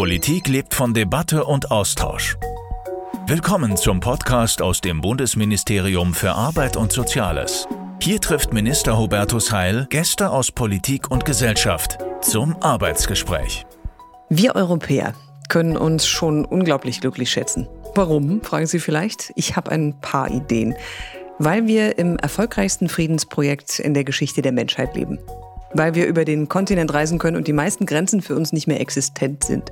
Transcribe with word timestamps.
Politik 0.00 0.48
lebt 0.48 0.72
von 0.72 0.94
Debatte 0.94 1.44
und 1.44 1.70
Austausch. 1.70 2.38
Willkommen 3.26 3.76
zum 3.76 4.00
Podcast 4.00 4.62
aus 4.62 4.80
dem 4.80 5.02
Bundesministerium 5.02 6.14
für 6.14 6.32
Arbeit 6.32 6.78
und 6.78 6.90
Soziales. 6.90 7.68
Hier 8.00 8.18
trifft 8.18 8.54
Minister 8.54 8.96
Hubertus 8.96 9.52
Heil 9.52 9.86
Gäste 9.90 10.30
aus 10.30 10.52
Politik 10.52 11.10
und 11.10 11.26
Gesellschaft 11.26 11.98
zum 12.22 12.56
Arbeitsgespräch. 12.62 13.66
Wir 14.30 14.56
Europäer 14.56 15.12
können 15.50 15.76
uns 15.76 16.06
schon 16.06 16.46
unglaublich 16.46 17.02
glücklich 17.02 17.30
schätzen. 17.30 17.68
Warum, 17.94 18.40
fragen 18.40 18.66
Sie 18.66 18.78
vielleicht? 18.78 19.34
Ich 19.36 19.54
habe 19.54 19.70
ein 19.70 20.00
paar 20.00 20.30
Ideen. 20.30 20.76
Weil 21.38 21.66
wir 21.66 21.98
im 21.98 22.16
erfolgreichsten 22.16 22.88
Friedensprojekt 22.88 23.78
in 23.78 23.92
der 23.92 24.04
Geschichte 24.04 24.40
der 24.40 24.52
Menschheit 24.52 24.96
leben 24.96 25.18
weil 25.74 25.94
wir 25.94 26.06
über 26.06 26.24
den 26.24 26.48
Kontinent 26.48 26.92
reisen 26.92 27.18
können 27.18 27.36
und 27.36 27.46
die 27.46 27.52
meisten 27.52 27.86
Grenzen 27.86 28.22
für 28.22 28.34
uns 28.34 28.52
nicht 28.52 28.66
mehr 28.66 28.80
existent 28.80 29.44
sind. 29.44 29.70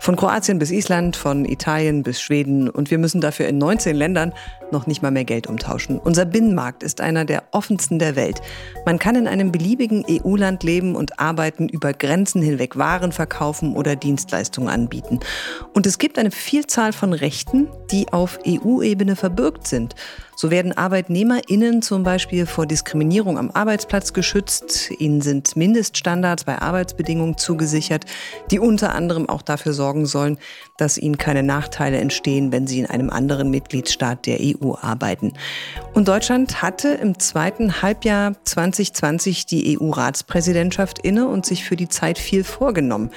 Von 0.00 0.16
Kroatien 0.16 0.58
bis 0.58 0.70
Island, 0.70 1.16
von 1.16 1.44
Italien 1.44 2.02
bis 2.02 2.20
Schweden 2.20 2.68
und 2.68 2.90
wir 2.90 2.98
müssen 2.98 3.20
dafür 3.20 3.46
in 3.46 3.58
19 3.58 3.96
Ländern 3.96 4.32
noch 4.72 4.86
nicht 4.86 5.02
mal 5.02 5.10
mehr 5.10 5.24
Geld 5.24 5.46
umtauschen. 5.46 5.98
Unser 5.98 6.24
Binnenmarkt 6.24 6.82
ist 6.82 7.00
einer 7.00 7.24
der 7.24 7.44
offensten 7.52 7.98
der 7.98 8.16
Welt. 8.16 8.40
Man 8.84 8.98
kann 8.98 9.14
in 9.14 9.28
einem 9.28 9.52
beliebigen 9.52 10.04
EU-Land 10.08 10.62
leben 10.64 10.96
und 10.96 11.20
arbeiten, 11.20 11.68
über 11.68 11.92
Grenzen 11.92 12.42
hinweg 12.42 12.76
Waren 12.76 13.12
verkaufen 13.12 13.76
oder 13.76 13.96
Dienstleistungen 13.96 14.68
anbieten. 14.68 15.20
Und 15.72 15.86
es 15.86 15.98
gibt 15.98 16.18
eine 16.18 16.30
Vielzahl 16.30 16.92
von 16.92 17.12
Rechten, 17.12 17.68
die 17.90 18.12
auf 18.12 18.38
EU-Ebene 18.46 19.16
verbürgt 19.16 19.66
sind. 19.66 19.94
So 20.38 20.50
werden 20.50 20.76
ArbeitnehmerInnen 20.76 21.80
zum 21.80 22.02
Beispiel 22.02 22.44
vor 22.44 22.66
Diskriminierung 22.66 23.38
am 23.38 23.50
Arbeitsplatz 23.50 24.12
geschützt. 24.12 24.90
Ihnen 24.98 25.22
sind 25.22 25.56
Mindeststandards 25.56 26.44
bei 26.44 26.58
Arbeitsbedingungen 26.58 27.38
zugesichert, 27.38 28.04
die 28.50 28.58
unter 28.58 28.94
anderem 28.94 29.30
auch 29.30 29.40
dafür 29.40 29.72
sorgen 29.72 30.04
sollen, 30.04 30.36
dass 30.76 30.98
ihnen 30.98 31.16
keine 31.16 31.42
Nachteile 31.42 31.96
entstehen, 31.96 32.52
wenn 32.52 32.66
sie 32.66 32.80
in 32.80 32.86
einem 32.86 33.08
anderen 33.08 33.50
Mitgliedstaat 33.50 34.26
der 34.26 34.38
EU 34.42 34.74
arbeiten. 34.78 35.32
Und 35.94 36.08
Deutschland 36.08 36.60
hatte 36.60 36.88
im 36.88 37.18
zweiten 37.18 37.80
Halbjahr 37.80 38.34
2020 38.44 39.46
die 39.46 39.78
EU-Ratspräsidentschaft 39.80 40.98
inne 40.98 41.28
und 41.28 41.46
sich 41.46 41.64
für 41.64 41.76
die 41.76 41.88
Zeit 41.88 42.18
viel 42.18 42.44
vorgenommen. 42.44 43.10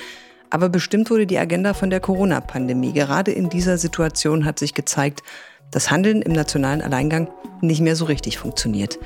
Aber 0.51 0.69
bestimmt 0.69 1.09
wurde 1.09 1.27
die 1.27 1.37
Agenda 1.37 1.73
von 1.73 1.89
der 1.89 1.99
Corona-Pandemie. 1.99 2.93
Gerade 2.93 3.31
in 3.31 3.49
dieser 3.49 3.77
Situation 3.77 4.45
hat 4.45 4.57
sich 4.57 4.73
gezeigt, 4.73 5.21
das 5.71 5.91
Handeln 5.91 6.21
im 6.21 6.33
nationalen 6.33 6.81
Alleingang 6.81 7.29
nicht 7.61 7.81
mehr 7.81 7.95
so 7.95 8.05
richtig 8.05 8.37
funktioniert. 8.37 8.99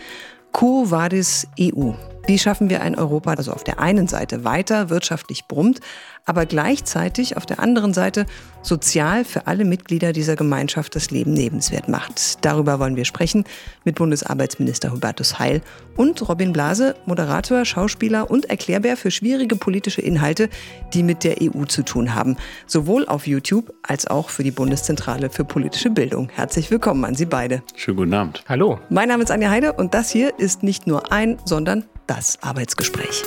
Quo 0.51 0.91
vadis 0.91 1.47
EU? 1.59 1.93
Wie 2.25 2.39
schaffen 2.39 2.69
wir 2.69 2.81
ein 2.81 2.95
Europa, 2.95 3.35
das 3.35 3.49
auf 3.49 3.65
der 3.65 3.79
einen 3.79 4.07
Seite 4.07 4.45
weiter 4.45 4.89
wirtschaftlich 4.89 5.45
brummt, 5.49 5.81
aber 6.23 6.45
gleichzeitig 6.45 7.35
auf 7.35 7.45
der 7.45 7.59
anderen 7.59 7.93
Seite 7.93 8.25
sozial 8.61 9.25
für 9.25 9.45
alle 9.45 9.65
Mitglieder 9.65 10.13
dieser 10.13 10.37
Gemeinschaft 10.37 10.95
das 10.95 11.11
Leben 11.11 11.35
lebenswert 11.35 11.89
macht? 11.89 12.45
Darüber 12.45 12.79
wollen 12.79 12.95
wir 12.95 13.03
sprechen 13.03 13.43
mit 13.83 13.95
Bundesarbeitsminister 13.95 14.93
Hubertus 14.93 15.37
Heil 15.37 15.61
und 15.97 16.27
Robin 16.29 16.53
Blase, 16.53 16.95
Moderator, 17.05 17.65
Schauspieler 17.65 18.31
und 18.31 18.49
Erklärbär 18.49 18.95
für 18.95 19.11
schwierige 19.11 19.57
politische 19.57 19.99
Inhalte, 19.99 20.47
die 20.93 21.03
mit 21.03 21.25
der 21.25 21.41
EU 21.41 21.65
zu 21.65 21.83
tun 21.83 22.15
haben, 22.15 22.37
sowohl 22.67 23.05
auf 23.05 23.27
YouTube 23.27 23.73
als 23.83 24.07
auch 24.07 24.29
für 24.29 24.43
die 24.43 24.51
Bundeszentrale 24.51 25.29
für 25.29 25.43
politische 25.43 25.89
Bildung. 25.89 26.29
Herzlich 26.29 26.71
willkommen 26.71 27.03
an 27.03 27.15
Sie 27.15 27.25
beide. 27.25 27.63
Schönen 27.75 27.97
guten 27.97 28.13
Abend. 28.13 28.45
Hallo. 28.47 28.79
Mein 28.89 29.09
Name 29.09 29.23
ist 29.23 29.29
Anja 29.29 29.49
Heide 29.49 29.73
und 29.73 29.93
das 29.93 30.09
hier 30.09 30.39
ist 30.39 30.63
nicht 30.63 30.87
nur 30.87 31.11
ein, 31.11 31.37
sondern 31.43 31.83
das 32.07 32.41
Arbeitsgespräch. 32.41 33.23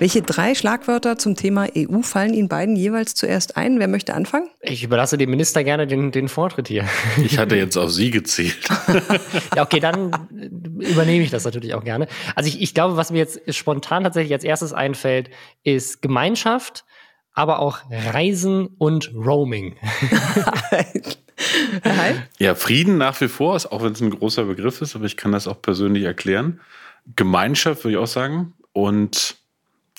Welche 0.00 0.22
drei 0.22 0.54
Schlagwörter 0.54 1.18
zum 1.18 1.36
Thema 1.36 1.66
EU 1.76 2.00
fallen 2.00 2.32
Ihnen 2.32 2.48
beiden 2.48 2.74
jeweils 2.74 3.14
zuerst 3.14 3.58
ein? 3.58 3.78
Wer 3.78 3.86
möchte 3.86 4.14
anfangen? 4.14 4.48
Ich 4.62 4.82
überlasse 4.82 5.18
dem 5.18 5.28
Minister 5.28 5.62
gerne 5.62 5.86
den, 5.86 6.10
den 6.10 6.28
Vortritt 6.28 6.68
hier. 6.68 6.88
Ich 7.22 7.36
hatte 7.36 7.54
jetzt 7.56 7.76
auf 7.76 7.90
Sie 7.90 8.10
gezielt. 8.10 8.66
ja, 9.54 9.62
okay, 9.62 9.78
dann 9.78 10.10
übernehme 10.78 11.22
ich 11.22 11.28
das 11.28 11.44
natürlich 11.44 11.74
auch 11.74 11.84
gerne. 11.84 12.08
Also 12.34 12.48
ich, 12.48 12.62
ich 12.62 12.72
glaube, 12.72 12.96
was 12.96 13.10
mir 13.10 13.18
jetzt 13.18 13.54
spontan 13.54 14.04
tatsächlich 14.04 14.32
als 14.32 14.42
erstes 14.42 14.72
einfällt, 14.72 15.28
ist 15.64 16.00
Gemeinschaft, 16.00 16.86
aber 17.34 17.58
auch 17.58 17.80
Reisen 17.90 18.68
und 18.78 19.12
Roaming. 19.14 19.76
ja, 22.38 22.54
Frieden 22.54 22.98
nach 22.98 23.20
wie 23.20 23.28
vor, 23.28 23.54
auch 23.54 23.82
wenn 23.82 23.92
es 23.92 24.00
ein 24.00 24.10
großer 24.10 24.44
Begriff 24.44 24.80
ist, 24.82 24.94
aber 24.94 25.04
ich 25.04 25.16
kann 25.16 25.32
das 25.32 25.46
auch 25.46 25.60
persönlich 25.60 26.04
erklären. 26.04 26.60
Gemeinschaft 27.16 27.84
würde 27.84 27.92
ich 27.92 27.98
auch 27.98 28.06
sagen 28.06 28.52
und 28.72 29.36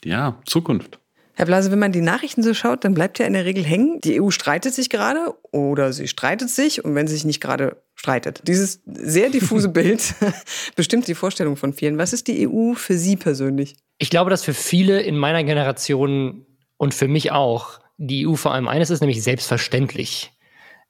ja, 0.03 0.39
Zukunft. 0.45 0.99
Herr 1.33 1.45
Blase, 1.45 1.71
wenn 1.71 1.79
man 1.79 1.91
die 1.91 2.01
Nachrichten 2.01 2.43
so 2.43 2.53
schaut, 2.53 2.83
dann 2.83 2.93
bleibt 2.93 3.17
ja 3.17 3.25
in 3.25 3.33
der 3.33 3.45
Regel 3.45 3.63
hängen, 3.63 3.99
die 4.01 4.21
EU 4.21 4.29
streitet 4.29 4.73
sich 4.73 4.89
gerade 4.89 5.33
oder 5.51 5.93
sie 5.93 6.07
streitet 6.07 6.49
sich 6.49 6.83
und 6.83 6.93
wenn 6.93 7.07
sie 7.07 7.15
sich 7.15 7.25
nicht 7.25 7.41
gerade 7.41 7.81
streitet. 7.95 8.41
Dieses 8.47 8.81
sehr 8.85 9.29
diffuse 9.29 9.69
Bild 9.73 10.13
bestimmt 10.75 11.07
die 11.07 11.15
Vorstellung 11.15 11.55
von 11.55 11.73
vielen. 11.73 11.97
Was 11.97 12.13
ist 12.13 12.27
die 12.27 12.47
EU 12.47 12.73
für 12.73 12.97
Sie 12.97 13.15
persönlich? 13.15 13.75
Ich 13.97 14.09
glaube, 14.09 14.29
dass 14.29 14.43
für 14.43 14.53
viele 14.53 15.01
in 15.01 15.17
meiner 15.17 15.43
Generation 15.43 16.45
und 16.77 16.93
für 16.93 17.07
mich 17.07 17.31
auch 17.31 17.79
die 17.97 18.27
EU 18.27 18.35
vor 18.35 18.53
allem 18.53 18.67
eines 18.67 18.89
ist, 18.89 19.01
nämlich 19.01 19.23
selbstverständlich. 19.23 20.31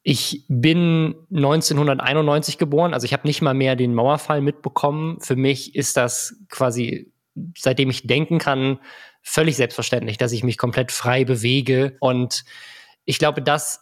Ich 0.03 0.45
bin 0.47 1.15
1991 1.31 2.57
geboren, 2.57 2.93
also 2.93 3.05
ich 3.05 3.13
habe 3.13 3.27
nicht 3.27 3.41
mal 3.41 3.53
mehr 3.53 3.75
den 3.75 3.93
Mauerfall 3.93 4.41
mitbekommen. 4.41 5.19
Für 5.19 5.35
mich 5.35 5.75
ist 5.75 5.95
das 5.95 6.35
quasi, 6.49 7.11
seitdem 7.57 7.89
ich 7.89 8.07
denken 8.07 8.39
kann, 8.39 8.79
völlig 9.21 9.55
selbstverständlich, 9.57 10.17
dass 10.17 10.31
ich 10.31 10.43
mich 10.43 10.57
komplett 10.57 10.91
frei 10.91 11.23
bewege. 11.23 11.97
Und 11.99 12.43
ich 13.05 13.19
glaube, 13.19 13.43
das 13.43 13.81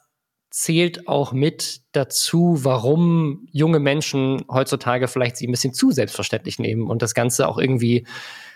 zählt 0.49 1.07
auch 1.07 1.31
mit 1.31 1.81
dazu, 1.91 2.57
warum 2.63 3.47
junge 3.51 3.79
Menschen 3.79 4.43
heutzutage 4.49 5.07
vielleicht 5.07 5.37
sie 5.37 5.47
ein 5.47 5.51
bisschen 5.51 5.73
zu 5.73 5.91
selbstverständlich 5.91 6.59
nehmen 6.59 6.89
und 6.89 7.01
das 7.01 7.13
Ganze 7.13 7.47
auch 7.47 7.57
irgendwie 7.57 8.05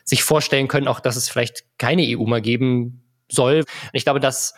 sich 0.04 0.24
vorstellen 0.24 0.68
können, 0.68 0.88
auch 0.88 1.00
dass 1.00 1.16
es 1.16 1.30
vielleicht 1.30 1.64
keine 1.78 2.04
EU 2.04 2.26
mal 2.26 2.42
geben 2.42 3.04
soll. 3.32 3.60
Und 3.60 3.68
ich 3.94 4.04
glaube, 4.04 4.20
dass 4.20 4.54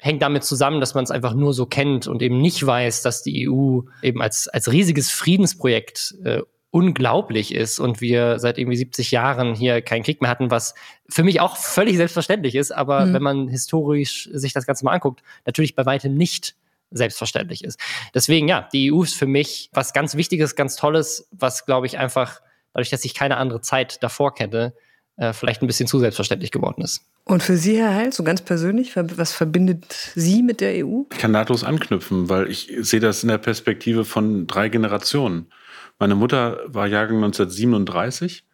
hängt 0.00 0.22
damit 0.22 0.44
zusammen, 0.44 0.80
dass 0.80 0.94
man 0.94 1.04
es 1.04 1.10
einfach 1.10 1.34
nur 1.34 1.52
so 1.52 1.66
kennt 1.66 2.06
und 2.06 2.22
eben 2.22 2.40
nicht 2.40 2.64
weiß, 2.64 3.02
dass 3.02 3.22
die 3.22 3.48
EU 3.48 3.82
eben 4.02 4.22
als, 4.22 4.48
als 4.48 4.72
riesiges 4.72 5.10
Friedensprojekt 5.10 6.14
äh, 6.24 6.42
unglaublich 6.70 7.52
ist 7.54 7.80
und 7.80 8.00
wir 8.00 8.38
seit 8.38 8.56
irgendwie 8.56 8.76
70 8.76 9.10
Jahren 9.10 9.54
hier 9.54 9.82
keinen 9.82 10.04
Krieg 10.04 10.20
mehr 10.20 10.30
hatten, 10.30 10.50
was 10.50 10.74
für 11.08 11.24
mich 11.24 11.40
auch 11.40 11.56
völlig 11.56 11.96
selbstverständlich 11.96 12.54
ist, 12.54 12.70
aber 12.70 13.06
mhm. 13.06 13.14
wenn 13.14 13.22
man 13.22 13.48
historisch 13.48 14.28
sich 14.32 14.52
das 14.52 14.66
Ganze 14.66 14.84
mal 14.84 14.92
anguckt, 14.92 15.22
natürlich 15.46 15.74
bei 15.74 15.84
weitem 15.84 16.14
nicht 16.14 16.54
selbstverständlich 16.90 17.64
ist. 17.64 17.78
Deswegen, 18.14 18.48
ja, 18.48 18.68
die 18.72 18.92
EU 18.92 19.02
ist 19.02 19.14
für 19.14 19.26
mich 19.26 19.70
was 19.72 19.92
ganz 19.92 20.16
Wichtiges, 20.16 20.56
ganz 20.56 20.76
Tolles, 20.76 21.28
was, 21.30 21.66
glaube 21.66 21.86
ich, 21.86 21.98
einfach, 21.98 22.40
dadurch, 22.72 22.90
dass 22.90 23.04
ich 23.04 23.14
keine 23.14 23.36
andere 23.36 23.60
Zeit 23.60 24.02
davor 24.02 24.34
kenne, 24.34 24.74
äh, 25.20 25.34
vielleicht 25.34 25.62
ein 25.62 25.66
bisschen 25.66 25.86
zu 25.86 25.98
selbstverständlich 25.98 26.50
geworden 26.50 26.80
ist. 26.80 27.02
Und 27.24 27.42
für 27.42 27.58
Sie, 27.58 27.76
Herr 27.76 27.94
Heil, 27.94 28.12
so 28.12 28.24
ganz 28.24 28.40
persönlich, 28.40 28.96
was 28.96 29.34
verbindet 29.34 29.84
Sie 30.14 30.42
mit 30.42 30.62
der 30.62 30.84
EU? 30.84 31.02
Ich 31.12 31.18
kann 31.18 31.30
nahtlos 31.30 31.62
anknüpfen, 31.62 32.30
weil 32.30 32.50
ich 32.50 32.72
sehe 32.80 33.00
das 33.00 33.22
in 33.22 33.28
der 33.28 33.36
Perspektive 33.36 34.06
von 34.06 34.46
drei 34.46 34.70
Generationen. 34.70 35.52
Meine 35.98 36.14
Mutter 36.14 36.60
war 36.66 36.86
Jahrgang 36.86 37.16
1937. 37.16 38.44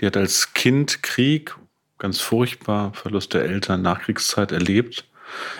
Die 0.00 0.06
hat 0.06 0.16
als 0.16 0.54
Kind 0.54 1.02
Krieg, 1.02 1.54
ganz 1.98 2.18
furchtbar, 2.20 2.94
Verlust 2.94 3.34
der 3.34 3.44
Eltern, 3.44 3.82
Nachkriegszeit 3.82 4.52
erlebt. 4.52 5.04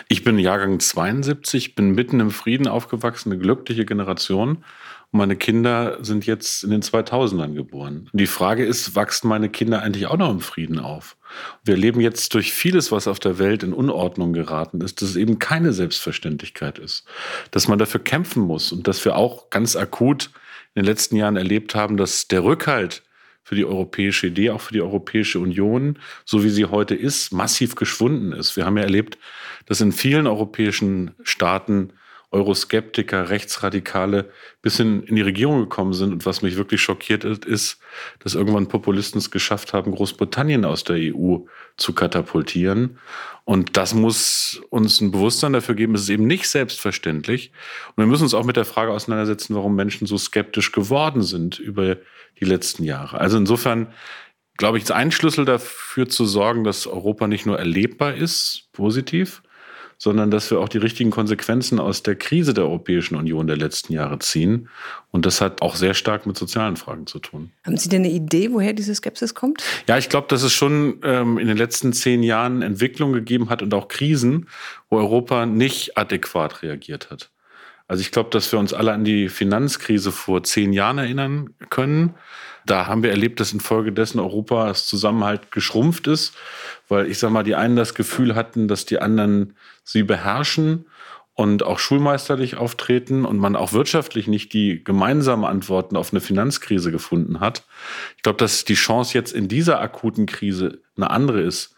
Ich 0.09 0.25
bin 0.25 0.39
Jahrgang 0.39 0.81
72, 0.81 1.75
bin 1.75 1.91
mitten 1.91 2.19
im 2.19 2.31
Frieden 2.31 2.67
aufgewachsen, 2.67 3.31
eine 3.31 3.41
glückliche 3.43 3.85
Generation. 3.85 4.65
Und 5.13 5.19
meine 5.19 5.37
Kinder 5.37 5.99
sind 6.03 6.27
jetzt 6.27 6.65
in 6.65 6.71
den 6.71 6.83
2000ern 6.83 7.55
geboren. 7.55 8.09
Und 8.13 8.21
die 8.21 8.27
Frage 8.27 8.65
ist, 8.65 8.95
wachsen 8.95 9.29
meine 9.29 9.49
Kinder 9.49 9.83
eigentlich 9.83 10.07
auch 10.07 10.17
noch 10.17 10.31
im 10.31 10.41
Frieden 10.41 10.79
auf? 10.79 11.17
Wir 11.65 11.75
erleben 11.75 12.01
jetzt 12.01 12.35
durch 12.35 12.53
vieles, 12.53 12.93
was 12.93 13.09
auf 13.09 13.19
der 13.19 13.39
Welt 13.39 13.63
in 13.63 13.73
Unordnung 13.73 14.33
geraten 14.33 14.81
ist, 14.81 15.01
dass 15.01 15.11
es 15.11 15.17
eben 15.17 15.39
keine 15.39 15.73
Selbstverständlichkeit 15.73 16.79
ist. 16.79 17.05
Dass 17.51 17.69
man 17.69 17.79
dafür 17.79 18.01
kämpfen 18.01 18.43
muss 18.43 18.73
und 18.73 18.89
dass 18.89 19.05
wir 19.05 19.17
auch 19.17 19.51
ganz 19.51 19.77
akut 19.77 20.31
in 20.75 20.83
den 20.83 20.87
letzten 20.87 21.17
Jahren 21.17 21.37
erlebt 21.37 21.75
haben, 21.75 21.97
dass 21.97 22.29
der 22.29 22.45
Rückhalt 22.45 23.03
für 23.47 23.55
die 23.55 23.65
europäische 23.65 24.27
Idee, 24.27 24.51
auch 24.51 24.61
für 24.61 24.73
die 24.73 24.83
Europäische 24.83 25.39
Union, 25.39 26.01
so 26.25 26.43
wie 26.43 26.51
sie 26.51 26.65
heute 26.65 26.97
ist, 26.97 27.33
massiv 27.33 27.77
geschwunden 27.77 28.33
ist. 28.33 28.57
Wir 28.57 28.67
haben 28.67 28.77
ja 28.77 28.83
erlebt, 28.83 29.19
dass 29.67 29.81
in 29.81 29.93
vielen 29.93 30.27
europäischen 30.27 31.15
Staaten 31.23 31.93
Euroskeptiker, 32.31 33.31
Rechtsradikale 33.31 34.31
bis 34.61 34.77
hin 34.77 35.03
in 35.05 35.17
die 35.17 35.23
Regierung 35.23 35.61
gekommen 35.61 35.93
sind. 35.93 36.13
Und 36.13 36.27
was 36.27 36.43
mich 36.43 36.57
wirklich 36.57 36.81
schockiert 36.81 37.25
ist, 37.25 37.45
ist, 37.45 37.79
dass 38.19 38.35
irgendwann 38.35 38.69
Populisten 38.69 39.19
es 39.19 39.31
geschafft 39.31 39.73
haben, 39.73 39.93
Großbritannien 39.93 40.65
aus 40.65 40.85
der 40.85 40.97
EU 40.97 41.39
zu 41.77 41.93
katapultieren. 41.93 42.99
Und 43.45 43.77
das 43.77 43.95
muss 43.95 44.61
uns 44.71 45.01
ein 45.01 45.13
Bewusstsein 45.13 45.53
dafür 45.53 45.77
geben, 45.77 45.95
es 45.95 46.03
ist 46.03 46.09
eben 46.09 46.27
nicht 46.27 46.49
selbstverständlich. 46.49 47.53
Und 47.91 47.99
wir 47.99 48.07
müssen 48.07 48.25
uns 48.25 48.35
auch 48.35 48.45
mit 48.45 48.57
der 48.57 48.65
Frage 48.65 48.93
auseinandersetzen, 48.93 49.55
warum 49.55 49.77
Menschen 49.77 50.07
so 50.07 50.19
skeptisch 50.19 50.73
geworden 50.73 51.23
sind 51.23 51.59
über 51.59 51.97
die 52.41 52.45
letzten 52.45 52.83
Jahre. 52.83 53.19
Also 53.21 53.39
insofern 53.39 53.93
glaube 54.57 54.79
ich, 54.79 54.93
ein 54.93 55.13
Schlüssel 55.13 55.45
dafür 55.45 56.09
zu 56.09 56.25
sorgen, 56.25 56.65
dass 56.65 56.87
Europa 56.87 57.27
nicht 57.27 57.47
nur 57.47 57.59
erlebbar 57.59 58.15
ist, 58.15 58.69
positiv, 58.73 59.43
sondern 59.99 60.31
dass 60.31 60.51
wir 60.51 60.61
auch 60.61 60.69
die 60.69 60.79
richtigen 60.79 61.11
Konsequenzen 61.11 61.79
aus 61.79 62.03
der 62.03 62.17
Krise 62.17 62.53
der 62.53 62.65
Europäischen 62.65 63.17
Union 63.17 63.47
der 63.47 63.57
letzten 63.57 63.93
Jahre 63.93 64.19
ziehen. 64.19 64.69
Und 65.11 65.25
das 65.25 65.41
hat 65.41 65.63
auch 65.63 65.75
sehr 65.75 65.95
stark 65.95 66.27
mit 66.27 66.37
sozialen 66.37 66.77
Fragen 66.77 67.07
zu 67.07 67.19
tun. 67.19 67.51
Haben 67.65 67.77
Sie 67.77 67.89
denn 67.89 68.05
eine 68.05 68.13
Idee, 68.13 68.53
woher 68.53 68.73
diese 68.73 68.95
Skepsis 68.95 69.35
kommt? 69.35 69.63
Ja, 69.89 69.97
ich 69.97 70.09
glaube, 70.09 70.29
dass 70.29 70.43
es 70.43 70.53
schon 70.53 71.01
ähm, 71.03 71.39
in 71.39 71.49
den 71.49 71.57
letzten 71.57 71.93
zehn 71.93 72.23
Jahren 72.23 72.63
Entwicklungen 72.63 73.15
gegeben 73.15 73.49
hat 73.49 73.63
und 73.63 73.73
auch 73.73 73.89
Krisen, 73.89 74.49
wo 74.91 74.99
Europa 74.99 75.47
nicht 75.47 75.97
adäquat 75.97 76.63
reagiert 76.63 77.11
hat. 77.11 77.31
Also 77.89 78.01
ich 78.01 78.11
glaube, 78.11 78.31
dass 78.31 78.51
wir 78.53 78.59
uns 78.59 78.75
alle 78.75 78.93
an 78.93 79.05
die 79.05 79.29
Finanzkrise 79.29 80.11
vor 80.11 80.43
zehn 80.43 80.73
Jahren 80.73 80.99
erinnern 80.99 81.51
können. 81.71 82.15
Da 82.67 82.87
haben 82.87 83.03
wir 83.03 83.11
erlebt, 83.11 83.39
dass 83.39 83.53
infolgedessen 83.53 84.19
Europas 84.19 84.87
Zusammenhalt 84.87 85.53
geschrumpft 85.53 86.09
ist, 86.09 86.35
weil 86.89 87.07
ich 87.07 87.19
sage 87.19 87.33
mal, 87.33 87.45
die 87.45 87.55
einen 87.55 87.77
das 87.77 87.95
Gefühl 87.95 88.35
hatten, 88.35 88.67
dass 88.67 88.85
die 88.85 89.01
anderen 89.01 89.55
sie 89.85 90.03
beherrschen 90.03 90.87
und 91.35 91.63
auch 91.63 91.79
schulmeisterlich 91.79 92.57
auftreten 92.57 93.25
und 93.25 93.39
man 93.39 93.57
auch 93.57 93.73
wirtschaftlich 93.73 94.27
nicht 94.27 94.53
die 94.53 94.83
gemeinsamen 94.83 95.45
Antworten 95.45 95.97
auf 95.97 96.13
eine 96.13 96.21
Finanzkrise 96.21 96.91
gefunden 96.91 97.41
hat. 97.41 97.65
Ich 98.17 98.23
glaube, 98.23 98.39
dass 98.39 98.65
die 98.65 98.75
Chance 98.75 99.15
jetzt 99.15 99.33
in 99.33 99.47
dieser 99.47 99.81
akuten 99.81 100.27
Krise 100.27 100.81
eine 100.97 101.11
andere 101.11 101.43
ist 101.43 101.76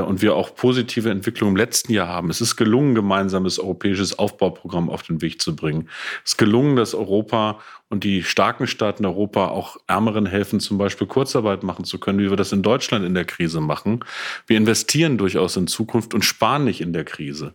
und 0.00 0.22
wir 0.22 0.34
auch 0.34 0.54
positive 0.54 1.10
Entwicklungen 1.10 1.52
im 1.52 1.56
letzten 1.56 1.92
Jahr 1.92 2.08
haben. 2.08 2.30
Es 2.30 2.40
ist 2.40 2.56
gelungen, 2.56 2.94
gemeinsames 2.94 3.58
europäisches 3.58 4.18
Aufbauprogramm 4.18 4.90
auf 4.90 5.02
den 5.02 5.22
Weg 5.22 5.40
zu 5.40 5.54
bringen. 5.56 5.88
Es 6.24 6.32
ist 6.32 6.38
gelungen, 6.38 6.76
dass 6.76 6.94
Europa 6.94 7.60
und 7.88 8.04
die 8.04 8.22
starken 8.22 8.66
Staaten 8.66 9.04
Europa 9.04 9.48
auch 9.48 9.76
Ärmeren 9.86 10.26
helfen, 10.26 10.60
zum 10.60 10.78
Beispiel 10.78 11.06
Kurzarbeit 11.06 11.62
machen 11.62 11.84
zu 11.84 11.98
können, 11.98 12.18
wie 12.20 12.30
wir 12.30 12.36
das 12.36 12.52
in 12.52 12.62
Deutschland 12.62 13.04
in 13.04 13.14
der 13.14 13.24
Krise 13.24 13.60
machen. 13.60 14.04
Wir 14.46 14.56
investieren 14.56 15.18
durchaus 15.18 15.56
in 15.56 15.66
Zukunft 15.66 16.14
und 16.14 16.24
sparen 16.24 16.64
nicht 16.64 16.80
in 16.80 16.92
der 16.92 17.04
Krise. 17.04 17.54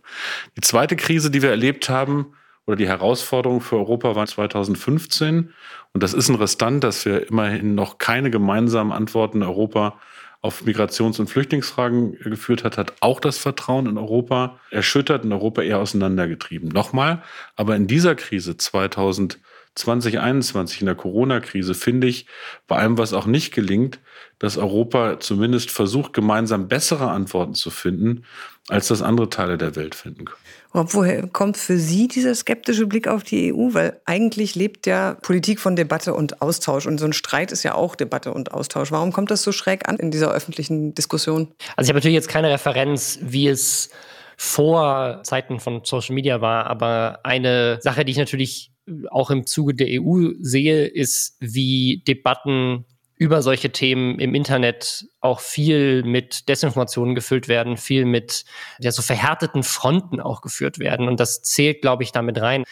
Die 0.56 0.60
zweite 0.60 0.96
Krise, 0.96 1.30
die 1.30 1.42
wir 1.42 1.50
erlebt 1.50 1.88
haben, 1.88 2.34
oder 2.68 2.76
die 2.76 2.86
Herausforderung 2.86 3.62
für 3.62 3.76
Europa 3.76 4.14
war 4.14 4.26
2015. 4.26 5.54
Und 5.94 6.02
das 6.02 6.12
ist 6.12 6.28
ein 6.28 6.34
Restant, 6.34 6.84
dass 6.84 7.06
wir 7.06 7.26
immerhin 7.26 7.74
noch 7.74 7.96
keine 7.96 8.30
gemeinsamen 8.30 8.92
Antworten 8.92 9.38
in 9.38 9.48
Europa 9.48 9.98
auf 10.40 10.64
Migrations- 10.64 11.18
und 11.18 11.28
Flüchtlingsfragen 11.28 12.12
geführt 12.20 12.64
hat, 12.64 12.78
hat 12.78 12.94
auch 13.00 13.18
das 13.20 13.38
Vertrauen 13.38 13.86
in 13.86 13.98
Europa 13.98 14.60
erschüttert 14.70 15.24
und 15.24 15.32
Europa 15.32 15.62
eher 15.62 15.78
auseinandergetrieben. 15.78 16.68
Nochmal, 16.68 17.22
aber 17.56 17.74
in 17.76 17.86
dieser 17.86 18.14
Krise 18.14 18.56
2020, 18.56 19.42
2021, 19.78 20.80
in 20.80 20.86
der 20.86 20.94
Corona-Krise, 20.94 21.74
finde 21.74 22.08
ich, 22.08 22.26
bei 22.66 22.76
allem, 22.76 22.98
was 22.98 23.12
auch 23.12 23.26
nicht 23.26 23.54
gelingt, 23.54 24.00
dass 24.38 24.58
Europa 24.58 25.20
zumindest 25.20 25.70
versucht, 25.70 26.12
gemeinsam 26.12 26.68
bessere 26.68 27.10
Antworten 27.10 27.54
zu 27.54 27.70
finden, 27.70 28.24
als 28.68 28.88
das 28.88 29.02
andere 29.02 29.30
Teile 29.30 29.56
der 29.56 29.76
Welt 29.76 29.94
finden 29.94 30.24
können. 30.26 30.47
Woher 30.72 31.26
kommt 31.26 31.56
für 31.56 31.78
Sie 31.78 32.08
dieser 32.08 32.34
skeptische 32.34 32.86
Blick 32.86 33.08
auf 33.08 33.22
die 33.22 33.52
EU? 33.52 33.72
Weil 33.72 34.00
eigentlich 34.04 34.54
lebt 34.54 34.86
ja 34.86 35.14
Politik 35.22 35.60
von 35.60 35.76
Debatte 35.76 36.14
und 36.14 36.42
Austausch. 36.42 36.86
Und 36.86 36.98
so 36.98 37.06
ein 37.06 37.12
Streit 37.12 37.52
ist 37.52 37.62
ja 37.62 37.74
auch 37.74 37.96
Debatte 37.96 38.32
und 38.32 38.52
Austausch. 38.52 38.92
Warum 38.92 39.12
kommt 39.12 39.30
das 39.30 39.42
so 39.42 39.52
schräg 39.52 39.88
an 39.88 39.96
in 39.96 40.10
dieser 40.10 40.30
öffentlichen 40.30 40.94
Diskussion? 40.94 41.48
Also 41.76 41.86
ich 41.86 41.90
habe 41.90 41.98
natürlich 41.98 42.16
jetzt 42.16 42.28
keine 42.28 42.50
Referenz, 42.50 43.18
wie 43.22 43.48
es 43.48 43.90
vor 44.36 45.20
Zeiten 45.24 45.58
von 45.58 45.80
Social 45.84 46.14
Media 46.14 46.40
war, 46.40 46.66
aber 46.66 47.20
eine 47.24 47.80
Sache, 47.80 48.04
die 48.04 48.12
ich 48.12 48.18
natürlich 48.18 48.72
auch 49.10 49.30
im 49.30 49.46
Zuge 49.46 49.74
der 49.74 49.88
EU 50.00 50.30
sehe, 50.40 50.86
ist, 50.86 51.36
wie 51.40 52.04
Debatten 52.06 52.84
über 53.18 53.42
solche 53.42 53.70
Themen 53.70 54.20
im 54.20 54.34
Internet 54.34 55.06
auch 55.20 55.40
viel 55.40 56.04
mit 56.04 56.48
Desinformationen 56.48 57.16
gefüllt 57.16 57.48
werden, 57.48 57.76
viel 57.76 58.04
mit 58.04 58.44
ja, 58.78 58.92
so 58.92 59.02
verhärteten 59.02 59.64
Fronten 59.64 60.20
auch 60.20 60.40
geführt 60.40 60.78
werden. 60.78 61.08
Und 61.08 61.18
das 61.18 61.42
zählt, 61.42 61.82
glaube 61.82 62.04
ich, 62.04 62.12
damit 62.12 62.40
rein. 62.40 62.64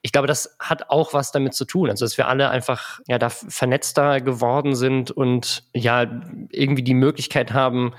Ich 0.00 0.12
glaube, 0.12 0.28
das 0.28 0.56
hat 0.60 0.90
auch 0.90 1.12
was 1.14 1.32
damit 1.32 1.54
zu 1.54 1.64
tun. 1.64 1.90
Also, 1.90 2.04
dass 2.04 2.16
wir 2.16 2.28
alle 2.28 2.50
einfach 2.50 3.00
ja 3.08 3.18
da 3.18 3.28
vernetzter 3.28 4.20
geworden 4.20 4.76
sind 4.76 5.10
und 5.10 5.64
ja 5.74 6.22
irgendwie 6.50 6.84
die 6.84 6.94
Möglichkeit 6.94 7.52
haben, 7.52 7.92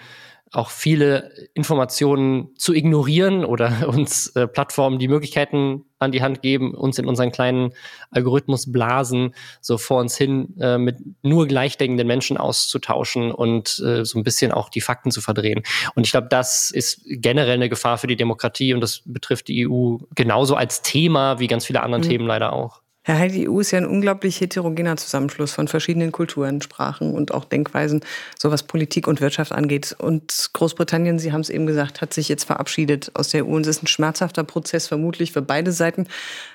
auch 0.51 0.69
viele 0.69 1.31
Informationen 1.54 2.50
zu 2.57 2.74
ignorieren 2.74 3.46
oder 3.46 3.88
uns 3.88 4.28
äh, 4.36 4.48
Plattformen 4.48 5.00
die 5.00 5.07
Möglichkeiten 5.07 5.86
an 6.00 6.12
die 6.12 6.22
Hand 6.22 6.42
geben, 6.42 6.74
uns 6.74 6.98
in 6.98 7.06
unseren 7.06 7.31
kleinen 7.31 7.74
Algorithmusblasen 8.12 9.36
so 9.62 9.78
vor 9.78 10.00
uns 10.00 10.18
hin 10.18 10.56
äh, 10.60 10.78
mit 10.78 10.98
nur 11.22 11.46
gleichdenkenden 11.46 12.07
Menschen 12.07 12.38
auszutauschen 12.38 13.31
und 13.31 13.80
äh, 13.86 14.06
so 14.06 14.18
ein 14.18 14.24
bisschen 14.24 14.51
auch 14.51 14.69
die 14.69 14.81
Fakten 14.81 15.12
zu 15.12 15.22
verdrehen. 15.22 15.62
Und 15.96 16.06
ich 16.06 16.12
glaube, 16.12 16.28
das 16.30 16.72
ist 16.72 17.02
generell 17.06 17.56
eine 17.56 17.69
Gefahr 17.69 17.98
für 17.98 18.07
die 18.07 18.16
Demokratie 18.16 18.74
und 18.74 18.81
das 18.81 19.02
betrifft 19.06 19.50
die 19.50 19.68
EU 19.68 19.98
genauso 20.16 20.56
als 20.56 20.81
Thema 20.81 21.40
wie 21.40 21.48
ganz 21.48 21.66
viele 21.66 21.84
andere 21.84 22.02
mhm. 22.02 22.07
Themen 22.07 22.28
leider 22.28 22.54
auch. 22.54 22.81
Herr 23.09 23.17
Heil, 23.17 23.31
die 23.31 23.50
EU 23.50 23.59
ist 23.59 23.71
ja 23.71 23.79
ein 23.79 23.88
unglaublich 23.88 24.39
heterogener 24.39 24.95
Zusammenschluss 24.95 25.51
von 25.51 25.67
verschiedenen 25.67 26.11
Kulturen, 26.11 26.61
Sprachen 26.61 27.15
und 27.15 27.33
auch 27.33 27.44
Denkweisen, 27.44 28.01
so 28.38 28.51
was 28.51 28.61
Politik 28.61 29.07
und 29.07 29.19
Wirtschaft 29.19 29.51
angeht. 29.51 29.95
Und 29.97 30.51
Großbritannien, 30.53 31.17
Sie 31.17 31.31
haben 31.31 31.41
es 31.41 31.50
eben 31.50 31.65
gesagt, 31.65 32.01
hat 32.01 32.13
sich 32.13 32.29
jetzt 32.29 32.44
verabschiedet 32.44 33.09
aus 33.15 33.29
der 33.29 33.47
EU. 33.47 33.56
Und 33.56 33.63
es 33.63 33.77
ist 33.77 33.83
ein 33.83 33.88
schmerzhafter 33.88 34.44
Prozess, 34.44 34.88
vermutlich 34.88 35.31
für 35.31 35.41
beide 35.41 35.71
Seiten. 35.71 36.06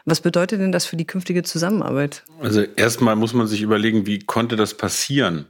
Was 0.04 0.20
bedeutet 0.20 0.60
denn 0.60 0.70
das 0.70 0.86
für 0.86 0.94
die 0.94 1.08
künftige 1.08 1.42
Zusammenarbeit? 1.42 2.22
Also 2.40 2.62
erstmal 2.62 3.16
muss 3.16 3.34
man 3.34 3.48
sich 3.48 3.60
überlegen, 3.60 4.06
wie 4.06 4.20
konnte 4.20 4.54
das 4.54 4.74
passieren? 4.74 5.46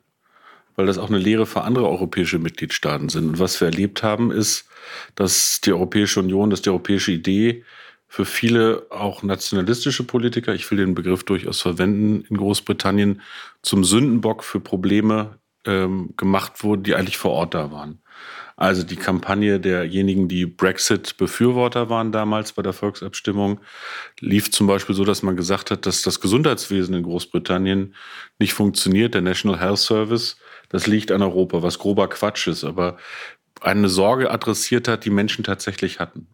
Weil 0.74 0.86
das 0.86 0.96
auch 0.96 1.10
eine 1.10 1.18
Lehre 1.18 1.44
für 1.44 1.64
andere 1.64 1.86
europäische 1.86 2.38
Mitgliedstaaten 2.38 3.10
sind. 3.10 3.28
Und 3.28 3.38
was 3.38 3.60
wir 3.60 3.66
erlebt 3.66 4.02
haben, 4.02 4.30
ist, 4.30 4.64
dass 5.16 5.60
die 5.60 5.72
Europäische 5.74 6.20
Union, 6.20 6.48
dass 6.48 6.62
die 6.62 6.70
europäische 6.70 7.12
Idee 7.12 7.62
für 8.14 8.24
viele 8.24 8.86
auch 8.90 9.24
nationalistische 9.24 10.04
Politiker, 10.04 10.54
ich 10.54 10.70
will 10.70 10.78
den 10.78 10.94
Begriff 10.94 11.24
durchaus 11.24 11.60
verwenden, 11.60 12.24
in 12.30 12.36
Großbritannien 12.36 13.20
zum 13.60 13.82
Sündenbock 13.82 14.44
für 14.44 14.60
Probleme 14.60 15.40
ähm, 15.64 16.14
gemacht 16.16 16.62
wurde, 16.62 16.82
die 16.82 16.94
eigentlich 16.94 17.16
vor 17.16 17.32
Ort 17.32 17.54
da 17.54 17.72
waren. 17.72 17.98
Also 18.54 18.84
die 18.84 18.94
Kampagne 18.94 19.58
derjenigen, 19.58 20.28
die 20.28 20.46
Brexit-Befürworter 20.46 21.90
waren 21.90 22.12
damals 22.12 22.52
bei 22.52 22.62
der 22.62 22.72
Volksabstimmung, 22.72 23.58
lief 24.20 24.52
zum 24.52 24.68
Beispiel 24.68 24.94
so, 24.94 25.04
dass 25.04 25.24
man 25.24 25.34
gesagt 25.34 25.72
hat, 25.72 25.84
dass 25.84 26.02
das 26.02 26.20
Gesundheitswesen 26.20 26.94
in 26.94 27.02
Großbritannien 27.02 27.96
nicht 28.38 28.54
funktioniert, 28.54 29.14
der 29.14 29.22
National 29.22 29.58
Health 29.58 29.78
Service, 29.78 30.36
das 30.68 30.86
liegt 30.86 31.10
an 31.10 31.20
Europa, 31.20 31.64
was 31.64 31.80
grober 31.80 32.08
Quatsch 32.08 32.46
ist, 32.46 32.62
aber 32.62 32.96
eine 33.60 33.88
Sorge 33.88 34.30
adressiert 34.30 34.86
hat, 34.86 35.04
die 35.04 35.10
Menschen 35.10 35.42
tatsächlich 35.42 35.98
hatten. 35.98 36.28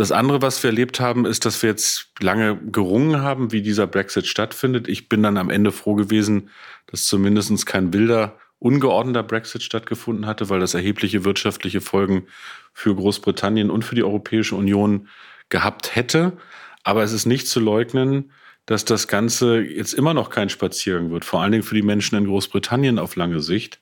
Das 0.00 0.12
andere, 0.12 0.40
was 0.40 0.62
wir 0.62 0.70
erlebt 0.70 0.98
haben, 0.98 1.26
ist, 1.26 1.44
dass 1.44 1.62
wir 1.62 1.68
jetzt 1.68 2.12
lange 2.20 2.56
gerungen 2.56 3.20
haben, 3.20 3.52
wie 3.52 3.60
dieser 3.60 3.86
Brexit 3.86 4.26
stattfindet. 4.26 4.88
Ich 4.88 5.10
bin 5.10 5.22
dann 5.22 5.36
am 5.36 5.50
Ende 5.50 5.72
froh 5.72 5.94
gewesen, 5.94 6.48
dass 6.86 7.04
zumindest 7.04 7.66
kein 7.66 7.92
wilder, 7.92 8.38
ungeordneter 8.60 9.22
Brexit 9.22 9.62
stattgefunden 9.62 10.24
hatte, 10.24 10.48
weil 10.48 10.58
das 10.58 10.72
erhebliche 10.72 11.26
wirtschaftliche 11.26 11.82
Folgen 11.82 12.28
für 12.72 12.94
Großbritannien 12.94 13.68
und 13.68 13.84
für 13.84 13.94
die 13.94 14.02
Europäische 14.02 14.56
Union 14.56 15.06
gehabt 15.50 15.94
hätte. 15.94 16.32
Aber 16.82 17.02
es 17.02 17.12
ist 17.12 17.26
nicht 17.26 17.46
zu 17.46 17.60
leugnen, 17.60 18.32
dass 18.64 18.86
das 18.86 19.06
Ganze 19.06 19.60
jetzt 19.60 19.92
immer 19.92 20.14
noch 20.14 20.30
kein 20.30 20.48
Spaziergang 20.48 21.10
wird, 21.10 21.26
vor 21.26 21.42
allen 21.42 21.52
Dingen 21.52 21.62
für 21.62 21.74
die 21.74 21.82
Menschen 21.82 22.16
in 22.16 22.24
Großbritannien 22.24 22.98
auf 22.98 23.16
lange 23.16 23.40
Sicht. 23.40 23.80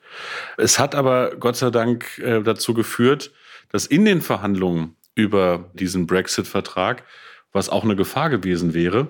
Es 0.57 0.81
hat 0.81 0.97
aber 0.97 1.37
Gott 1.37 1.55
sei 1.55 1.71
Dank 1.71 2.19
äh, 2.19 2.43
dazu 2.43 2.75
geführt, 2.75 3.31
dass 3.71 3.87
in 3.87 4.05
den 4.05 4.21
Verhandlungen 4.21 4.97
über 5.19 5.71
diesen 5.75 6.07
Brexit-Vertrag, 6.07 7.05
was 7.53 7.69
auch 7.69 7.85
eine 7.85 7.97
Gefahr 7.97 8.31
gewesen 8.31 8.73
wäre, 8.73 9.09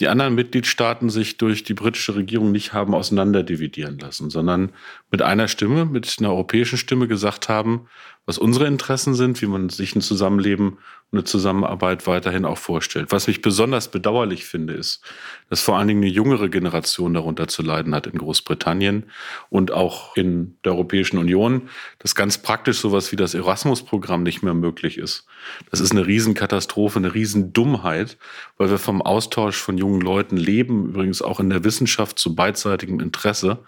die 0.00 0.06
anderen 0.06 0.36
Mitgliedstaaten 0.36 1.10
sich 1.10 1.38
durch 1.38 1.64
die 1.64 1.74
britische 1.74 2.14
Regierung 2.14 2.52
nicht 2.52 2.72
haben 2.72 2.94
auseinanderdividieren 2.94 3.98
lassen, 3.98 4.30
sondern 4.30 4.70
mit 5.10 5.22
einer 5.22 5.48
Stimme, 5.48 5.84
mit 5.84 6.16
einer 6.20 6.30
europäischen 6.30 6.78
Stimme 6.78 7.08
gesagt 7.08 7.48
haben, 7.48 7.88
was 8.28 8.36
unsere 8.36 8.66
Interessen 8.66 9.14
sind, 9.14 9.40
wie 9.40 9.46
man 9.46 9.70
sich 9.70 9.96
ein 9.96 10.02
Zusammenleben 10.02 10.76
eine 11.12 11.24
Zusammenarbeit 11.24 12.06
weiterhin 12.06 12.44
auch 12.44 12.58
vorstellt. 12.58 13.10
Was 13.10 13.26
ich 13.26 13.40
besonders 13.40 13.90
bedauerlich 13.90 14.44
finde, 14.44 14.74
ist, 14.74 15.00
dass 15.48 15.62
vor 15.62 15.78
allen 15.78 15.88
Dingen 15.88 16.02
eine 16.02 16.12
jüngere 16.12 16.50
Generation 16.50 17.14
darunter 17.14 17.48
zu 17.48 17.62
leiden 17.62 17.94
hat 17.94 18.06
in 18.06 18.18
Großbritannien 18.18 19.04
und 19.48 19.72
auch 19.72 20.14
in 20.14 20.58
der 20.62 20.72
Europäischen 20.72 21.16
Union, 21.16 21.70
dass 22.00 22.14
ganz 22.14 22.36
praktisch 22.36 22.78
sowas 22.80 23.12
wie 23.12 23.16
das 23.16 23.32
Erasmus-Programm 23.32 24.24
nicht 24.24 24.42
mehr 24.42 24.52
möglich 24.52 24.98
ist. 24.98 25.24
Das 25.70 25.80
ist 25.80 25.92
eine 25.92 26.06
Riesenkatastrophe, 26.06 26.98
eine 26.98 27.14
Riesendummheit, 27.14 28.18
weil 28.58 28.68
wir 28.68 28.78
vom 28.78 29.00
Austausch 29.00 29.56
von 29.56 29.78
jungen 29.78 30.02
Leuten 30.02 30.36
leben, 30.36 30.90
übrigens 30.90 31.22
auch 31.22 31.40
in 31.40 31.48
der 31.48 31.64
Wissenschaft 31.64 32.18
zu 32.18 32.34
beidseitigem 32.34 33.00
Interesse. 33.00 33.60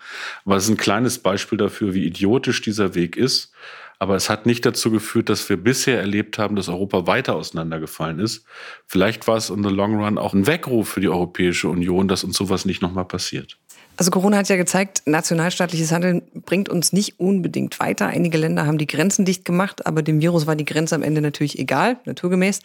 Aber 0.45 0.57
es 0.57 0.65
ist 0.65 0.71
ein 0.71 0.77
kleines 0.77 1.19
Beispiel 1.19 1.57
dafür, 1.57 1.95
wie 1.95 2.05
idiotisch 2.05 2.61
dieser 2.61 2.95
Weg 2.95 3.17
ist 3.17 3.55
aber 4.01 4.17
es 4.17 4.31
hat 4.31 4.47
nicht 4.47 4.65
dazu 4.65 4.91
geführt, 4.91 5.29
dass 5.29 5.47
wir 5.51 5.59
bisher 5.59 6.01
erlebt 6.01 6.39
haben, 6.39 6.57
dass 6.57 6.71
Europa 6.71 7.07
weiter 7.07 7.37
auseinandergefallen 7.37 8.19
ist. 8.19 8.47
Vielleicht 8.87 9.29
war 9.29 9.37
es 9.37 9.51
in 9.51 9.63
the 9.63 9.69
long 9.69 10.03
run 10.03 10.17
auch 10.17 10.33
ein 10.33 10.47
Weckruf 10.47 10.89
für 10.89 11.03
die 11.03 11.11
Europäische 11.11 11.69
Union, 11.69 12.09
dass 12.09 12.25
uns 12.25 12.35
sowas 12.35 12.65
nicht 12.65 12.81
nochmal 12.81 13.05
passiert. 13.05 13.59
Also 13.99 14.11
Corona 14.11 14.39
hat 14.39 14.49
ja 14.49 14.57
gezeigt, 14.57 15.03
nationalstaatliches 15.05 15.93
Handeln 15.93 16.23
bringt 16.33 16.71
uns 16.71 16.95
nicht 16.95 17.21
unbedingt 17.21 17.79
weiter. 17.79 18.07
Einige 18.07 18.39
Länder 18.39 18.65
haben 18.65 18.79
die 18.79 18.87
Grenzen 18.87 19.27
dicht 19.27 19.45
gemacht, 19.45 19.87
aber 19.87 20.03
dem 20.03 20.23
Virus 20.23 20.47
war 20.47 20.57
die 20.57 20.65
Grenze 20.65 20.95
am 20.95 21.03
Ende 21.03 21.21
natürlich 21.21 21.59
egal, 21.59 21.99
naturgemäß. 22.07 22.61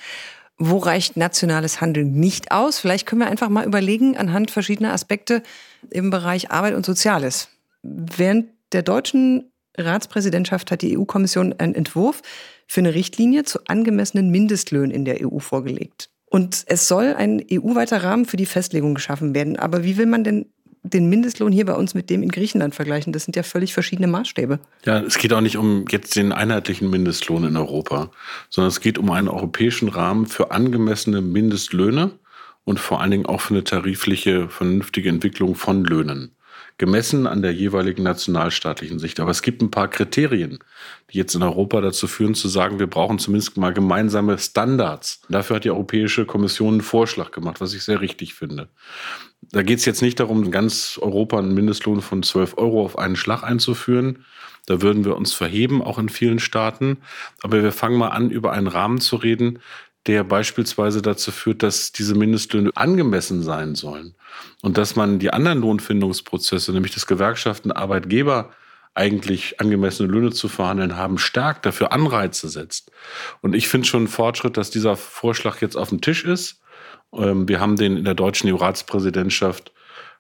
Wo 0.58 0.78
reicht 0.78 1.18
nationales 1.18 1.82
Handeln 1.82 2.14
nicht 2.14 2.54
aus? 2.54 2.80
Vielleicht 2.80 3.06
können 3.06 3.20
wir 3.20 3.28
einfach 3.28 3.50
mal 3.50 3.66
überlegen 3.66 4.16
anhand 4.16 4.52
verschiedener 4.52 4.94
Aspekte 4.94 5.44
im 5.90 6.12
Bereich 6.12 6.50
Arbeit 6.50 6.76
und 6.76 6.86
Soziales. 6.86 7.50
Während 7.84 8.46
der 8.72 8.84
deutschen 8.84 9.52
Ratspräsidentschaft 9.78 10.72
hat 10.72 10.82
die 10.82 10.98
EU-Kommission 10.98 11.54
einen 11.58 11.76
Entwurf 11.76 12.22
für 12.68 12.82
eine 12.82 12.94
Richtlinie 12.94 13.44
zu 13.44 13.60
angemessenen 13.68 14.30
Mindestlöhnen 14.30 14.92
in 14.92 15.06
der 15.06 15.20
EU 15.22 15.40
vorgelegt. 15.40 16.10
Und 16.26 16.64
es 16.68 16.88
soll 16.88 17.14
ein 17.18 17.44
EU-weiter 17.52 18.04
Rahmen 18.04 18.26
für 18.26 18.38
die 18.38 18.46
Festlegung 18.46 18.96
geschaffen 18.96 19.36
werden. 19.36 19.58
Aber 19.58 19.84
wie 19.84 19.98
will 19.98 20.08
man 20.08 20.24
denn 20.24 20.48
den 20.90 21.10
Mindestlohn 21.10 21.52
hier 21.52 21.66
bei 21.66 21.74
uns 21.74 21.94
mit 21.94 22.10
dem 22.10 22.22
in 22.22 22.30
Griechenland 22.30 22.76
vergleichen. 22.76 23.12
Das 23.12 23.26
sind 23.26 23.36
ja 23.36 23.44
völlig 23.44 23.74
verschiedene 23.74 24.08
Maßstäbe. 24.08 24.60
Ja, 24.86 25.00
es 25.00 25.18
geht 25.18 25.34
auch 25.34 25.42
nicht 25.42 25.58
um 25.58 25.86
jetzt 25.90 26.16
den 26.16 26.32
einheitlichen 26.32 26.90
Mindestlohn 26.90 27.44
in 27.44 27.58
Europa, 27.58 28.12
sondern 28.50 28.70
es 28.70 28.80
geht 28.80 28.98
um 28.98 29.10
einen 29.12 29.28
europäischen 29.28 29.90
Rahmen 29.90 30.28
für 30.28 30.52
angemessene 30.52 31.22
Mindestlöhne 31.22 32.12
und 32.64 32.80
vor 32.80 33.02
allen 33.02 33.12
Dingen 33.12 33.26
auch 33.26 33.42
für 33.42 33.56
eine 33.56 33.64
tarifliche, 33.64 34.50
vernünftige 34.50 35.10
Entwicklung 35.10 35.56
von 35.56 35.84
Löhnen 35.84 36.36
gemessen 36.78 37.26
an 37.26 37.42
der 37.42 37.54
jeweiligen 37.54 38.04
nationalstaatlichen 38.04 39.00
Sicht. 39.00 39.20
Aber 39.20 39.32
es 39.32 39.42
gibt 39.42 39.62
ein 39.62 39.72
paar 39.72 39.88
Kriterien, 39.88 40.60
die 41.12 41.18
jetzt 41.18 41.36
in 41.36 41.44
Europa 41.44 41.80
dazu 41.80 42.08
führen, 42.08 42.36
zu 42.36 42.48
sagen, 42.48 42.80
wir 42.80 42.88
brauchen 42.88 43.20
zumindest 43.20 43.56
mal 43.58 43.74
gemeinsame 43.74 44.38
Standards. 44.38 45.22
Dafür 45.30 45.58
hat 45.58 45.64
die 45.64 45.72
Europäische 45.72 46.26
Kommission 46.26 46.76
einen 46.76 46.82
Vorschlag 46.82 47.32
gemacht, 47.32 47.62
was 47.62 47.74
ich 47.74 47.84
sehr 47.84 48.02
richtig 48.02 48.34
finde. 48.34 48.70
Da 49.52 49.64
geht 49.64 49.80
es 49.80 49.86
jetzt 49.86 50.02
nicht 50.02 50.20
darum, 50.20 50.44
in 50.44 50.52
ganz 50.52 51.00
Europa 51.02 51.40
einen 51.40 51.54
Mindestlohn 51.54 52.02
von 52.02 52.24
12 52.24 52.58
Euro 52.58 52.84
auf 52.84 52.98
einen 52.98 53.16
Schlag 53.16 53.44
einzuführen. 53.44 54.26
Da 54.66 54.82
würden 54.82 55.06
wir 55.06 55.16
uns 55.16 55.34
verheben, 55.34 55.82
auch 55.82 56.00
in 56.00 56.10
vielen 56.10 56.40
Staaten. 56.40 56.98
Aber 57.42 57.62
wir 57.62 57.72
fangen 57.72 57.98
mal 57.98 58.10
an, 58.10 58.32
über 58.32 58.52
einen 58.52 58.68
Rahmen 58.68 59.00
zu 59.00 59.16
reden, 59.16 59.60
der 60.08 60.24
beispielsweise 60.24 61.02
dazu 61.02 61.32
führt, 61.32 61.64
dass 61.64 61.92
diese 61.92 62.16
Mindestlöhne 62.16 62.72
angemessen 62.76 63.42
sein 63.42 63.76
sollen 63.76 64.16
und 64.62 64.78
dass 64.78 64.96
man 64.96 65.20
die 65.20 65.32
anderen 65.32 65.62
Lohnfindungsprozesse, 65.62 66.72
nämlich 66.72 66.94
das 66.94 67.08
Gewerkschaften, 67.08 67.72
Arbeitgeber 67.72 68.52
eigentlich 68.94 69.60
angemessene 69.60 70.10
Löhne 70.10 70.32
zu 70.32 70.48
verhandeln 70.48 70.96
haben, 70.96 71.18
stark 71.18 71.62
dafür 71.64 71.92
Anreize 71.92 72.48
setzt. 72.48 72.92
Und 73.42 73.54
ich 73.54 73.68
finde 73.68 73.88
schon 73.88 74.02
einen 74.02 74.08
Fortschritt, 74.08 74.58
dass 74.58 74.70
dieser 74.70 74.96
Vorschlag 74.96 75.62
jetzt 75.62 75.76
auf 75.76 75.90
dem 75.90 76.02
Tisch 76.02 76.24
ist. 76.24 76.62
Ähm, 77.14 77.48
wir 77.48 77.60
haben 77.60 77.76
den 77.76 77.98
in 77.98 78.06
der 78.06 78.14
deutschen 78.14 78.50
EU-Ratspräsidentschaft 78.50 79.74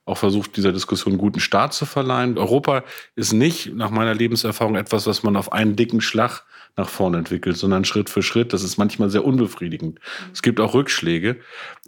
auch 0.03 0.17
versucht, 0.17 0.55
dieser 0.57 0.71
Diskussion 0.71 1.13
einen 1.13 1.21
guten 1.21 1.39
Start 1.39 1.73
zu 1.73 1.85
verleihen. 1.85 2.37
Europa 2.37 2.83
ist 3.15 3.33
nicht, 3.33 3.73
nach 3.73 3.89
meiner 3.89 4.13
Lebenserfahrung, 4.13 4.75
etwas, 4.75 5.07
was 5.07 5.23
man 5.23 5.35
auf 5.35 5.51
einen 5.51 5.75
dicken 5.75 6.01
Schlag 6.01 6.43
nach 6.77 6.89
vorne 6.89 7.17
entwickelt, 7.17 7.57
sondern 7.57 7.85
Schritt 7.85 8.09
für 8.09 8.21
Schritt. 8.21 8.53
Das 8.53 8.63
ist 8.63 8.77
manchmal 8.77 9.09
sehr 9.09 9.23
unbefriedigend. 9.23 9.99
Es 10.33 10.41
gibt 10.41 10.59
auch 10.59 10.73
Rückschläge. 10.73 11.37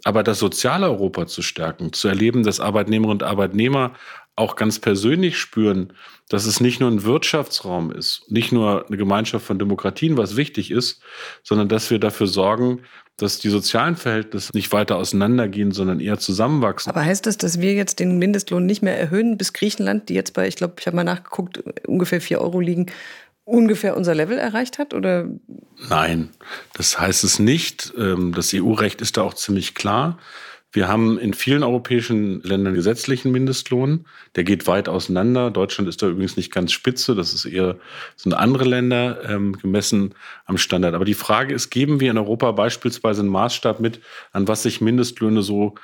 Aber 0.04 0.22
das 0.22 0.38
soziale 0.38 0.86
Europa 0.86 1.26
zu 1.26 1.42
stärken, 1.42 1.92
zu 1.92 2.08
erleben, 2.08 2.42
dass 2.42 2.60
Arbeitnehmerinnen 2.60 3.22
und 3.22 3.22
Arbeitnehmer 3.22 3.92
auch 4.36 4.56
ganz 4.56 4.78
persönlich 4.78 5.36
spüren, 5.36 5.92
dass 6.28 6.46
es 6.46 6.60
nicht 6.60 6.80
nur 6.80 6.90
ein 6.90 7.02
Wirtschaftsraum 7.02 7.90
ist, 7.90 8.30
nicht 8.30 8.52
nur 8.52 8.86
eine 8.86 8.96
Gemeinschaft 8.96 9.44
von 9.44 9.58
Demokratien, 9.58 10.16
was 10.16 10.36
wichtig 10.36 10.70
ist, 10.70 11.02
sondern 11.42 11.68
dass 11.68 11.90
wir 11.90 11.98
dafür 11.98 12.28
sorgen, 12.28 12.82
dass 13.16 13.40
die 13.40 13.48
sozialen 13.48 13.96
Verhältnisse 13.96 14.52
nicht 14.54 14.70
weiter 14.70 14.96
auseinandergehen, 14.96 15.72
sondern 15.72 15.98
eher 15.98 16.18
zusammenwachsen. 16.18 16.90
Aber 16.90 17.04
heißt 17.04 17.26
das, 17.26 17.36
dass 17.36 17.60
wir 17.60 17.74
jetzt 17.74 17.98
den 17.98 18.18
Mindestlohn 18.18 18.64
nicht 18.64 18.80
mehr 18.80 18.98
erhöhen, 18.98 19.36
bis 19.36 19.52
Griechenland, 19.52 20.08
die 20.08 20.14
jetzt 20.14 20.34
bei, 20.34 20.46
ich 20.46 20.54
glaube, 20.54 20.74
ich 20.78 20.86
habe 20.86 20.94
mal 20.94 21.04
nachgeguckt, 21.04 21.58
ungefähr 21.88 22.20
vier 22.20 22.40
Euro 22.40 22.60
liegen, 22.60 22.86
ungefähr 23.48 23.96
unser 23.96 24.14
Level 24.14 24.38
erreicht 24.38 24.78
hat? 24.78 24.94
Oder? 24.94 25.28
Nein, 25.88 26.30
das 26.74 27.00
heißt 27.00 27.24
es 27.24 27.38
nicht. 27.38 27.92
Ähm, 27.96 28.32
das 28.32 28.52
EU-Recht 28.54 29.00
ist 29.00 29.16
da 29.16 29.22
auch 29.22 29.34
ziemlich 29.34 29.74
klar. 29.74 30.18
Wir 30.70 30.86
haben 30.86 31.18
in 31.18 31.32
vielen 31.32 31.62
europäischen 31.62 32.42
Ländern 32.42 32.74
gesetzlichen 32.74 33.32
Mindestlohn. 33.32 34.04
Der 34.36 34.44
geht 34.44 34.66
weit 34.66 34.88
auseinander. 34.88 35.50
Deutschland 35.50 35.88
ist 35.88 36.02
da 36.02 36.08
übrigens 36.08 36.36
nicht 36.36 36.52
ganz 36.52 36.72
spitze. 36.72 37.14
Das 37.14 37.32
ist 37.32 37.46
eher, 37.46 37.78
sind 38.16 38.34
andere 38.34 38.64
Länder 38.64 39.24
ähm, 39.26 39.56
gemessen 39.56 40.14
am 40.44 40.58
Standard. 40.58 40.94
Aber 40.94 41.06
die 41.06 41.14
Frage 41.14 41.54
ist, 41.54 41.70
geben 41.70 42.00
wir 42.00 42.10
in 42.10 42.18
Europa 42.18 42.52
beispielsweise 42.52 43.22
einen 43.22 43.30
Maßstab 43.30 43.80
mit, 43.80 44.00
an 44.32 44.46
was 44.46 44.62
sich 44.62 44.82
Mindestlöhne 44.82 45.40
so 45.40 45.74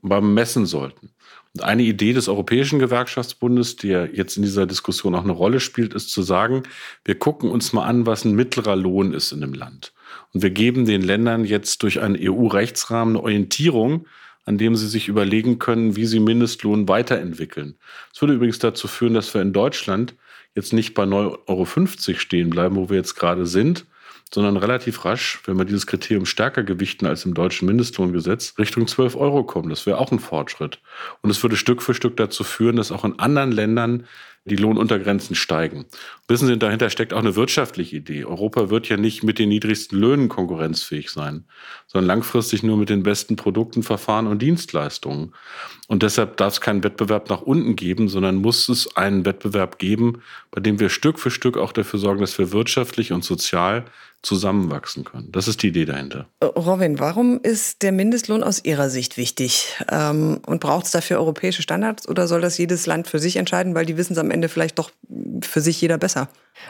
beim 0.00 0.32
messen 0.32 0.64
sollten? 0.64 1.10
Und 1.54 1.64
eine 1.64 1.82
Idee 1.82 2.14
des 2.14 2.28
Europäischen 2.28 2.78
Gewerkschaftsbundes, 2.78 3.76
die 3.76 3.88
ja 3.88 4.06
jetzt 4.06 4.36
in 4.36 4.42
dieser 4.42 4.66
Diskussion 4.66 5.14
auch 5.14 5.24
eine 5.24 5.32
Rolle 5.32 5.60
spielt, 5.60 5.92
ist 5.92 6.10
zu 6.10 6.22
sagen, 6.22 6.62
wir 7.04 7.18
gucken 7.18 7.50
uns 7.50 7.74
mal 7.74 7.84
an, 7.84 8.06
was 8.06 8.24
ein 8.24 8.34
mittlerer 8.34 8.74
Lohn 8.74 9.12
ist 9.12 9.32
in 9.32 9.42
dem 9.42 9.52
Land. 9.52 9.92
Und 10.32 10.42
wir 10.42 10.50
geben 10.50 10.86
den 10.86 11.02
Ländern 11.02 11.44
jetzt 11.44 11.82
durch 11.82 12.00
einen 12.00 12.16
EU-Rechtsrahmen 12.18 13.16
eine 13.16 13.22
Orientierung, 13.22 14.06
an 14.44 14.56
dem 14.56 14.76
sie 14.76 14.88
sich 14.88 15.08
überlegen 15.08 15.58
können, 15.58 15.94
wie 15.94 16.06
sie 16.06 16.20
Mindestlohn 16.20 16.88
weiterentwickeln. 16.88 17.76
Das 18.10 18.22
würde 18.22 18.34
übrigens 18.34 18.58
dazu 18.58 18.88
führen, 18.88 19.14
dass 19.14 19.32
wir 19.34 19.42
in 19.42 19.52
Deutschland 19.52 20.14
jetzt 20.54 20.72
nicht 20.72 20.94
bei 20.94 21.04
9,50 21.04 21.48
Euro 21.48 22.18
stehen 22.18 22.50
bleiben, 22.50 22.76
wo 22.76 22.88
wir 22.88 22.96
jetzt 22.96 23.14
gerade 23.14 23.46
sind, 23.46 23.86
sondern 24.32 24.56
relativ 24.56 25.04
rasch, 25.04 25.40
wenn 25.44 25.58
wir 25.58 25.64
dieses 25.64 25.86
Kriterium 25.86 26.24
stärker 26.24 26.62
gewichten 26.62 27.06
als 27.06 27.24
im 27.24 27.34
deutschen 27.34 27.66
Mindestlohngesetz, 27.66 28.54
Richtung 28.58 28.86
12 28.86 29.14
Euro 29.16 29.44
kommen. 29.44 29.68
Das 29.68 29.84
wäre 29.84 29.98
auch 29.98 30.10
ein 30.10 30.18
Fortschritt. 30.18 30.80
Und 31.20 31.30
es 31.30 31.42
würde 31.42 31.56
Stück 31.56 31.82
für 31.82 31.94
Stück 31.94 32.16
dazu 32.16 32.42
führen, 32.42 32.76
dass 32.76 32.92
auch 32.92 33.04
in 33.04 33.18
anderen 33.18 33.52
Ländern 33.52 34.06
die 34.44 34.56
Lohnuntergrenzen 34.56 35.36
steigen. 35.36 35.84
Wissen 36.26 36.48
Sie, 36.48 36.58
dahinter 36.58 36.90
steckt 36.90 37.12
auch 37.12 37.20
eine 37.20 37.36
wirtschaftliche 37.36 37.96
Idee. 37.96 38.24
Europa 38.24 38.70
wird 38.70 38.88
ja 38.88 38.96
nicht 38.96 39.22
mit 39.22 39.38
den 39.38 39.50
niedrigsten 39.50 39.98
Löhnen 39.98 40.28
konkurrenzfähig 40.28 41.10
sein, 41.10 41.44
sondern 41.86 42.08
langfristig 42.08 42.64
nur 42.64 42.76
mit 42.76 42.88
den 42.88 43.04
besten 43.04 43.36
Produkten, 43.36 43.84
Verfahren 43.84 44.26
und 44.26 44.42
Dienstleistungen. 44.42 45.32
Und 45.92 46.02
deshalb 46.02 46.38
darf 46.38 46.54
es 46.54 46.62
keinen 46.62 46.82
Wettbewerb 46.84 47.28
nach 47.28 47.42
unten 47.42 47.76
geben, 47.76 48.08
sondern 48.08 48.36
muss 48.36 48.70
es 48.70 48.96
einen 48.96 49.26
Wettbewerb 49.26 49.78
geben, 49.78 50.22
bei 50.50 50.58
dem 50.62 50.80
wir 50.80 50.88
Stück 50.88 51.18
für 51.18 51.30
Stück 51.30 51.58
auch 51.58 51.70
dafür 51.70 51.98
sorgen, 51.98 52.22
dass 52.22 52.38
wir 52.38 52.50
wirtschaftlich 52.50 53.12
und 53.12 53.22
sozial 53.22 53.84
zusammenwachsen 54.22 55.04
können. 55.04 55.30
Das 55.32 55.48
ist 55.48 55.62
die 55.62 55.68
Idee 55.68 55.84
dahinter. 55.84 56.24
Äh, 56.40 56.46
Robin, 56.46 56.98
warum 56.98 57.40
ist 57.42 57.82
der 57.82 57.92
Mindestlohn 57.92 58.42
aus 58.42 58.64
Ihrer 58.64 58.88
Sicht 58.88 59.18
wichtig? 59.18 59.76
Ähm, 59.90 60.40
und 60.46 60.60
braucht 60.60 60.86
es 60.86 60.92
dafür 60.92 61.18
europäische 61.18 61.60
Standards 61.60 62.08
oder 62.08 62.26
soll 62.26 62.40
das 62.40 62.56
jedes 62.56 62.86
Land 62.86 63.06
für 63.06 63.18
sich 63.18 63.36
entscheiden, 63.36 63.74
weil 63.74 63.84
die 63.84 63.98
wissen 63.98 64.14
es 64.14 64.18
am 64.18 64.30
Ende 64.30 64.48
vielleicht 64.48 64.78
doch 64.78 64.92
für 65.42 65.60
sich 65.60 65.78
jeder 65.78 65.98
besser? 65.98 66.28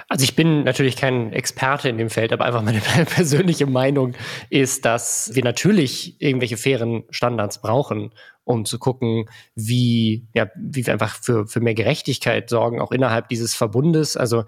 Also 0.08 0.24
ich 0.24 0.34
bin 0.34 0.64
natürlich 0.64 0.96
kein 0.96 1.32
Experte 1.32 1.88
in 1.88 1.98
dem 1.98 2.10
Feld, 2.10 2.32
aber 2.32 2.44
einfach 2.44 2.62
meine 2.62 2.80
persönliche 3.06 3.66
Meinung 3.66 4.14
ist, 4.50 4.84
dass 4.84 5.30
wir 5.34 5.44
natürlich 5.44 6.16
irgendwelche 6.20 6.56
fairen 6.56 7.04
Standards 7.10 7.60
brauchen, 7.60 8.12
um 8.44 8.64
zu 8.64 8.78
gucken, 8.78 9.28
wie, 9.54 10.26
ja, 10.34 10.48
wie 10.56 10.86
wir 10.86 10.92
einfach 10.92 11.16
für, 11.16 11.46
für 11.46 11.60
mehr 11.60 11.74
Gerechtigkeit 11.74 12.48
sorgen, 12.48 12.80
auch 12.80 12.92
innerhalb 12.92 13.28
dieses 13.28 13.54
Verbundes. 13.54 14.16
Also 14.16 14.44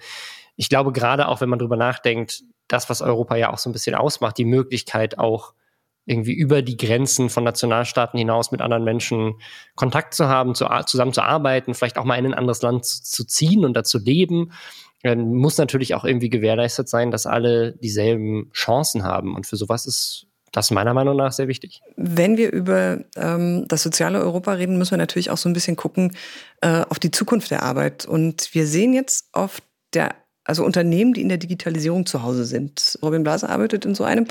ich 0.57 0.69
glaube, 0.69 0.93
gerade 0.93 1.29
auch 1.29 1.41
wenn 1.41 1.49
man 1.49 1.59
drüber 1.59 1.77
nachdenkt, 1.77 2.43
das, 2.69 2.89
was 2.91 3.03
Europa 3.03 3.37
ja 3.37 3.53
auch 3.53 3.59
so 3.59 3.69
ein 3.69 3.73
bisschen 3.73 3.95
ausmacht, 3.95 4.39
die 4.39 4.45
Möglichkeit 4.45 5.19
auch 5.19 5.55
irgendwie 6.07 6.35
über 6.35 6.63
die 6.63 6.77
Grenzen 6.77 7.31
von 7.31 7.45
Nationalstaaten 7.45 8.19
hinaus 8.19 8.53
mit 8.53 8.61
anderen 8.61 8.85
Menschen 8.85 9.35
Kontakt 9.75 10.15
zu 10.15 10.29
haben, 10.29 10.55
zu, 10.55 10.67
zusammen 10.87 11.13
zu 11.13 11.23
arbeiten, 11.23 11.75
vielleicht 11.75 11.97
auch 11.97 12.05
mal 12.05 12.19
in 12.19 12.27
ein 12.27 12.35
anderes 12.35 12.63
Land 12.63 12.85
zu, 12.85 13.03
zu 13.03 13.27
ziehen 13.27 13.65
und 13.65 13.75
da 13.75 13.85
zu 13.85 13.99
leben, 13.99 14.53
dann 15.03 15.35
muss 15.35 15.59
natürlich 15.59 15.95
auch 15.95 16.05
irgendwie 16.05 16.31
gewährleistet 16.31 16.89
sein, 16.89 17.11
dass 17.11 17.27
alle 17.27 17.73
dieselben 17.73 18.51
Chancen 18.53 19.05
haben. 19.05 19.35
Und 19.35 19.47
für 19.47 19.57
sowas 19.57 19.87
ist 19.87 20.27
das 20.55 20.71
meiner 20.71 20.95
Meinung 20.95 21.17
nach 21.17 21.33
sehr 21.33 21.49
wichtig. 21.49 21.83
Wenn 21.97 22.37
wir 22.37 22.53
über 22.53 23.01
ähm, 23.17 23.67
das 23.69 23.83
soziale 23.83 24.21
Europa 24.21 24.53
reden, 24.53 24.79
müssen 24.79 24.93
wir 24.93 24.99
natürlich 24.99 25.31
auch 25.31 25.37
so 25.37 25.49
ein 25.49 25.53
bisschen 25.53 25.77
gucken 25.77 26.17
äh, 26.61 26.83
auf 26.89 26.99
die 26.99 27.11
Zukunft 27.11 27.51
der 27.51 27.63
Arbeit. 27.63 28.07
Und 28.07 28.55
wir 28.55 28.67
sehen 28.67 28.95
jetzt 28.95 29.29
auf 29.33 29.61
der 29.95 30.15
also 30.45 30.63
Unternehmen, 30.63 31.15
die 31.15 31.23
in 31.23 31.31
der 31.31 31.39
Digitalisierung 31.39 32.07
zu 32.07 32.23
Hause 32.23 32.45
sind. 32.45 32.99
Robin 33.03 33.23
Blaser 33.23 33.49
arbeitet 33.49 33.87
in 33.87 33.95
so 33.95 34.05
einem 34.05 34.27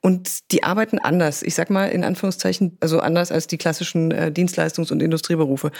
und 0.00 0.50
die 0.52 0.64
arbeiten 0.64 0.98
anders. 0.98 1.42
Ich 1.42 1.54
sag 1.54 1.70
mal 1.70 1.86
in 1.86 2.02
Anführungszeichen, 2.02 2.78
also 2.80 3.00
anders 3.00 3.30
als 3.30 3.46
die 3.46 3.58
klassischen 3.58 4.10
äh, 4.10 4.32
Dienstleistungs- 4.34 4.90
und 4.90 5.02
Industrieberufe. 5.02 5.70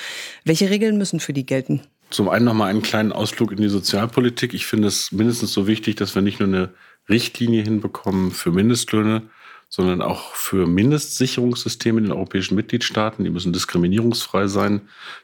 Welche 0.45 0.69
Regeln 0.71 0.99
müssen 0.99 1.19
für 1.19 1.33
die 1.33 1.47
gelten? 1.47 1.81
Zum 2.11 2.29
einen 2.29 2.45
nochmal 2.45 2.71
einen 2.71 2.83
kleinen 2.83 3.13
Ausflug 3.13 3.53
in 3.53 3.59
die 3.59 3.69
Sozialpolitik. 3.69 4.53
Ich 4.53 4.67
finde 4.67 4.89
es 4.89 5.13
mindestens 5.13 5.53
so 5.53 5.67
wichtig, 5.67 5.97
dass 5.97 6.15
wir 6.15 6.23
nicht 6.23 6.41
nur 6.41 6.49
eine 6.49 6.75
Richtlinie 7.09 7.63
hinbekommen 7.63 8.33
für 8.33 8.51
Mindestlöhne, 8.51 9.23
sondern 9.71 10.03
auch 10.03 10.35
für 10.35 10.67
Mindestsicherungssysteme 10.67 11.99
in 11.99 12.07
den 12.07 12.13
europäischen 12.13 12.57
Mitgliedstaaten. 12.57 13.23
Die 13.23 13.31
müssen 13.31 13.53
diskriminierungsfrei 13.53 14.49
sein. 14.49 14.83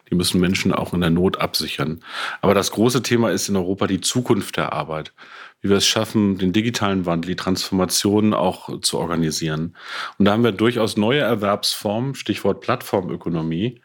Die 0.08 0.14
müssen 0.14 0.40
Menschen 0.40 0.72
auch 0.72 0.94
in 0.94 1.00
der 1.00 1.10
Not 1.10 1.40
absichern. 1.40 2.00
Aber 2.40 2.54
das 2.54 2.70
große 2.70 3.02
Thema 3.02 3.32
ist 3.32 3.48
in 3.48 3.56
Europa 3.56 3.88
die 3.88 4.00
Zukunft 4.00 4.56
der 4.56 4.72
Arbeit. 4.72 5.12
Wie 5.60 5.68
wir 5.68 5.78
es 5.78 5.86
schaffen, 5.86 6.38
den 6.38 6.52
digitalen 6.52 7.06
Wandel, 7.06 7.30
die 7.30 7.36
Transformation 7.36 8.34
auch 8.34 8.80
zu 8.82 8.98
organisieren. 8.98 9.74
Und 10.16 10.26
da 10.26 10.32
haben 10.32 10.44
wir 10.44 10.52
durchaus 10.52 10.96
neue 10.96 11.20
Erwerbsformen, 11.20 12.14
Stichwort 12.14 12.60
Plattformökonomie, 12.60 13.80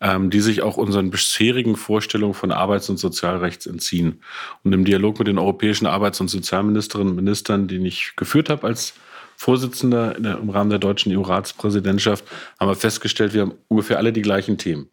ähm, 0.00 0.30
die 0.30 0.40
sich 0.40 0.62
auch 0.62 0.76
unseren 0.76 1.10
bisherigen 1.10 1.74
Vorstellungen 1.74 2.34
von 2.34 2.52
Arbeits- 2.52 2.88
und 2.88 2.98
Sozialrechts 2.98 3.66
entziehen. 3.66 4.20
Und 4.62 4.72
im 4.74 4.84
Dialog 4.84 5.18
mit 5.18 5.26
den 5.26 5.38
europäischen 5.38 5.86
Arbeits- 5.86 6.20
und 6.20 6.28
Sozialministerinnen 6.28 7.10
und 7.10 7.16
Ministern, 7.16 7.66
den 7.66 7.84
ich 7.84 8.12
geführt 8.14 8.48
habe 8.48 8.68
als 8.68 8.94
Vorsitzender 9.36 10.16
im 10.16 10.50
Rahmen 10.50 10.70
der 10.70 10.78
deutschen 10.78 11.16
EU-Ratspräsidentschaft, 11.16 12.24
haben 12.58 12.68
wir 12.68 12.76
festgestellt, 12.76 13.34
wir 13.34 13.42
haben 13.42 13.54
ungefähr 13.68 13.98
alle 13.98 14.12
die 14.12 14.22
gleichen 14.22 14.58
Themen. 14.58 14.88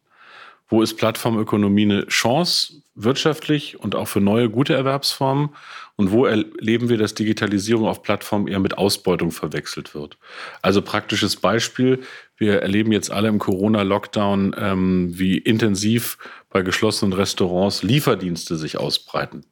Wo 0.71 0.81
ist 0.81 0.95
Plattformökonomie 0.95 1.83
eine 1.83 2.07
Chance 2.07 2.81
wirtschaftlich 2.95 3.77
und 3.79 3.93
auch 3.93 4.07
für 4.07 4.21
neue 4.21 4.49
gute 4.49 4.73
Erwerbsformen? 4.73 5.49
Und 5.97 6.11
wo 6.11 6.25
erleben 6.25 6.87
wir, 6.87 6.97
dass 6.97 7.13
Digitalisierung 7.13 7.85
auf 7.85 8.03
Plattformen 8.03 8.47
eher 8.47 8.59
mit 8.59 8.77
Ausbeutung 8.77 9.31
verwechselt 9.31 9.93
wird? 9.93 10.17
Also 10.61 10.81
praktisches 10.81 11.35
Beispiel. 11.35 11.99
Wir 12.37 12.61
erleben 12.61 12.93
jetzt 12.93 13.11
alle 13.11 13.27
im 13.27 13.37
Corona-Lockdown, 13.37 14.55
ähm, 14.57 15.09
wie 15.11 15.37
intensiv 15.37 16.17
bei 16.49 16.61
geschlossenen 16.61 17.13
Restaurants 17.13 17.83
Lieferdienste 17.83 18.55
sich 18.55 18.77
ausbreiten. 18.77 19.43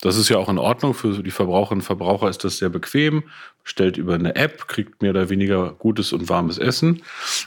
Das 0.00 0.16
ist 0.16 0.28
ja 0.28 0.38
auch 0.38 0.48
in 0.48 0.58
Ordnung. 0.58 0.94
Für 0.94 1.22
die 1.22 1.30
Verbraucherinnen 1.30 1.80
und 1.80 1.86
Verbraucher 1.86 2.28
ist 2.28 2.44
das 2.44 2.58
sehr 2.58 2.70
bequem. 2.70 3.24
Stellt 3.64 3.96
über 3.96 4.14
eine 4.14 4.34
App, 4.34 4.66
kriegt 4.66 5.02
mehr 5.02 5.10
oder 5.10 5.28
weniger 5.28 5.72
gutes 5.72 6.12
und 6.12 6.28
warmes 6.28 6.58
Essen. 6.58 7.02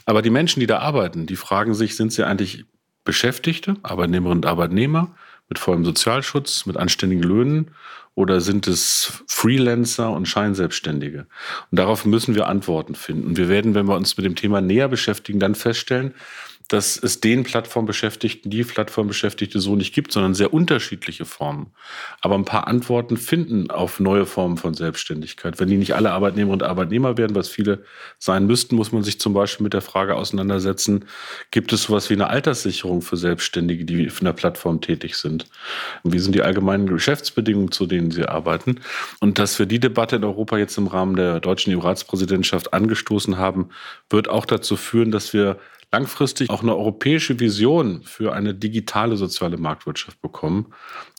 Aber 0.05 0.21
die 0.21 0.29
Menschen, 0.29 0.59
die 0.59 0.67
da 0.67 0.79
arbeiten, 0.79 1.25
die 1.25 1.35
fragen 1.35 1.73
sich, 1.73 1.95
sind 1.95 2.13
sie 2.13 2.23
eigentlich 2.23 2.65
Beschäftigte, 3.03 3.75
Arbeitnehmerinnen 3.83 4.43
und 4.43 4.45
Arbeitnehmer 4.45 5.15
mit 5.49 5.59
vollem 5.59 5.83
Sozialschutz, 5.83 6.65
mit 6.65 6.77
anständigen 6.77 7.23
Löhnen 7.23 7.71
oder 8.15 8.41
sind 8.41 8.67
es 8.67 9.23
Freelancer 9.27 10.11
und 10.11 10.27
Scheinselbstständige? 10.27 11.25
Und 11.71 11.79
darauf 11.79 12.05
müssen 12.05 12.35
wir 12.35 12.47
Antworten 12.47 12.95
finden. 12.95 13.35
Wir 13.35 13.49
werden, 13.49 13.73
wenn 13.73 13.87
wir 13.87 13.95
uns 13.95 14.15
mit 14.15 14.25
dem 14.25 14.35
Thema 14.35 14.61
näher 14.61 14.87
beschäftigen, 14.87 15.39
dann 15.39 15.55
feststellen, 15.55 16.13
dass 16.69 16.97
es 16.97 17.19
den 17.19 17.43
Plattformbeschäftigten, 17.43 18.49
die 18.49 18.63
Plattformbeschäftigte 18.63 19.59
so 19.59 19.75
nicht 19.75 19.93
gibt, 19.93 20.11
sondern 20.11 20.33
sehr 20.33 20.53
unterschiedliche 20.53 21.25
Formen. 21.25 21.67
Aber 22.21 22.35
ein 22.35 22.45
paar 22.45 22.67
Antworten 22.67 23.17
finden 23.17 23.69
auf 23.69 23.99
neue 23.99 24.25
Formen 24.25 24.57
von 24.57 24.73
Selbstständigkeit. 24.73 25.59
Wenn 25.59 25.69
die 25.69 25.77
nicht 25.77 25.95
alle 25.95 26.11
Arbeitnehmer 26.11 26.53
und 26.53 26.63
Arbeitnehmer 26.63 27.17
werden, 27.17 27.35
was 27.35 27.49
viele 27.49 27.83
sein 28.17 28.47
müssten, 28.47 28.75
muss 28.75 28.91
man 28.91 29.03
sich 29.03 29.19
zum 29.19 29.33
Beispiel 29.33 29.63
mit 29.63 29.73
der 29.73 29.81
Frage 29.81 30.15
auseinandersetzen, 30.15 31.05
gibt 31.51 31.73
es 31.73 31.83
sowas 31.83 32.09
wie 32.09 32.13
eine 32.13 32.27
Alterssicherung 32.27 33.01
für 33.01 33.17
Selbstständige, 33.17 33.85
die 33.85 34.03
in 34.03 34.25
der 34.25 34.33
Plattform 34.33 34.79
tätig 34.79 35.15
sind? 35.15 35.47
Wie 36.03 36.19
sind 36.19 36.33
die 36.33 36.43
allgemeinen 36.43 36.87
Geschäftsbedingungen, 36.87 37.71
zu 37.71 37.85
denen 37.85 38.11
sie 38.11 38.25
arbeiten? 38.25 38.79
Und 39.19 39.37
dass 39.37 39.59
wir 39.59 39.65
die 39.65 39.79
Debatte 39.79 40.15
in 40.15 40.23
Europa 40.23 40.57
jetzt 40.57 40.77
im 40.77 40.87
Rahmen 40.87 41.15
der 41.15 41.39
deutschen 41.39 41.75
EU-Ratspräsidentschaft 41.75 42.73
angestoßen 42.73 43.37
haben, 43.37 43.69
wird 44.09 44.29
auch 44.29 44.45
dazu 44.45 44.77
führen, 44.77 45.11
dass 45.11 45.33
wir 45.33 45.57
langfristig 45.93 46.49
auch 46.49 46.63
eine 46.63 46.75
europäische 46.75 47.39
Vision 47.39 48.01
für 48.03 48.33
eine 48.33 48.53
digitale 48.53 49.15
soziale 49.15 49.57
Marktwirtschaft 49.57 50.19
bekommen. 50.21 50.73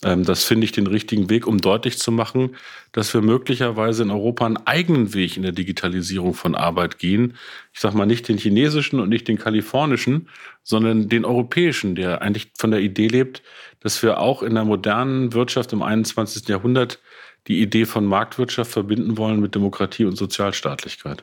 Ähm, 0.05 0.25
das 0.25 0.45
finde 0.45 0.65
ich 0.65 0.73
den 0.73 0.89
richtigen 0.89 1.31
Weg, 1.31 1.47
um 1.47 1.59
deutlich 1.59 1.99
zu 1.99 2.11
machen, 2.11 2.57
dass 2.93 3.15
wir 3.15 3.23
möglicherweise 3.23 4.03
in 4.03 4.11
Europa 4.11 4.45
einen 4.45 4.57
eigenen 4.59 5.15
Weg 5.15 5.37
in 5.37 5.45
der 5.45 5.53
Digitalisierung 5.53 6.35
von 6.35 6.55
Arbeit 6.55 6.99
gehen. 6.99 7.37
Ich 7.73 7.81
sage 7.81 7.97
mal 7.97 8.05
nicht 8.05 8.29
den 8.29 8.37
chinesischen 8.37 9.01
und 9.01 9.09
nicht 9.09 9.29
den 9.29 9.39
kalifornischen, 9.39 10.29
sondern 10.65 11.09
den 11.09 11.25
europäischen, 11.25 11.95
der 11.95 12.21
eigentlich 12.21 12.51
von 12.59 12.73
der 12.73 12.81
Idee 12.81 13.07
lebt, 13.07 13.43
dass 13.81 14.03
wir 14.03 14.19
auch 14.19 14.43
in 14.43 14.55
der 14.55 14.65
modernen 14.65 15.33
Wirtschaft 15.33 15.73
im 15.73 15.83
21. 15.83 16.49
Jahrhundert 16.49 16.99
die 17.47 17.61
Idee 17.61 17.85
von 17.85 18.07
Marktwirtschaft 18.07 18.73
verbinden 18.73 19.19
wollen 19.19 19.41
mit 19.41 19.55
Demokratie 19.55 20.05
und 20.05 20.17
Sozialstaatlichkeit. 20.17 21.23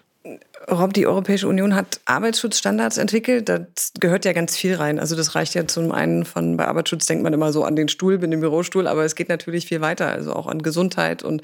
Rob, 0.70 0.94
die 0.94 1.08
Europäische 1.08 1.48
Union 1.48 1.76
hat 1.76 2.00
Arbeitsschutzstandards 2.06 2.98
entwickelt. 2.98 3.50
Das 3.50 3.92
gehört 4.00 4.26
ja 4.26 4.34
ganz 4.34 4.56
viel 4.56 4.76
rein. 4.76 5.00
Also 5.00 5.16
das 5.16 5.34
reicht 5.34 5.56
ja 5.56 5.66
zum 5.66 5.92
einen 5.92 6.26
von, 6.26 6.58
bei 6.58 6.68
Arbeitsschutz 6.68 7.08
denkt 7.08 7.24
man 7.24 7.34
immer 7.34 7.52
so 7.52 7.64
an 7.64 7.76
den 7.76 7.90
Stuhl, 7.90 8.20
bin 8.20 8.32
im 8.32 8.40
Bürostuhl, 8.40 8.88
aber 8.88 9.04
es 9.04 9.16
geht 9.16 9.30
natürlich 9.30 9.66
viel 9.66 9.82
weiter, 9.82 10.08
also 10.08 10.34
auch 10.34 10.48
an 10.48 10.62
Gesundheit 10.62 11.24
und 11.24 11.42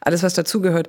alles, 0.00 0.22
was 0.22 0.34
dazugehört. 0.34 0.88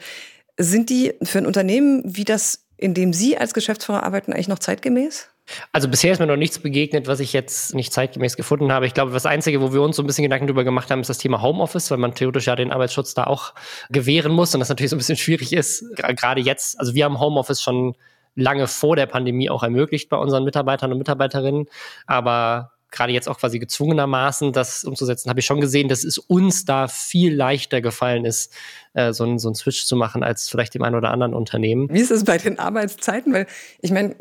Sind 0.57 0.89
die 0.89 1.13
für 1.23 1.37
ein 1.37 1.45
Unternehmen 1.45 2.03
wie 2.05 2.25
das, 2.25 2.65
in 2.79 2.93
dem 2.93 3.13
Sie 3.13 3.37
als 3.37 3.53
Geschäftsführer 3.53 4.03
arbeiten, 4.03 4.31
eigentlich 4.33 4.47
noch 4.47 4.59
zeitgemäß? 4.59 5.29
Also 5.71 5.87
bisher 5.87 6.11
ist 6.11 6.19
mir 6.19 6.27
noch 6.27 6.35
nichts 6.35 6.59
begegnet, 6.59 7.07
was 7.07 7.19
ich 7.19 7.33
jetzt 7.33 7.73
nicht 7.73 7.91
zeitgemäß 7.91 8.37
gefunden 8.37 8.71
habe. 8.71 8.85
Ich 8.85 8.93
glaube, 8.93 9.11
das 9.11 9.25
Einzige, 9.25 9.61
wo 9.61 9.73
wir 9.73 9.81
uns 9.81 9.95
so 9.95 10.03
ein 10.03 10.07
bisschen 10.07 10.23
Gedanken 10.23 10.47
drüber 10.47 10.63
gemacht 10.63 10.91
haben, 10.91 11.01
ist 11.01 11.09
das 11.09 11.17
Thema 11.17 11.41
Homeoffice, 11.41 11.89
weil 11.91 11.97
man 11.97 12.13
theoretisch 12.13 12.45
ja 12.45 12.55
den 12.55 12.71
Arbeitsschutz 12.71 13.15
da 13.15 13.25
auch 13.25 13.53
gewähren 13.89 14.31
muss 14.31 14.53
und 14.53 14.59
das 14.59 14.69
natürlich 14.69 14.91
so 14.91 14.95
ein 14.95 14.99
bisschen 14.99 15.17
schwierig 15.17 15.53
ist, 15.53 15.83
gerade 15.95 16.41
jetzt. 16.41 16.79
Also 16.79 16.93
wir 16.93 17.05
haben 17.05 17.19
Homeoffice 17.19 17.61
schon 17.61 17.95
lange 18.35 18.67
vor 18.67 18.95
der 18.95 19.07
Pandemie 19.07 19.49
auch 19.49 19.63
ermöglicht 19.63 20.09
bei 20.09 20.17
unseren 20.17 20.43
Mitarbeitern 20.43 20.91
und 20.91 20.99
Mitarbeiterinnen, 20.99 21.65
aber 22.05 22.71
gerade 22.91 23.13
jetzt 23.13 23.27
auch 23.29 23.39
quasi 23.39 23.59
gezwungenermaßen 23.59 24.51
das 24.53 24.83
umzusetzen, 24.83 25.29
habe 25.29 25.39
ich 25.39 25.45
schon 25.45 25.61
gesehen, 25.61 25.89
dass 25.89 26.03
es 26.03 26.17
uns 26.17 26.65
da 26.65 26.87
viel 26.87 27.35
leichter 27.35 27.81
gefallen 27.81 28.25
ist, 28.25 28.53
äh, 28.93 29.13
so, 29.13 29.23
einen, 29.23 29.39
so 29.39 29.49
einen 29.49 29.55
Switch 29.55 29.85
zu 29.85 29.95
machen 29.95 30.23
als 30.23 30.49
vielleicht 30.49 30.73
dem 30.73 30.83
einen 30.83 30.95
oder 30.95 31.11
anderen 31.11 31.33
Unternehmen. 31.33 31.87
Wie 31.91 31.99
ist 31.99 32.11
es 32.11 32.23
bei 32.23 32.37
den 32.37 32.59
Arbeitszeiten? 32.59 33.33
Weil 33.33 33.47
ich 33.81 33.91
meine, 33.91 34.15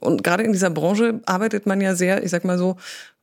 und 0.00 0.22
gerade 0.22 0.42
in 0.42 0.52
dieser 0.52 0.70
Branche 0.70 1.20
arbeitet 1.26 1.66
man 1.66 1.80
ja 1.80 1.94
sehr, 1.94 2.22
ich 2.22 2.30
sag 2.30 2.44
mal 2.44 2.58
so, 2.58 2.76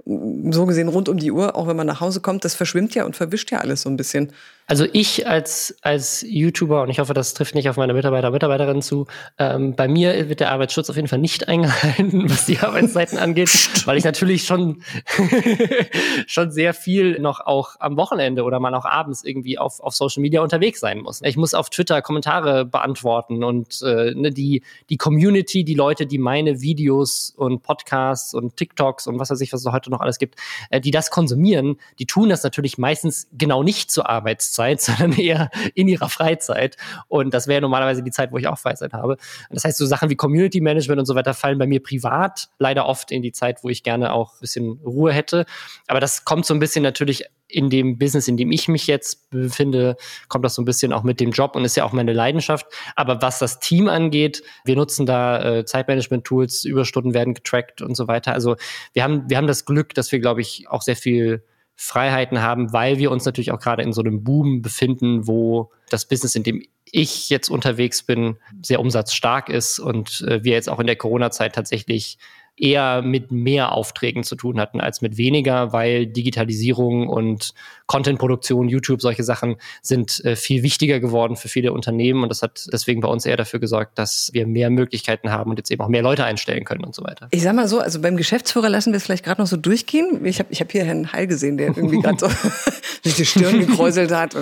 so 0.06 0.66
gesehen 0.66 0.90
rund 0.90 1.08
um 1.08 1.18
die 1.18 1.32
Uhr, 1.32 1.56
auch 1.56 1.68
wenn 1.68 1.78
man 1.78 1.88
nach 1.88 2.02
Hause 2.02 2.20
kommt, 2.20 2.44
das 2.44 2.56
verschwimmt 2.56 2.94
ja 2.94 3.06
und 3.06 3.16
verwischt 3.16 3.52
ja 3.52 3.60
alles 3.60 3.84
so 3.84 3.90
ein 3.90 3.96
bisschen. 3.96 4.34
Also 4.66 4.86
ich 4.94 5.28
als, 5.28 5.76
als 5.82 6.24
YouTuber, 6.28 6.84
und 6.84 6.90
ich 6.90 7.00
hoffe, 7.00 7.14
das 7.14 7.34
trifft 7.34 7.54
nicht 7.54 7.68
auf 7.68 7.76
meine 7.76 7.94
Mitarbeiter 7.94 8.28
und 8.28 8.34
Mitarbeiterinnen 8.34 8.82
zu, 8.82 9.08
ähm, 9.38 9.76
bei 9.76 9.90
mir 9.90 10.30
wird 10.30 10.40
der 10.40 10.52
Arbeitsschutz 10.52 10.90
auf 10.90 10.96
jeden 10.96 11.10
Fall 11.10 11.20
nicht 11.20 11.48
eingehalten, 11.50 12.30
was 12.30 12.46
die 12.46 12.60
Arbeitszeiten 12.60 13.18
angeht, 13.18 13.50
weil 13.86 13.98
ich 13.98 14.06
natürlich 14.06 14.46
schon, 14.46 14.82
schon 16.28 16.52
sehr 16.52 16.74
viel 16.74 17.20
noch 17.20 17.42
auch 17.42 17.76
am 17.80 17.98
Wochenende 17.98 18.44
oder 18.44 18.60
mal 18.60 18.74
auch 18.74 18.86
abends 18.86 19.24
irgendwie 19.24 19.58
auf, 19.58 19.82
auf 19.82 19.96
Social 19.96 20.22
Media 20.22 20.42
unterwegs 20.42 20.80
sein 20.80 21.00
muss. 21.02 21.22
Ich 21.24 21.36
muss 21.36 21.54
auf 21.54 21.70
Twitter 21.70 22.02
Kommentare 22.02 22.66
beantworten 22.66 23.44
und 23.44 23.82
äh, 23.82 24.14
ne, 24.16 24.32
die, 24.32 24.64
die 24.90 24.98
Community, 24.98 25.66
die 25.66 25.76
Leute, 25.76 26.06
die 26.06 26.18
meine 26.18 26.62
Videos 26.62 27.34
und 27.36 27.64
Podcasts 27.64 28.34
und 28.34 28.56
TikToks 28.56 29.08
und 29.08 29.20
was 29.20 29.30
weiß 29.30 29.42
ich, 29.42 29.52
was 29.52 29.66
es 29.66 29.72
heute 29.72 29.90
noch 29.90 30.00
alles 30.00 30.20
gibt, 30.20 30.40
äh, 30.70 30.80
die 30.80 30.92
das 30.92 31.12
konsumieren, 31.12 31.78
die 32.00 32.06
tun 32.06 32.30
das 32.30 32.44
natürlich 32.44 32.78
meistens 32.78 33.28
genau 33.34 33.62
nicht 33.62 33.92
zur 33.92 34.10
Arbeitszeit 34.10 34.53
Arbeitszeit, 34.54 34.82
sondern 34.98 35.20
eher 35.20 35.50
in 35.76 35.88
ihrer 35.88 36.10
Freizeit. 36.10 36.78
Und 37.08 37.34
das 37.34 37.48
wäre 37.48 37.62
normalerweise 37.62 38.04
die 38.04 38.12
Zeit, 38.12 38.32
wo 38.32 38.38
ich 38.38 38.48
auch 38.48 38.58
Freizeit 38.58 38.94
habe. 38.94 39.18
Das 39.50 39.64
heißt, 39.64 39.78
so 39.78 39.86
Sachen 39.86 40.10
wie 40.10 40.16
Community 40.16 40.62
Management 40.62 41.00
und 41.00 41.06
so 41.06 41.16
weiter 41.16 41.34
fallen 41.34 41.58
bei 41.58 41.68
mir 41.68 41.82
privat 41.82 42.50
leider 42.60 42.86
oft 42.86 43.12
in 43.12 43.22
die 43.22 43.32
Zeit, 43.32 43.64
wo 43.64 43.70
ich 43.70 43.84
gerne 43.84 44.14
auch 44.14 44.34
ein 44.34 44.40
bisschen 44.42 44.80
Ruhe 44.86 45.12
hätte. 45.12 45.46
Aber 45.88 46.00
das 46.00 46.26
kommt 46.26 46.46
so 46.46 46.54
ein 46.54 46.60
bisschen 46.60 46.84
natürlich 46.84 47.26
in 47.48 47.70
dem 47.70 48.00
Business, 48.00 48.28
in 48.28 48.36
dem 48.36 48.52
ich 48.52 48.68
mich 48.68 48.88
jetzt 48.88 49.30
befinde, 49.30 49.96
kommt 50.28 50.44
das 50.44 50.56
so 50.56 50.62
ein 50.62 50.66
bisschen 50.66 50.92
auch 50.92 51.04
mit 51.04 51.20
dem 51.20 51.32
Job 51.32 51.56
und 51.56 51.64
ist 51.66 51.78
ja 51.78 51.84
auch 51.84 51.92
meine 51.92 52.12
Leidenschaft. 52.12 52.66
Aber 52.96 53.22
was 53.22 53.38
das 53.38 53.60
Team 53.60 53.90
angeht, 53.90 54.42
wir 54.66 54.76
nutzen 54.76 55.06
da 55.06 55.58
äh, 55.58 55.66
Zeitmanagement-Tools, 55.66 56.66
Überstunden 56.66 57.14
werden 57.14 57.36
getrackt 57.36 57.84
und 57.84 57.96
so 57.96 58.08
weiter. 58.08 58.34
Also 58.34 58.56
wir 58.94 59.04
haben, 59.04 59.30
wir 59.30 59.38
haben 59.38 59.46
das 59.46 59.66
Glück, 59.66 59.94
dass 59.94 60.12
wir, 60.12 60.20
glaube 60.20 60.42
ich, 60.42 60.68
auch 60.68 60.82
sehr 60.82 60.96
viel 60.96 61.44
Freiheiten 61.84 62.42
haben, 62.42 62.72
weil 62.72 62.98
wir 62.98 63.12
uns 63.12 63.26
natürlich 63.26 63.52
auch 63.52 63.60
gerade 63.60 63.84
in 63.84 63.92
so 63.92 64.02
einem 64.02 64.24
Boom 64.24 64.62
befinden, 64.62 65.28
wo 65.28 65.70
das 65.90 66.08
Business, 66.08 66.34
in 66.34 66.44
dem 66.44 66.64
ich 66.90 67.30
jetzt 67.30 67.50
unterwegs 67.50 68.04
bin, 68.04 68.38
sehr 68.62 68.80
umsatzstark 68.80 69.50
ist 69.50 69.80
und 69.80 70.22
äh, 70.22 70.46
wir 70.46 70.54
jetzt 70.54 70.70
auch 70.70 70.80
in 70.80 70.88
der 70.88 70.96
Corona-Zeit 70.96 71.54
tatsächlich 71.54 72.18
eher 72.56 73.02
mit 73.02 73.32
mehr 73.32 73.72
Aufträgen 73.72 74.24
zu 74.24 74.36
tun 74.36 74.60
hatten 74.60 74.80
als 74.80 75.02
mit 75.02 75.18
weniger, 75.18 75.74
weil 75.74 76.06
Digitalisierung 76.06 77.10
und 77.10 77.54
Contentproduktion, 77.88 78.70
YouTube, 78.70 79.02
solche 79.02 79.24
Sachen 79.24 79.56
sind 79.82 80.24
äh, 80.24 80.36
viel 80.36 80.64
wichtiger 80.64 81.00
geworden 81.00 81.36
für 81.36 81.48
viele 81.48 81.74
Unternehmen 81.74 82.24
und 82.24 82.30
das 82.30 82.42
hat 82.42 82.68
deswegen 82.72 83.02
bei 83.02 83.08
uns 83.08 83.26
eher 83.26 83.38
dafür 83.38 83.60
gesorgt, 83.60 83.98
dass 83.98 84.30
wir 84.34 84.46
mehr 84.46 84.70
Möglichkeiten 84.70 85.32
haben 85.32 85.50
und 85.52 85.58
jetzt 85.58 85.72
eben 85.72 85.82
auch 85.82 85.90
mehr 85.90 86.04
Leute 86.04 86.26
einstellen 86.26 86.64
können 86.64 86.84
und 86.84 86.94
so 86.94 87.04
weiter. 87.04 87.28
Ich 87.32 87.42
sag 87.42 87.56
mal 87.56 87.68
so, 87.68 87.80
also 87.80 88.02
beim 88.02 88.18
Geschäftsführer 88.18 88.70
lassen 88.70 88.94
wir 88.94 88.98
es 88.98 89.04
vielleicht 89.04 89.26
gerade 89.26 89.42
noch 89.42 89.48
so 89.48 89.58
durchgehen. 89.58 90.24
Ich 90.26 90.40
habe 90.40 90.50
ich 90.52 90.62
hab 90.62 90.72
hier 90.72 90.86
Herrn 90.86 91.12
Heil 91.12 91.28
gesehen, 91.28 91.58
der 91.58 91.68
irgendwie 91.68 92.00
gerade 92.00 92.20
so 92.20 92.28
sich 93.04 93.16
die 93.16 93.26
Stirn 93.26 93.60
gekräuselt 93.60 94.12
hat. 94.12 94.36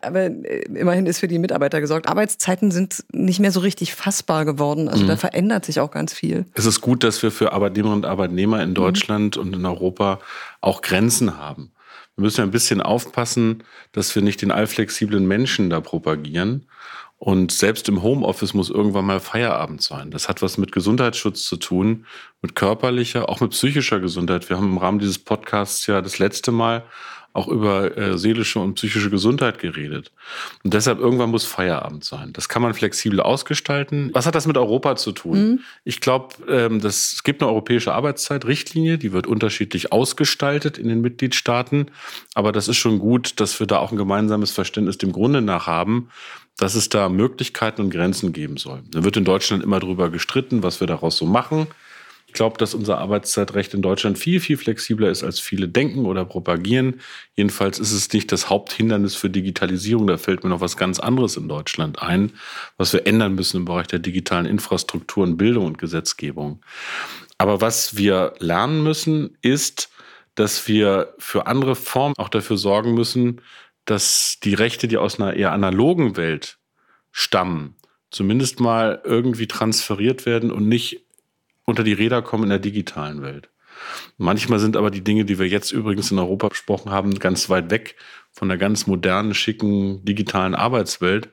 aber 0.00 0.20
äh, 0.20 0.64
immerhin 0.74 1.06
ist 1.06 1.20
für 1.20 1.28
die 1.28 1.38
Mitarbeiter 1.38 1.80
gesorgt. 1.80 2.08
Arbeitszeiten 2.08 2.70
sind 2.70 3.04
nicht 3.12 3.40
mehr 3.40 3.50
so 3.50 3.60
richtig 3.60 3.94
fassbar 3.94 4.44
geworden. 4.44 4.88
Also 4.88 5.04
mhm. 5.04 5.08
da 5.08 5.16
verändert 5.16 5.64
sich 5.64 5.80
auch 5.80 5.90
ganz 5.90 6.12
viel. 6.12 6.46
Es 6.54 6.66
ist 6.66 6.80
gut, 6.80 7.02
dass 7.02 7.22
wir 7.22 7.30
für 7.30 7.45
Arbeitnehmerinnen 7.52 8.04
und 8.04 8.10
Arbeitnehmer 8.10 8.62
in 8.62 8.70
mhm. 8.70 8.74
Deutschland 8.74 9.36
mhm. 9.36 9.42
und 9.42 9.56
in 9.56 9.66
Europa 9.66 10.20
auch 10.60 10.82
Grenzen 10.82 11.38
haben. 11.38 11.72
Wir 12.16 12.22
müssen 12.22 12.42
ein 12.42 12.50
bisschen 12.50 12.80
aufpassen, 12.80 13.62
dass 13.92 14.14
wir 14.14 14.22
nicht 14.22 14.40
den 14.40 14.50
allflexiblen 14.50 15.26
Menschen 15.26 15.68
da 15.68 15.80
propagieren. 15.80 16.66
Und 17.18 17.50
selbst 17.50 17.88
im 17.88 18.02
Homeoffice 18.02 18.52
muss 18.52 18.68
irgendwann 18.68 19.06
mal 19.06 19.20
Feierabend 19.20 19.82
sein. 19.82 20.10
Das 20.10 20.28
hat 20.28 20.42
was 20.42 20.58
mit 20.58 20.72
Gesundheitsschutz 20.72 21.44
zu 21.44 21.56
tun, 21.56 22.04
mit 22.42 22.54
körperlicher, 22.54 23.28
auch 23.28 23.40
mit 23.40 23.52
psychischer 23.52 24.00
Gesundheit. 24.00 24.48
Wir 24.50 24.56
haben 24.56 24.72
im 24.72 24.78
Rahmen 24.78 24.98
dieses 24.98 25.18
Podcasts 25.18 25.86
ja 25.86 26.02
das 26.02 26.18
letzte 26.18 26.52
Mal 26.52 26.84
auch 27.36 27.48
über 27.48 27.96
äh, 27.96 28.18
seelische 28.18 28.58
und 28.58 28.74
psychische 28.74 29.10
Gesundheit 29.10 29.58
geredet. 29.58 30.10
Und 30.64 30.74
deshalb 30.74 30.98
irgendwann 30.98 31.30
muss 31.30 31.44
Feierabend 31.44 32.04
sein. 32.04 32.32
Das 32.32 32.48
kann 32.48 32.62
man 32.62 32.74
flexibel 32.74 33.20
ausgestalten. 33.20 34.10
Was 34.12 34.26
hat 34.26 34.34
das 34.34 34.46
mit 34.46 34.56
Europa 34.56 34.96
zu 34.96 35.12
tun? 35.12 35.38
Mhm. 35.38 35.60
Ich 35.84 36.00
glaube, 36.00 36.34
ähm, 36.48 36.76
es 36.78 37.22
gibt 37.22 37.42
eine 37.42 37.50
europäische 37.50 37.92
Arbeitszeitrichtlinie, 37.92 38.98
die 38.98 39.12
wird 39.12 39.26
unterschiedlich 39.26 39.92
ausgestaltet 39.92 40.78
in 40.78 40.88
den 40.88 41.00
Mitgliedstaaten. 41.00 41.86
Aber 42.34 42.52
das 42.52 42.68
ist 42.68 42.78
schon 42.78 42.98
gut, 42.98 43.38
dass 43.40 43.60
wir 43.60 43.66
da 43.66 43.78
auch 43.78 43.92
ein 43.92 43.98
gemeinsames 43.98 44.50
Verständnis 44.50 44.98
dem 44.98 45.12
Grunde 45.12 45.42
nach 45.42 45.66
haben, 45.66 46.08
dass 46.56 46.74
es 46.74 46.88
da 46.88 47.08
Möglichkeiten 47.08 47.82
und 47.82 47.90
Grenzen 47.90 48.32
geben 48.32 48.56
soll. 48.56 48.82
Da 48.90 49.04
wird 49.04 49.16
in 49.16 49.24
Deutschland 49.24 49.62
immer 49.62 49.78
darüber 49.78 50.10
gestritten, 50.10 50.62
was 50.62 50.80
wir 50.80 50.86
daraus 50.86 51.16
so 51.18 51.26
machen. 51.26 51.66
Ich 52.36 52.38
glaube, 52.38 52.58
dass 52.58 52.74
unser 52.74 52.98
Arbeitszeitrecht 52.98 53.72
in 53.72 53.80
Deutschland 53.80 54.18
viel, 54.18 54.40
viel 54.40 54.58
flexibler 54.58 55.08
ist, 55.08 55.24
als 55.24 55.40
viele 55.40 55.68
denken 55.68 56.04
oder 56.04 56.26
propagieren. 56.26 57.00
Jedenfalls 57.34 57.78
ist 57.78 57.92
es 57.92 58.12
nicht 58.12 58.30
das 58.30 58.50
Haupthindernis 58.50 59.14
für 59.14 59.30
Digitalisierung. 59.30 60.06
Da 60.06 60.18
fällt 60.18 60.44
mir 60.44 60.50
noch 60.50 60.60
was 60.60 60.76
ganz 60.76 61.00
anderes 61.00 61.38
in 61.38 61.48
Deutschland 61.48 62.02
ein, 62.02 62.32
was 62.76 62.92
wir 62.92 63.06
ändern 63.06 63.36
müssen 63.36 63.56
im 63.56 63.64
Bereich 63.64 63.86
der 63.86 64.00
digitalen 64.00 64.44
Infrastrukturen, 64.44 65.38
Bildung 65.38 65.64
und 65.64 65.78
Gesetzgebung. 65.78 66.60
Aber 67.38 67.62
was 67.62 67.96
wir 67.96 68.34
lernen 68.38 68.82
müssen, 68.82 69.38
ist, 69.40 69.88
dass 70.34 70.68
wir 70.68 71.14
für 71.16 71.46
andere 71.46 71.74
Formen 71.74 72.16
auch 72.18 72.28
dafür 72.28 72.58
sorgen 72.58 72.92
müssen, 72.92 73.40
dass 73.86 74.40
die 74.44 74.52
Rechte, 74.52 74.88
die 74.88 74.98
aus 74.98 75.18
einer 75.18 75.32
eher 75.32 75.52
analogen 75.52 76.18
Welt 76.18 76.58
stammen, 77.12 77.76
zumindest 78.10 78.60
mal 78.60 79.00
irgendwie 79.04 79.46
transferiert 79.46 80.26
werden 80.26 80.52
und 80.52 80.68
nicht 80.68 81.05
unter 81.66 81.84
die 81.84 81.92
Räder 81.92 82.22
kommen 82.22 82.44
in 82.44 82.50
der 82.50 82.58
digitalen 82.58 83.20
Welt. 83.22 83.50
Manchmal 84.16 84.58
sind 84.58 84.76
aber 84.76 84.90
die 84.90 85.04
Dinge, 85.04 85.26
die 85.26 85.38
wir 85.38 85.46
jetzt 85.46 85.70
übrigens 85.70 86.10
in 86.10 86.18
Europa 86.18 86.48
besprochen 86.48 86.90
haben, 86.90 87.18
ganz 87.18 87.50
weit 87.50 87.70
weg 87.70 87.96
von 88.32 88.48
der 88.48 88.56
ganz 88.56 88.86
modernen, 88.86 89.34
schicken, 89.34 90.04
digitalen 90.04 90.54
Arbeitswelt 90.54 91.28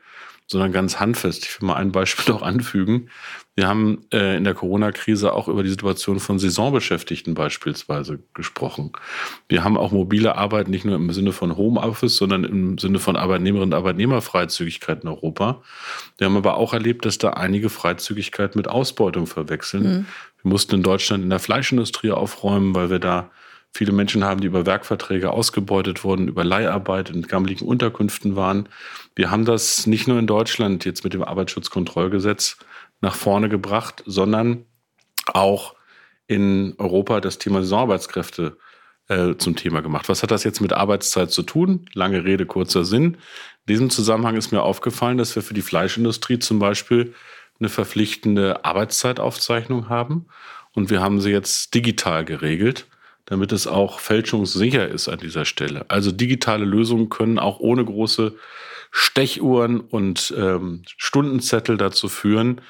sondern 0.48 0.72
ganz 0.72 1.00
handfest. 1.00 1.46
Ich 1.46 1.62
will 1.62 1.68
mal 1.68 1.76
ein 1.76 1.92
Beispiel 1.92 2.26
noch 2.34 2.42
anfügen. 2.42 3.10
Wir 3.56 3.68
haben 3.68 4.06
äh, 4.12 4.36
in 4.36 4.44
der 4.44 4.56
Corona-Krise 4.56 5.34
auch 5.34 5.48
über 5.48 5.62
die 5.62 5.70
Situation 5.70 6.20
von 6.20 6.40
Saisonbeschäftigten 6.40 7.36
beispielsweise 7.36 8.20
gesprochen. 8.34 8.92
Wir 9.48 9.64
haben 9.64 9.78
auch 9.78 9.92
mobile 9.92 10.36
Arbeit 10.36 10.68
nicht 10.70 10.86
nur 10.86 10.96
im 10.96 11.12
Sinne 11.14 11.34
von 11.34 11.56
Homeoffice, 11.56 12.18
sondern 12.18 12.46
im 12.46 12.78
Sinne 12.80 12.98
von 12.98 13.16
Arbeitnehmerinnen 13.16 13.74
und 13.74 13.78
Arbeitnehmerfreizügigkeit 13.78 15.04
in 15.04 15.10
Europa. 15.10 15.62
Wir 16.18 16.26
haben 16.26 16.38
aber 16.38 16.58
auch 16.58 16.74
erlebt, 16.74 17.06
dass 17.06 17.20
da 17.20 17.32
einige 17.32 17.70
Freizügigkeit 17.70 18.56
mit 18.56 18.68
Ausbeutung 18.68 19.28
verwechseln. 19.28 19.84
Mhm. 19.84 20.06
Wir 20.42 20.50
mussten 20.50 20.76
in 20.76 20.84
Deutschland 20.84 21.24
in 21.24 21.30
der 21.30 21.40
Fleischindustrie 21.40 22.12
aufräumen, 22.12 22.74
weil 22.74 22.90
wir 22.90 23.00
da 23.00 23.30
viele 23.74 23.92
Menschen 23.92 24.24
haben, 24.24 24.40
die 24.40 24.48
über 24.48 24.66
Werkverträge 24.66 25.32
ausgebeutet 25.32 26.04
wurden, 26.04 26.28
über 26.28 26.44
Leiharbeit 26.44 27.10
in 27.10 27.24
gammeligen 27.24 27.68
Unterkünften 27.68 28.36
waren. 28.36 28.70
Wir 29.16 29.32
haben 29.32 29.46
das 29.46 29.88
nicht 29.88 30.08
nur 30.08 30.20
in 30.20 30.28
Deutschland 30.28 30.86
jetzt 30.86 31.04
mit 31.04 31.14
dem 31.14 31.24
Arbeitsschutzkontrollgesetz 31.24 32.58
nach 33.02 33.16
vorne 33.16 33.50
gebracht, 33.50 34.04
sondern 34.06 34.66
auch 35.26 35.76
in 36.28 36.76
Europa 36.78 37.20
das 37.20 37.40
Thema 37.40 37.62
Saisonarbeitskräfte 37.62 38.58
äh, 39.10 39.36
zum 39.38 39.56
Thema 39.56 39.82
gemacht. 39.82 40.08
Was 40.08 40.22
hat 40.22 40.32
das 40.32 40.44
jetzt 40.44 40.62
mit 40.62 40.74
Arbeitszeit 40.74 41.32
zu 41.32 41.42
tun? 41.42 41.90
Lange 41.94 42.24
Rede, 42.24 42.46
kurzer 42.46 42.86
Sinn. 42.86 43.16
In 43.66 43.70
diesem 43.70 43.90
Zusammenhang 43.90 44.36
ist 44.36 44.52
mir 44.52 44.62
aufgefallen, 44.62 45.18
dass 45.18 45.36
wir 45.36 45.42
für 45.42 45.54
die 45.56 45.62
Fleischindustrie 45.62 46.40
zum 46.40 46.60
Beispiel 46.60 47.14
eine 47.60 47.70
verpflichtende 47.70 48.64
Arbeitszeitaufzeichnung 48.64 49.90
haben. 49.90 50.28
Und 50.74 50.90
wir 50.90 51.02
haben 51.02 51.22
sie 51.22 51.32
jetzt 51.32 51.74
digital 51.74 52.24
geregelt 52.24 52.88
damit 53.26 53.52
es 53.52 53.68
auch 53.68 54.00
fälschungssicher 54.00 54.88
ist 54.88 55.08
an 55.08 55.20
dieser 55.20 55.46
Stelle. 55.46 55.86
Also 55.90 56.12
digitale 56.12 56.66
Lösungen 56.66 57.10
können 57.10 57.40
auch 57.40 57.60
ohne 57.60 57.86
große 57.86 58.36
Stechuhren 58.92 59.80
und 59.80 60.34
ähm, 60.38 60.84
Stundenzettel 60.98 61.78
dazu 61.78 62.10
führen, 62.10 62.62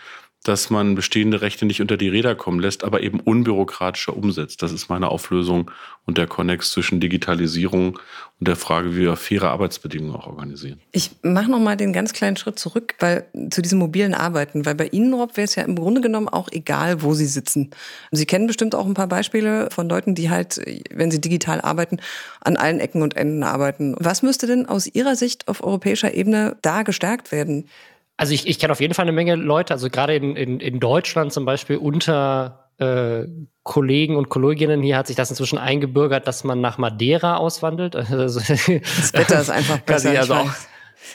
dass 0.44 0.70
man 0.70 0.96
bestehende 0.96 1.42
Rechte 1.42 1.66
nicht 1.66 1.82
unter 1.82 1.96
die 1.96 2.10
Räder 2.10 2.36
kommen 2.36 2.60
lässt, 2.60 2.84
aber 2.84 3.02
eben 3.02 3.22
unbürokratischer 3.22 4.16
umsetzt. 4.16 4.62
Das 4.62 4.74
ist 4.74 4.90
meine 4.90 5.08
Auflösung 5.08 5.72
und 6.06 6.18
der 6.18 6.28
Konnex 6.28 6.72
zwischen 6.72 7.00
Digitalisierung 7.00 7.98
und 8.40 8.48
der 8.48 8.58
Frage, 8.58 8.94
wie 8.94 9.02
wir 9.02 9.16
faire 9.16 9.52
Arbeitsbedingungen 9.52 10.14
auch 10.14 10.28
organisieren. 10.28 10.82
Ich 10.92 11.12
mache 11.22 11.50
noch 11.50 11.60
mal 11.60 11.78
den 11.78 11.94
ganz 11.94 12.12
kleinen 12.12 12.36
Schritt 12.36 12.60
zurück, 12.60 12.96
weil 13.00 13.26
zu 13.52 13.62
diesem 13.62 13.80
mobilen 13.80 14.14
Arbeiten, 14.14 14.66
weil 14.66 14.76
bei 14.76 14.88
Ihnen, 14.88 15.14
Rob, 15.14 15.38
wäre 15.38 15.46
es 15.46 15.56
ja 15.56 15.64
im 15.64 15.76
Grunde 15.76 16.02
genommen 16.02 16.28
auch 16.28 16.50
egal, 16.52 17.02
wo 17.04 17.14
Sie 17.14 17.26
sitzen. 17.26 17.72
Sie 18.12 18.26
kennen 18.26 18.48
bestimmt 18.48 18.76
auch 18.76 18.86
ein 18.86 18.96
paar 18.96 19.08
Beispiele 19.08 19.70
von 19.72 19.88
Leuten, 19.88 20.14
die 20.14 20.30
halt, 20.30 20.60
wenn 20.94 21.10
sie 21.10 21.22
digital 21.22 21.62
arbeiten, 21.62 22.00
an 22.42 22.58
allen 22.58 22.82
Ecken 22.82 23.02
und 23.02 23.16
Enden 23.16 23.44
arbeiten. 23.44 23.96
Was 23.98 24.24
müsste 24.24 24.46
denn 24.46 24.66
aus 24.66 24.88
Ihrer 24.88 25.16
Sicht 25.16 25.48
auf 25.48 25.64
europäischer 25.64 26.14
Ebene 26.14 26.58
da 26.62 26.84
gestärkt 26.84 27.32
werden? 27.32 27.70
Also 28.18 28.34
ich, 28.34 28.48
ich 28.48 28.60
kenne 28.60 28.72
auf 28.72 28.82
jeden 28.82 28.94
Fall 28.94 29.04
eine 29.04 29.12
Menge 29.12 29.36
Leute, 29.36 29.74
also 29.74 29.90
gerade 29.90 30.16
in, 30.16 30.36
in, 30.36 30.60
in 30.60 30.80
Deutschland 30.80 31.34
zum 31.34 31.46
Beispiel 31.46 31.78
unter 31.78 32.70
äh, 32.78 33.26
Kollegen 33.64 34.18
und 34.18 34.30
Kolleginnen 34.30 34.82
hier 34.82 34.98
hat 34.98 35.08
sich 35.08 35.16
das 35.16 35.30
inzwischen 35.30 35.58
eingebürgert, 35.58 36.28
dass 36.28 36.44
man 36.44 36.62
nach 36.62 36.78
Madeira 36.78 37.38
auswandelt. 37.38 37.96
Also, 38.12 38.40
das 38.40 39.14
Wetter 39.14 39.42
ist 39.42 39.50
einfach 39.50 39.80
besser. 39.86 40.12
Also 40.12 40.36
auch, 40.36 40.52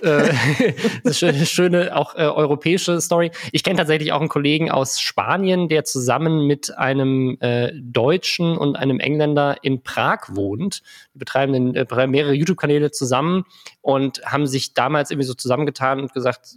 äh, 0.03 1.13
schöne, 1.13 1.47
schöne 1.47 1.97
auch 1.97 2.15
äh, 2.15 2.23
europäische 2.23 3.01
Story. 3.01 3.31
Ich 3.53 3.63
kenne 3.63 3.79
tatsächlich 3.79 4.13
auch 4.13 4.21
einen 4.21 4.29
Kollegen 4.29 4.71
aus 4.71 5.01
Spanien, 5.01 5.69
der 5.69 5.85
zusammen 5.85 6.47
mit 6.47 6.77
einem 6.77 7.37
äh, 7.41 7.73
Deutschen 7.75 8.57
und 8.57 8.77
einem 8.77 9.01
Engländer 9.01 9.57
in 9.63 9.83
Prag 9.83 10.29
wohnt. 10.29 10.83
Die 11.15 11.19
betreiben, 11.19 11.53
den, 11.53 11.75
äh, 11.75 12.07
mehrere 12.07 12.33
YouTube-Kanäle 12.33 12.91
zusammen 12.91 13.45
und 13.81 14.23
haben 14.25 14.47
sich 14.47 14.75
damals 14.75 15.11
irgendwie 15.11 15.27
so 15.27 15.35
zusammengetan 15.35 16.01
und 16.01 16.13
gesagt, 16.13 16.57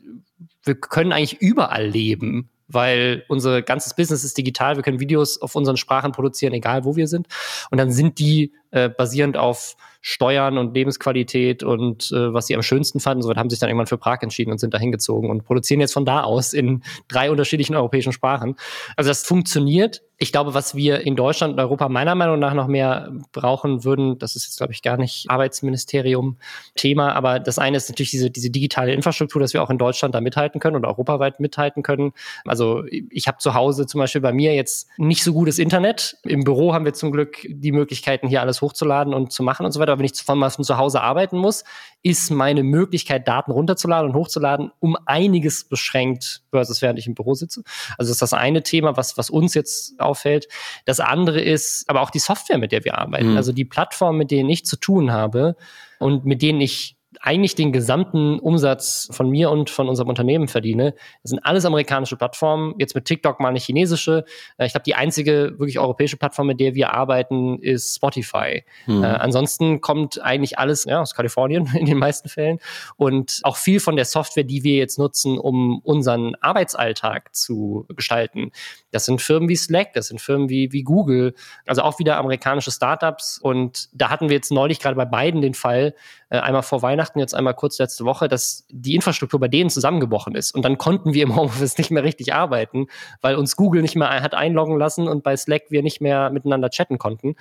wir 0.63 0.75
können 0.75 1.11
eigentlich 1.11 1.41
überall 1.41 1.87
leben 1.87 2.49
weil 2.73 3.25
unser 3.27 3.61
ganzes 3.61 3.93
Business 3.95 4.23
ist 4.23 4.37
digital. 4.37 4.75
Wir 4.75 4.83
können 4.83 4.99
Videos 4.99 5.41
auf 5.41 5.55
unseren 5.55 5.77
Sprachen 5.77 6.11
produzieren, 6.11 6.53
egal 6.53 6.85
wo 6.85 6.95
wir 6.95 7.07
sind. 7.07 7.27
Und 7.69 7.77
dann 7.77 7.91
sind 7.91 8.19
die 8.19 8.53
äh, 8.71 8.89
basierend 8.89 9.37
auf 9.37 9.75
Steuern 10.01 10.57
und 10.57 10.73
Lebensqualität 10.73 11.61
und 11.63 12.11
äh, 12.11 12.33
was 12.33 12.47
sie 12.47 12.55
am 12.55 12.63
schönsten 12.63 12.99
fanden. 12.99 13.21
So 13.21 13.33
haben 13.35 13.49
sich 13.49 13.59
dann 13.59 13.69
irgendwann 13.69 13.87
für 13.87 13.99
Prag 13.99 14.21
entschieden 14.21 14.51
und 14.51 14.57
sind 14.57 14.73
da 14.73 14.79
hingezogen 14.79 15.29
und 15.29 15.43
produzieren 15.43 15.79
jetzt 15.79 15.93
von 15.93 16.05
da 16.05 16.23
aus 16.23 16.53
in 16.53 16.81
drei 17.07 17.29
unterschiedlichen 17.29 17.75
europäischen 17.75 18.11
Sprachen. 18.11 18.55
Also 18.97 19.09
das 19.09 19.23
funktioniert. 19.23 20.01
Ich 20.17 20.31
glaube, 20.31 20.53
was 20.53 20.75
wir 20.75 21.01
in 21.01 21.15
Deutschland 21.15 21.53
und 21.53 21.59
Europa 21.59 21.89
meiner 21.89 22.13
Meinung 22.13 22.37
nach 22.37 22.53
noch 22.53 22.67
mehr 22.67 23.11
brauchen 23.31 23.83
würden, 23.83 24.19
das 24.19 24.35
ist 24.35 24.45
jetzt, 24.45 24.57
glaube 24.57 24.71
ich, 24.71 24.83
gar 24.83 24.97
nicht 24.97 25.25
Arbeitsministerium-Thema, 25.29 27.13
aber 27.13 27.39
das 27.39 27.57
eine 27.57 27.77
ist 27.77 27.89
natürlich 27.89 28.11
diese, 28.11 28.29
diese 28.29 28.51
digitale 28.51 28.93
Infrastruktur, 28.93 29.41
dass 29.41 29.53
wir 29.55 29.63
auch 29.63 29.71
in 29.71 29.79
Deutschland 29.79 30.13
da 30.13 30.21
mithalten 30.21 30.59
können 30.59 30.75
und 30.75 30.85
europaweit 30.85 31.39
mithalten 31.39 31.81
können. 31.81 32.13
Also 32.45 32.83
ich 32.87 33.27
habe 33.27 33.39
zu 33.39 33.55
Hause 33.55 33.87
zum 33.87 33.97
Beispiel 33.97 34.21
bei 34.21 34.31
mir 34.31 34.53
jetzt 34.53 34.89
nicht 34.97 35.23
so 35.23 35.33
gutes 35.33 35.57
Internet. 35.57 36.17
Im 36.23 36.43
Büro 36.43 36.73
haben 36.73 36.85
wir 36.85 36.93
zum 36.93 37.11
Glück 37.11 37.37
die 37.47 37.71
Möglichkeiten, 37.71 38.27
hier 38.27 38.41
alles 38.41 38.60
hochzuladen 38.61 39.13
und 39.13 39.31
zu 39.31 39.43
machen 39.43 39.65
und 39.65 39.71
so 39.71 39.79
weiter. 39.79 39.93
Aber 39.93 39.99
wenn 39.99 40.05
ich 40.05 40.21
von, 40.21 40.49
von 40.49 40.63
zu 40.63 40.77
Hause 40.77 41.01
arbeiten 41.01 41.37
muss, 41.37 41.63
ist 42.03 42.31
meine 42.31 42.63
Möglichkeit, 42.63 43.27
Daten 43.27 43.51
runterzuladen 43.51 44.11
und 44.11 44.15
hochzuladen, 44.15 44.71
um 44.79 44.97
einiges 45.05 45.67
beschränkt, 45.67 46.43
versus 46.51 46.81
während 46.81 46.99
ich 46.99 47.07
im 47.07 47.15
Büro 47.15 47.33
sitze. 47.33 47.63
Also 47.97 48.09
das 48.09 48.15
ist 48.17 48.21
das 48.21 48.33
eine 48.33 48.63
Thema, 48.63 48.97
was, 48.97 49.17
was 49.17 49.29
uns 49.29 49.53
jetzt 49.53 49.99
auffällt. 49.99 50.47
Das 50.85 50.99
andere 50.99 51.41
ist 51.41 51.89
aber 51.89 52.01
auch 52.01 52.09
die 52.09 52.19
Software, 52.19 52.57
mit 52.57 52.71
der 52.71 52.85
wir 52.85 52.97
arbeiten. 52.97 53.31
Mhm. 53.31 53.37
Also 53.37 53.51
die 53.51 53.65
Plattformen, 53.65 54.17
mit 54.17 54.31
denen 54.31 54.49
ich 54.49 54.65
zu 54.65 54.77
tun 54.77 55.11
habe 55.11 55.55
und 55.99 56.25
mit 56.25 56.41
denen 56.41 56.61
ich 56.61 56.97
eigentlich 57.21 57.53
den 57.55 57.71
gesamten 57.71 58.39
Umsatz 58.39 59.07
von 59.11 59.29
mir 59.29 59.51
und 59.51 59.69
von 59.69 59.87
unserem 59.87 60.09
Unternehmen 60.09 60.47
verdiene. 60.47 60.95
Das 61.21 61.29
sind 61.29 61.39
alles 61.45 61.65
amerikanische 61.65 62.17
Plattformen, 62.17 62.73
jetzt 62.79 62.95
mit 62.95 63.05
TikTok 63.05 63.39
mal 63.39 63.49
eine 63.49 63.59
chinesische. 63.59 64.25
Äh, 64.57 64.65
ich 64.65 64.73
glaube, 64.73 64.83
die 64.83 64.95
einzige 64.95 65.53
wirklich 65.57 65.77
europäische 65.77 66.17
Plattform, 66.17 66.47
mit 66.47 66.59
der 66.59 66.73
wir 66.73 66.93
arbeiten, 66.93 67.59
ist 67.59 67.95
Spotify. 67.95 68.63
Mhm. 68.87 69.03
Äh, 69.03 69.07
ansonsten 69.07 69.81
kommt 69.81 70.19
eigentlich 70.19 70.57
alles 70.57 70.85
ja, 70.85 71.01
aus 71.01 71.13
Kalifornien 71.13 71.69
in 71.77 71.85
den 71.85 71.99
meisten 71.99 72.27
Fällen. 72.27 72.57
Und 72.97 73.39
auch 73.43 73.57
viel 73.57 73.79
von 73.79 73.95
der 73.95 74.05
Software, 74.05 74.43
die 74.43 74.63
wir 74.63 74.77
jetzt 74.77 74.97
nutzen, 74.97 75.37
um 75.37 75.79
unseren 75.83 76.33
Arbeitsalltag 76.41 77.35
zu 77.35 77.85
gestalten. 77.95 78.51
Das 78.89 79.05
sind 79.05 79.21
Firmen 79.21 79.47
wie 79.47 79.55
Slack, 79.55 79.93
das 79.93 80.07
sind 80.07 80.19
Firmen 80.19 80.49
wie, 80.49 80.71
wie 80.71 80.81
Google, 80.81 81.35
also 81.67 81.83
auch 81.83 81.99
wieder 81.99 82.17
amerikanische 82.17 82.71
Startups. 82.71 83.37
Und 83.37 83.89
da 83.93 84.09
hatten 84.09 84.29
wir 84.29 84.35
jetzt 84.35 84.51
neulich 84.51 84.79
gerade 84.79 84.95
bei 84.95 85.05
beiden 85.05 85.41
den 85.41 85.53
Fall, 85.53 85.93
äh, 86.31 86.39
einmal 86.39 86.63
vor 86.63 86.81
Weihnachten, 86.81 87.19
jetzt 87.19 87.35
einmal 87.35 87.53
kurz 87.53 87.77
letzte 87.77 88.05
Woche, 88.05 88.29
dass 88.29 88.65
die 88.69 88.95
Infrastruktur 88.95 89.37
bei 89.37 89.49
denen 89.49 89.69
zusammengebrochen 89.69 90.33
ist. 90.33 90.55
Und 90.55 90.63
dann 90.63 90.77
konnten 90.77 91.13
wir 91.13 91.23
im 91.23 91.35
Homeoffice 91.35 91.77
nicht 91.77 91.91
mehr 91.91 92.03
richtig 92.03 92.33
arbeiten, 92.33 92.87
weil 93.19 93.35
uns 93.35 93.57
Google 93.57 93.81
nicht 93.81 93.97
mehr 93.97 94.09
hat 94.09 94.33
einloggen 94.33 94.77
lassen 94.77 95.09
und 95.09 95.23
bei 95.23 95.35
Slack 95.35 95.63
wir 95.69 95.83
nicht 95.83 95.99
mehr 95.99 96.29
miteinander 96.29 96.69
chatten 96.69 96.97
konnten. 96.97 97.35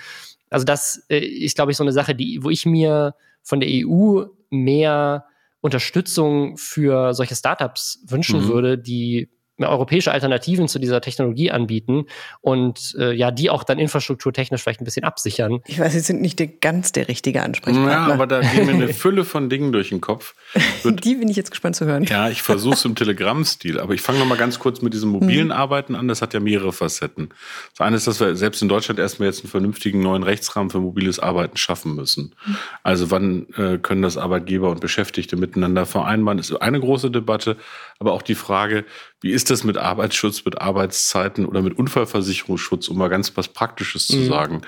Also 0.51 0.65
das 0.65 1.07
äh, 1.09 1.19
ist, 1.19 1.55
glaube 1.55 1.71
ich, 1.71 1.77
so 1.77 1.85
eine 1.85 1.93
Sache, 1.93 2.17
die, 2.17 2.43
wo 2.43 2.51
ich 2.51 2.67
mir 2.67 3.15
von 3.43 3.61
der 3.61 3.69
EU 3.71 4.25
mehr 4.51 5.25
Unterstützung 5.61 6.57
für 6.57 7.15
solche 7.15 7.37
Startups 7.37 8.03
wünschen 8.09 8.41
mhm. 8.41 8.49
würde, 8.49 8.77
die 8.77 9.31
europäische 9.69 10.13
Alternativen 10.13 10.69
zu 10.69 10.79
dieser 10.79 11.01
Technologie 11.01 11.51
anbieten 11.51 12.07
und 12.41 12.95
äh, 12.99 13.13
ja, 13.13 13.31
die 13.31 13.51
auch 13.51 13.65
dann 13.65 13.79
infrastrukturtechnisch 13.79 14.63
vielleicht 14.63 14.81
ein 14.81 14.85
bisschen 14.85 15.05
absichern. 15.05 15.61
Ich 15.67 15.79
weiß, 15.79 15.93
Sie 15.93 16.01
sind 16.01 16.21
nicht 16.21 16.39
der, 16.39 16.47
ganz 16.47 16.93
der 16.93 17.09
richtige 17.09 17.43
Ansprechpartner. 17.43 17.91
Ja, 17.91 18.13
aber 18.13 18.27
da 18.27 18.41
gehen 18.41 18.67
mir 18.67 18.73
eine 18.73 18.95
Fülle 18.95 19.25
von 19.25 19.51
Dingen 19.51 19.73
durch 19.73 19.91
den 19.91 20.01
Kopf. 20.01 20.35
Wird, 20.83 21.05
die 21.05 21.15
bin 21.17 21.29
ich 21.29 21.37
jetzt 21.37 21.51
gespannt 21.51 21.77
zu 21.77 21.85
hören. 21.85 22.05
Ja, 22.05 22.29
ich 22.29 22.43
versuche 22.43 22.75
es 22.75 22.85
im 22.85 22.95
Telegram-Stil, 22.97 23.79
aber 23.81 23.95
ich 23.95 24.01
fange 24.01 24.19
noch 24.19 24.27
mal 24.27 24.39
ganz 24.39 24.59
kurz 24.59 24.83
mit 24.83 24.95
diesem 24.95 25.11
mobilen 25.11 25.47
mhm. 25.47 25.53
Arbeiten 25.53 25.95
an. 25.95 26.09
Das 26.09 26.23
hat 26.23 26.35
ja 26.35 26.41
mehrere 26.41 26.73
Facetten. 26.73 27.31
Das 27.77 27.87
eine 27.87 27.97
ist, 27.97 28.07
dass 28.07 28.21
wir 28.21 28.37
selbst 28.37 28.63
in 28.63 28.69
Deutschland 28.69 28.99
erstmal 28.99 29.29
jetzt 29.29 29.43
einen 29.43 29.51
vernünftigen 29.51 30.01
neuen 30.03 30.23
Rechtsrahmen 30.23 30.71
für 30.71 30.81
mobiles 30.81 31.19
Arbeiten 31.19 31.57
schaffen 31.57 31.95
müssen. 31.95 32.35
Mhm. 32.47 32.57
Also 32.83 33.11
wann 33.11 33.47
äh, 33.57 33.79
können 33.79 34.03
das 34.03 34.17
Arbeitgeber 34.17 34.71
und 34.71 34.81
Beschäftigte 34.81 35.37
miteinander 35.37 35.87
vereinbaren, 35.87 36.39
ist 36.39 36.53
eine 36.53 36.81
große 36.81 37.11
Debatte, 37.11 37.57
aber 38.01 38.13
auch 38.13 38.23
die 38.23 38.35
Frage, 38.35 38.87
wie 39.21 39.31
ist 39.31 39.51
das 39.51 39.63
mit 39.63 39.77
Arbeitsschutz, 39.77 40.45
mit 40.45 40.61
Arbeitszeiten 40.61 41.45
oder 41.45 41.61
mit 41.61 41.79
Unfallversicherungsschutz, 41.79 42.89
um 42.89 42.97
mal 42.97 43.09
ganz 43.09 43.37
was 43.37 43.49
Praktisches 43.49 44.07
zu 44.07 44.17
mhm. 44.17 44.29
sagen. 44.29 44.63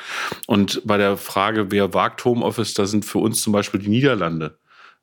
Und 0.46 0.82
bei 0.84 0.98
der 0.98 1.16
Frage, 1.16 1.70
wer 1.70 1.94
wagt 1.94 2.24
Homeoffice, 2.26 2.74
da 2.74 2.84
sind 2.84 3.06
für 3.06 3.18
uns 3.18 3.42
zum 3.42 3.54
Beispiel 3.54 3.80
die 3.80 3.88
Niederlande 3.88 4.58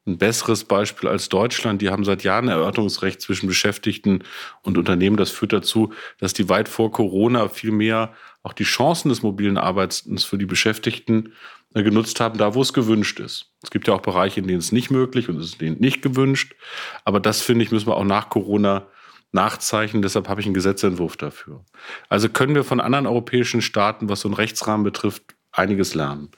ein 0.05 0.17
besseres 0.17 0.63
Beispiel 0.63 1.09
als 1.09 1.29
Deutschland. 1.29 1.81
Die 1.81 1.89
haben 1.89 2.03
seit 2.03 2.23
Jahren 2.23 2.47
Erörterungsrecht 2.47 3.19
zwischen 3.21 3.47
Beschäftigten 3.47 4.23
und 4.63 4.77
Unternehmen. 4.77 5.17
Das 5.17 5.29
führt 5.29 5.53
dazu, 5.53 5.93
dass 6.19 6.33
die 6.33 6.49
weit 6.49 6.69
vor 6.69 6.91
Corona 6.91 7.49
viel 7.49 7.71
mehr 7.71 8.13
auch 8.41 8.53
die 8.53 8.63
Chancen 8.63 9.09
des 9.09 9.21
mobilen 9.21 9.57
Arbeitens 9.57 10.23
für 10.23 10.37
die 10.37 10.45
Beschäftigten 10.45 11.33
genutzt 11.73 12.19
haben, 12.19 12.37
da 12.37 12.55
wo 12.55 12.61
es 12.61 12.73
gewünscht 12.73 13.19
ist. 13.19 13.53
Es 13.61 13.69
gibt 13.69 13.87
ja 13.87 13.93
auch 13.93 14.01
Bereiche, 14.01 14.39
in 14.39 14.47
denen 14.47 14.59
es 14.59 14.71
nicht 14.71 14.89
möglich 14.89 15.29
und 15.29 15.37
es 15.37 15.45
ist 15.45 15.61
denen 15.61 15.79
nicht 15.79 16.01
gewünscht. 16.01 16.55
Aber 17.05 17.19
das, 17.19 17.41
finde 17.41 17.63
ich, 17.63 17.71
müssen 17.71 17.87
wir 17.87 17.95
auch 17.95 18.03
nach 18.03 18.29
Corona 18.29 18.87
nachzeichnen. 19.31 20.01
Deshalb 20.01 20.27
habe 20.27 20.41
ich 20.41 20.47
einen 20.47 20.55
Gesetzentwurf 20.55 21.17
dafür. 21.17 21.63
Also 22.09 22.29
können 22.29 22.55
wir 22.55 22.63
von 22.63 22.79
anderen 22.79 23.05
europäischen 23.05 23.61
Staaten, 23.61 24.09
was 24.09 24.21
so 24.21 24.27
einen 24.27 24.35
Rechtsrahmen 24.35 24.83
betrifft, 24.83 25.35
einiges 25.51 25.93
lernen. 25.93 26.29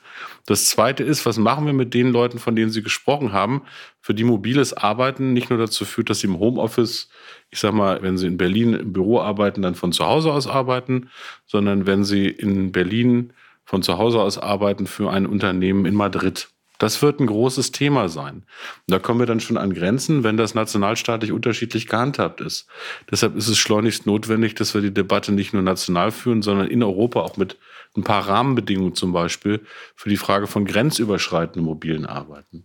Das 0.45 0.67
Zweite 0.67 1.03
ist, 1.03 1.25
was 1.25 1.37
machen 1.37 1.65
wir 1.65 1.73
mit 1.73 1.93
den 1.93 2.11
Leuten, 2.11 2.39
von 2.39 2.55
denen 2.55 2.71
Sie 2.71 2.81
gesprochen 2.81 3.33
haben, 3.33 3.63
für 3.99 4.13
die 4.13 4.23
mobiles 4.23 4.73
Arbeiten 4.73 5.33
nicht 5.33 5.49
nur 5.49 5.59
dazu 5.59 5.85
führt, 5.85 6.09
dass 6.09 6.21
sie 6.21 6.27
im 6.27 6.39
Homeoffice, 6.39 7.09
ich 7.49 7.59
sag 7.59 7.73
mal, 7.73 8.01
wenn 8.01 8.17
sie 8.17 8.27
in 8.27 8.37
Berlin 8.37 8.73
im 8.73 8.93
Büro 8.93 9.19
arbeiten, 9.19 9.61
dann 9.61 9.75
von 9.75 9.91
zu 9.91 10.05
Hause 10.05 10.31
aus 10.31 10.47
arbeiten, 10.47 11.09
sondern 11.45 11.85
wenn 11.85 12.03
sie 12.03 12.27
in 12.27 12.71
Berlin 12.71 13.33
von 13.65 13.83
zu 13.83 13.97
Hause 13.97 14.21
aus 14.21 14.37
arbeiten 14.37 14.87
für 14.87 15.11
ein 15.11 15.25
Unternehmen 15.25 15.85
in 15.85 15.95
Madrid. 15.95 16.49
Das 16.81 17.03
wird 17.03 17.19
ein 17.19 17.27
großes 17.27 17.71
Thema 17.71 18.09
sein. 18.09 18.37
Und 18.37 18.45
da 18.87 18.97
kommen 18.97 19.19
wir 19.19 19.27
dann 19.27 19.39
schon 19.39 19.57
an 19.57 19.71
Grenzen, 19.71 20.23
wenn 20.23 20.35
das 20.35 20.55
nationalstaatlich 20.55 21.31
unterschiedlich 21.31 21.85
gehandhabt 21.85 22.41
ist. 22.41 22.65
Deshalb 23.11 23.35
ist 23.35 23.47
es 23.47 23.59
schleunigst 23.59 24.07
notwendig, 24.07 24.55
dass 24.55 24.73
wir 24.73 24.81
die 24.81 24.93
Debatte 24.93 25.31
nicht 25.31 25.53
nur 25.53 25.61
national 25.61 26.09
führen, 26.11 26.41
sondern 26.41 26.65
in 26.67 26.81
Europa 26.81 27.21
auch 27.21 27.37
mit 27.37 27.59
ein 27.97 28.03
paar 28.03 28.27
Rahmenbedingungen 28.27 28.95
zum 28.95 29.11
Beispiel 29.11 29.65
für 29.95 30.09
die 30.09 30.17
Frage 30.17 30.47
von 30.47 30.63
grenzüberschreitenden 30.65 31.63
mobilen 31.63 32.05
Arbeiten. 32.05 32.63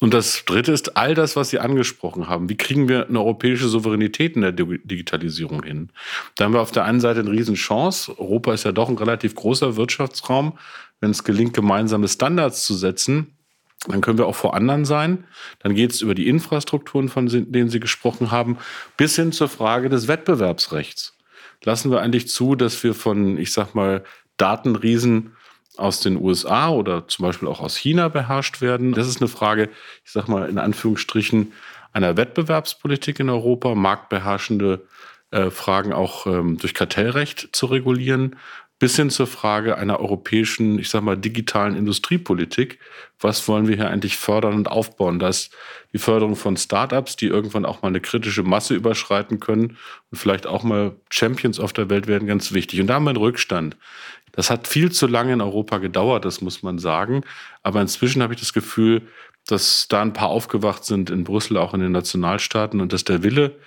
Und 0.00 0.12
das 0.12 0.44
Dritte 0.44 0.72
ist 0.72 0.96
all 0.96 1.14
das, 1.14 1.36
was 1.36 1.50
Sie 1.50 1.58
angesprochen 1.58 2.28
haben. 2.28 2.50
Wie 2.50 2.56
kriegen 2.56 2.88
wir 2.88 3.08
eine 3.08 3.18
europäische 3.18 3.68
Souveränität 3.68 4.36
in 4.36 4.42
der 4.42 4.52
Digitalisierung 4.52 5.62
hin? 5.62 5.90
Da 6.34 6.44
haben 6.44 6.52
wir 6.52 6.60
auf 6.60 6.70
der 6.70 6.84
einen 6.84 7.00
Seite 7.00 7.20
eine 7.20 7.30
Riesenchance. 7.30 8.18
Europa 8.18 8.52
ist 8.52 8.64
ja 8.64 8.72
doch 8.72 8.90
ein 8.90 8.98
relativ 8.98 9.34
großer 9.34 9.76
Wirtschaftsraum. 9.76 10.58
Wenn 11.00 11.12
es 11.12 11.24
gelingt, 11.24 11.54
gemeinsame 11.54 12.08
Standards 12.08 12.66
zu 12.66 12.74
setzen, 12.74 13.38
dann 13.86 14.00
können 14.00 14.18
wir 14.18 14.26
auch 14.26 14.34
vor 14.34 14.54
anderen 14.54 14.84
sein. 14.84 15.24
Dann 15.60 15.74
geht 15.74 15.92
es 15.92 16.02
über 16.02 16.14
die 16.14 16.28
Infrastrukturen, 16.28 17.08
von 17.08 17.26
denen 17.28 17.70
Sie 17.70 17.80
gesprochen 17.80 18.30
haben, 18.30 18.58
bis 18.96 19.16
hin 19.16 19.32
zur 19.32 19.48
Frage 19.48 19.88
des 19.88 20.08
Wettbewerbsrechts. 20.08 21.16
Lassen 21.64 21.90
wir 21.90 22.00
eigentlich 22.00 22.28
zu, 22.28 22.54
dass 22.54 22.82
wir 22.84 22.94
von, 22.94 23.38
ich 23.38 23.52
sag 23.52 23.74
mal, 23.74 24.04
Datenriesen 24.38 25.36
aus 25.76 26.00
den 26.00 26.16
USA 26.16 26.70
oder 26.70 27.06
zum 27.06 27.24
Beispiel 27.24 27.48
auch 27.48 27.60
aus 27.60 27.76
China 27.76 28.08
beherrscht 28.08 28.60
werden. 28.60 28.92
Das 28.92 29.06
ist 29.06 29.20
eine 29.20 29.28
Frage, 29.28 29.68
ich 30.04 30.10
sage 30.10 30.30
mal 30.30 30.48
in 30.48 30.58
Anführungsstrichen, 30.58 31.52
einer 31.92 32.16
Wettbewerbspolitik 32.16 33.20
in 33.20 33.30
Europa, 33.30 33.74
marktbeherrschende 33.74 34.86
äh, 35.30 35.50
Fragen 35.50 35.92
auch 35.92 36.26
ähm, 36.26 36.58
durch 36.58 36.74
Kartellrecht 36.74 37.50
zu 37.52 37.66
regulieren 37.66 38.36
bis 38.78 38.94
hin 38.94 39.10
zur 39.10 39.26
Frage 39.26 39.76
einer 39.76 39.98
europäischen, 39.98 40.78
ich 40.78 40.88
sag 40.88 41.02
mal, 41.02 41.16
digitalen 41.16 41.74
Industriepolitik. 41.74 42.78
Was 43.18 43.48
wollen 43.48 43.66
wir 43.66 43.74
hier 43.74 43.90
eigentlich 43.90 44.16
fördern 44.16 44.54
und 44.54 44.70
aufbauen? 44.70 45.18
Das 45.18 45.50
die 45.92 45.98
Förderung 45.98 46.36
von 46.36 46.56
Startups, 46.56 47.16
die 47.16 47.26
irgendwann 47.26 47.64
auch 47.64 47.82
mal 47.82 47.88
eine 47.88 48.00
kritische 48.00 48.42
Masse 48.42 48.74
überschreiten 48.74 49.40
können 49.40 49.76
und 50.10 50.18
vielleicht 50.18 50.46
auch 50.46 50.62
mal 50.62 50.94
Champions 51.10 51.58
auf 51.58 51.72
der 51.72 51.90
Welt 51.90 52.06
werden, 52.06 52.28
ganz 52.28 52.52
wichtig. 52.52 52.80
Und 52.80 52.88
da 52.88 52.94
haben 52.94 53.04
wir 53.04 53.10
einen 53.10 53.18
Rückstand. 53.18 53.76
Das 54.38 54.50
hat 54.50 54.68
viel 54.68 54.92
zu 54.92 55.08
lange 55.08 55.32
in 55.32 55.40
Europa 55.40 55.78
gedauert, 55.78 56.24
das 56.24 56.40
muss 56.40 56.62
man 56.62 56.78
sagen. 56.78 57.22
Aber 57.64 57.80
inzwischen 57.80 58.22
habe 58.22 58.34
ich 58.34 58.38
das 58.38 58.52
Gefühl, 58.52 59.02
dass 59.48 59.88
da 59.88 60.00
ein 60.00 60.12
paar 60.12 60.28
aufgewacht 60.28 60.84
sind 60.84 61.10
in 61.10 61.24
Brüssel, 61.24 61.56
auch 61.56 61.74
in 61.74 61.80
den 61.80 61.90
Nationalstaaten 61.90 62.80
und 62.80 62.92
dass 62.92 63.02
der 63.02 63.24
Wille 63.24 63.58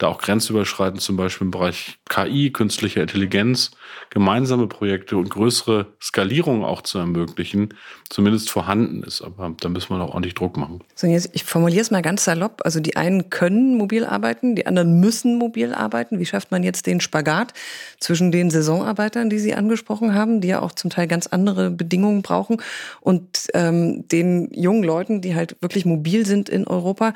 da 0.00 0.08
auch 0.08 0.18
grenzüberschreitend 0.18 1.02
zum 1.02 1.16
Beispiel 1.16 1.44
im 1.44 1.50
Bereich 1.50 1.98
KI, 2.08 2.50
künstliche 2.50 3.00
Intelligenz, 3.00 3.70
gemeinsame 4.08 4.66
Projekte 4.66 5.18
und 5.18 5.28
größere 5.28 5.86
Skalierungen 6.00 6.64
auch 6.64 6.80
zu 6.80 6.98
ermöglichen, 6.98 7.74
zumindest 8.08 8.50
vorhanden 8.50 9.02
ist. 9.02 9.20
Aber 9.20 9.54
da 9.60 9.68
müssen 9.68 9.94
wir 9.94 10.02
auch 10.02 10.14
ordentlich 10.14 10.34
Druck 10.34 10.56
machen. 10.56 10.80
So, 10.94 11.06
jetzt, 11.06 11.30
ich 11.34 11.44
formuliere 11.44 11.82
es 11.82 11.90
mal 11.90 12.00
ganz 12.00 12.24
salopp. 12.24 12.62
Also 12.64 12.80
die 12.80 12.96
einen 12.96 13.28
können 13.28 13.76
mobil 13.76 14.06
arbeiten, 14.06 14.56
die 14.56 14.66
anderen 14.66 15.00
müssen 15.00 15.36
mobil 15.36 15.74
arbeiten. 15.74 16.18
Wie 16.18 16.26
schafft 16.26 16.50
man 16.50 16.62
jetzt 16.62 16.86
den 16.86 17.00
Spagat 17.00 17.52
zwischen 17.98 18.32
den 18.32 18.50
Saisonarbeitern, 18.50 19.28
die 19.28 19.38
Sie 19.38 19.54
angesprochen 19.54 20.14
haben, 20.14 20.40
die 20.40 20.48
ja 20.48 20.62
auch 20.62 20.72
zum 20.72 20.88
Teil 20.88 21.08
ganz 21.08 21.26
andere 21.26 21.70
Bedingungen 21.70 22.22
brauchen, 22.22 22.56
und 23.00 23.48
ähm, 23.54 24.08
den 24.08 24.50
jungen 24.52 24.82
Leuten, 24.82 25.20
die 25.20 25.34
halt 25.34 25.56
wirklich 25.60 25.84
mobil 25.84 26.26
sind 26.26 26.48
in 26.48 26.66
Europa, 26.66 27.12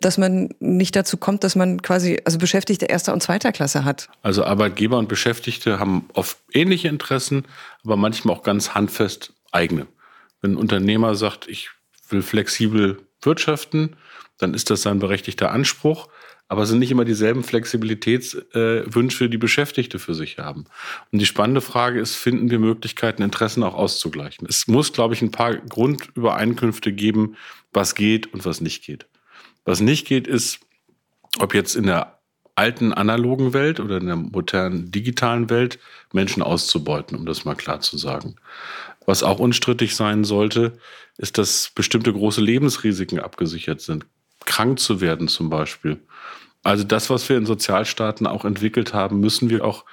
dass 0.00 0.18
man 0.18 0.50
nicht 0.60 0.94
dazu 0.94 1.16
kommt, 1.16 1.44
dass 1.44 1.56
man 1.56 1.82
quasi 1.82 2.20
also 2.28 2.38
Beschäftigte 2.38 2.84
erster 2.84 3.14
und 3.14 3.22
zweiter 3.22 3.52
Klasse 3.52 3.86
hat. 3.86 4.10
Also 4.20 4.44
Arbeitgeber 4.44 4.98
und 4.98 5.08
Beschäftigte 5.08 5.78
haben 5.78 6.10
oft 6.12 6.36
ähnliche 6.52 6.88
Interessen, 6.88 7.46
aber 7.82 7.96
manchmal 7.96 8.36
auch 8.36 8.42
ganz 8.42 8.74
handfest 8.74 9.32
eigene. 9.50 9.86
Wenn 10.42 10.52
ein 10.52 10.56
Unternehmer 10.58 11.14
sagt, 11.14 11.48
ich 11.48 11.70
will 12.10 12.20
flexibel 12.20 12.98
wirtschaften, 13.22 13.96
dann 14.36 14.52
ist 14.52 14.68
das 14.68 14.82
sein 14.82 14.98
berechtigter 14.98 15.50
Anspruch. 15.52 16.08
Aber 16.48 16.64
es 16.64 16.68
sind 16.68 16.80
nicht 16.80 16.90
immer 16.90 17.06
dieselben 17.06 17.44
Flexibilitätswünsche, 17.44 19.24
äh, 19.24 19.28
die 19.28 19.38
Beschäftigte 19.38 19.98
für 19.98 20.12
sich 20.12 20.36
haben. 20.36 20.66
Und 21.10 21.20
die 21.20 21.26
spannende 21.26 21.62
Frage 21.62 21.98
ist, 21.98 22.14
finden 22.14 22.50
wir 22.50 22.58
Möglichkeiten, 22.58 23.22
Interessen 23.22 23.62
auch 23.62 23.74
auszugleichen? 23.74 24.46
Es 24.46 24.66
muss, 24.66 24.92
glaube 24.92 25.14
ich, 25.14 25.22
ein 25.22 25.30
paar 25.30 25.56
Grundübereinkünfte 25.56 26.92
geben, 26.92 27.36
was 27.72 27.94
geht 27.94 28.34
und 28.34 28.44
was 28.44 28.60
nicht 28.60 28.84
geht. 28.84 29.06
Was 29.64 29.80
nicht 29.80 30.06
geht, 30.06 30.26
ist, 30.26 30.60
ob 31.38 31.54
jetzt 31.54 31.74
in 31.74 31.84
der 31.84 32.17
alten 32.58 32.92
analogen 32.92 33.52
Welt 33.52 33.78
oder 33.78 33.98
in 33.98 34.06
der 34.06 34.16
modernen 34.16 34.90
digitalen 34.90 35.48
Welt 35.48 35.78
Menschen 36.12 36.42
auszubeuten, 36.42 37.16
um 37.16 37.24
das 37.24 37.44
mal 37.44 37.54
klar 37.54 37.80
zu 37.80 37.96
sagen. 37.96 38.34
Was 39.06 39.22
auch 39.22 39.38
unstrittig 39.38 39.94
sein 39.94 40.24
sollte, 40.24 40.76
ist, 41.16 41.38
dass 41.38 41.70
bestimmte 41.74 42.12
große 42.12 42.40
Lebensrisiken 42.40 43.20
abgesichert 43.20 43.80
sind. 43.80 44.06
Krank 44.44 44.80
zu 44.80 45.00
werden 45.00 45.28
zum 45.28 45.50
Beispiel. 45.50 46.00
Also 46.64 46.82
das, 46.82 47.08
was 47.08 47.28
wir 47.28 47.36
in 47.36 47.46
Sozialstaaten 47.46 48.26
auch 48.26 48.44
entwickelt 48.44 48.92
haben, 48.92 49.20
müssen 49.20 49.48
wir 49.50 49.64
auch 49.64 49.84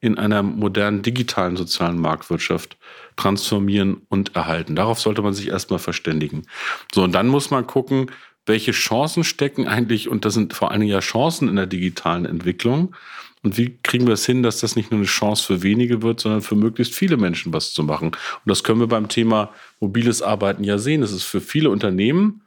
in 0.00 0.18
einer 0.18 0.42
modernen 0.42 1.02
digitalen 1.02 1.56
sozialen 1.56 1.98
Marktwirtschaft 1.98 2.76
transformieren 3.16 4.02
und 4.08 4.34
erhalten. 4.34 4.76
Darauf 4.76 4.98
sollte 4.98 5.22
man 5.22 5.34
sich 5.34 5.48
erstmal 5.48 5.78
verständigen. 5.78 6.46
So, 6.92 7.04
und 7.04 7.12
dann 7.12 7.28
muss 7.28 7.50
man 7.50 7.66
gucken, 7.66 8.10
welche 8.46 8.72
Chancen 8.72 9.24
stecken 9.24 9.66
eigentlich, 9.66 10.08
und 10.08 10.24
das 10.24 10.34
sind 10.34 10.52
vor 10.52 10.70
allen 10.70 10.80
Dingen 10.80 10.92
ja 10.92 11.00
Chancen 11.00 11.48
in 11.48 11.56
der 11.56 11.66
digitalen 11.66 12.26
Entwicklung. 12.26 12.94
Und 13.42 13.58
wie 13.58 13.76
kriegen 13.82 14.06
wir 14.06 14.14
es 14.14 14.24
hin, 14.24 14.42
dass 14.42 14.60
das 14.60 14.74
nicht 14.74 14.90
nur 14.90 14.98
eine 14.98 15.06
Chance 15.06 15.44
für 15.44 15.62
wenige 15.62 16.02
wird, 16.02 16.20
sondern 16.20 16.40
für 16.40 16.56
möglichst 16.56 16.94
viele 16.94 17.18
Menschen 17.18 17.52
was 17.52 17.72
zu 17.72 17.82
machen? 17.82 18.08
Und 18.08 18.16
das 18.46 18.64
können 18.64 18.80
wir 18.80 18.86
beim 18.86 19.08
Thema 19.08 19.52
mobiles 19.80 20.22
Arbeiten 20.22 20.64
ja 20.64 20.78
sehen. 20.78 21.02
Es 21.02 21.12
ist 21.12 21.24
für 21.24 21.42
viele 21.42 21.68
Unternehmen 21.68 22.42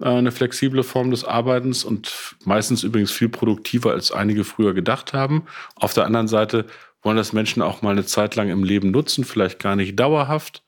äh, 0.00 0.08
eine 0.08 0.30
flexible 0.30 0.82
Form 0.82 1.10
des 1.10 1.24
Arbeitens 1.24 1.84
und 1.84 2.36
meistens 2.44 2.82
übrigens 2.82 3.12
viel 3.12 3.30
produktiver, 3.30 3.92
als 3.92 4.12
einige 4.12 4.44
früher 4.44 4.74
gedacht 4.74 5.14
haben. 5.14 5.44
Auf 5.74 5.94
der 5.94 6.04
anderen 6.04 6.28
Seite 6.28 6.66
wollen 7.02 7.16
das 7.16 7.32
Menschen 7.32 7.62
auch 7.62 7.80
mal 7.80 7.92
eine 7.92 8.04
Zeit 8.04 8.36
lang 8.36 8.50
im 8.50 8.62
Leben 8.62 8.90
nutzen, 8.90 9.24
vielleicht 9.24 9.58
gar 9.58 9.74
nicht 9.74 9.98
dauerhaft. 9.98 10.62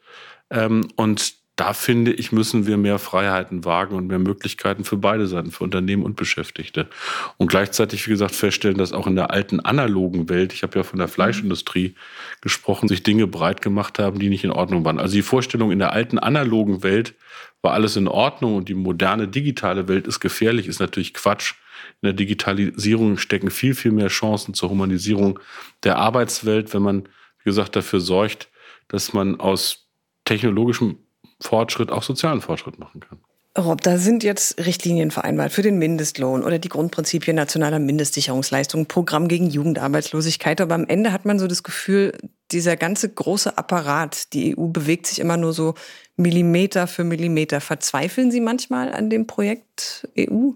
Ähm, 0.51 0.89
und 0.97 1.44
da 1.57 1.73
finde 1.73 2.13
ich, 2.13 2.33
müssen 2.33 2.67
wir 2.67 2.77
mehr 2.77 2.99
Freiheiten 2.99 3.65
wagen 3.65 3.95
und 3.95 4.09
mehr 4.09 4.19
Möglichkeiten 4.19 4.83
für 4.83 4.97
beide 4.97 5.29
Seiten, 5.29 5.53
für 5.53 5.63
Unternehmen 5.63 6.03
und 6.03 6.17
Beschäftigte. 6.17 6.89
Und 7.37 7.47
gleichzeitig, 7.47 8.07
wie 8.07 8.11
gesagt, 8.11 8.35
feststellen, 8.35 8.77
dass 8.77 8.93
auch 8.93 9.07
in 9.07 9.15
der 9.15 9.31
alten 9.31 9.61
analogen 9.61 10.29
Welt, 10.29 10.53
ich 10.53 10.65
habe 10.65 10.77
ja 10.77 10.83
von 10.83 10.99
der 10.99 11.07
Fleischindustrie 11.07 11.95
gesprochen, 12.41 12.89
sich 12.89 13.05
Dinge 13.05 13.29
breit 13.29 13.63
gemacht 13.63 14.01
haben, 14.01 14.19
die 14.19 14.31
nicht 14.31 14.43
in 14.43 14.51
Ordnung 14.51 14.85
waren. 14.85 14.99
Also 14.99 15.15
die 15.15 15.23
Vorstellung, 15.23 15.71
in 15.71 15.79
der 15.79 15.93
alten 15.93 16.19
analogen 16.19 16.83
Welt 16.83 17.15
war 17.63 17.73
alles 17.73 17.97
in 17.97 18.09
Ordnung 18.09 18.57
und 18.57 18.69
die 18.69 18.75
moderne 18.75 19.29
digitale 19.29 19.87
Welt 19.87 20.09
ist 20.09 20.19
gefährlich, 20.19 20.67
ist 20.67 20.81
natürlich 20.81 21.15
Quatsch. 21.15 21.55
In 22.03 22.07
der 22.07 22.13
Digitalisierung 22.15 23.17
stecken 23.17 23.51
viel, 23.51 23.75
viel 23.75 23.93
mehr 23.93 24.09
Chancen 24.09 24.55
zur 24.55 24.71
Humanisierung 24.71 25.39
der 25.85 25.99
Arbeitswelt, 25.99 26.75
wenn 26.75 26.83
man, 26.83 27.03
wie 27.05 27.45
gesagt, 27.45 27.77
dafür 27.77 28.01
sorgt, 28.01 28.49
dass 28.89 29.13
man 29.13 29.39
aus 29.39 29.89
technologischem 30.25 30.99
Fortschritt 31.41 31.91
auch 31.91 32.03
sozialen 32.03 32.41
Fortschritt 32.41 32.79
machen 32.79 33.01
kann. 33.01 33.19
Rob, 33.57 33.83
da 33.83 33.99
sind 33.99 34.25
jetzt 34.25 34.59
Richtlinien 34.67 35.13
vereinbart 35.13 35.53
für 35.53 35.63
den 35.63 35.79
Mindestlohn 35.79 36.43
oder 36.43 36.59
die 36.59 36.69
Grundprinzipien 36.69 37.37
nationaler 37.37 37.79
Mindestsicherungsleistungen, 37.79 38.87
Programm 38.87 39.29
gegen 39.29 39.49
Jugendarbeitslosigkeit. 39.49 40.61
Aber 40.61 40.75
am 40.75 40.89
Ende 40.89 41.13
hat 41.13 41.25
man 41.25 41.39
so 41.39 41.47
das 41.47 41.63
Gefühl, 41.63 42.19
dieser 42.51 42.77
ganze 42.77 43.09
große 43.09 43.57
Apparat, 43.57 44.33
die 44.33 44.59
EU 44.59 44.67
bewegt 44.67 45.07
sich 45.07 45.21
immer 45.21 45.37
nur 45.37 45.53
so 45.53 45.75
Millimeter 46.17 46.89
für 46.89 47.05
Millimeter. 47.05 47.61
Verzweifeln 47.61 48.33
Sie 48.33 48.41
manchmal 48.41 48.93
an 48.93 49.09
dem 49.09 49.29
Projekt 49.29 50.09
EU? 50.19 50.51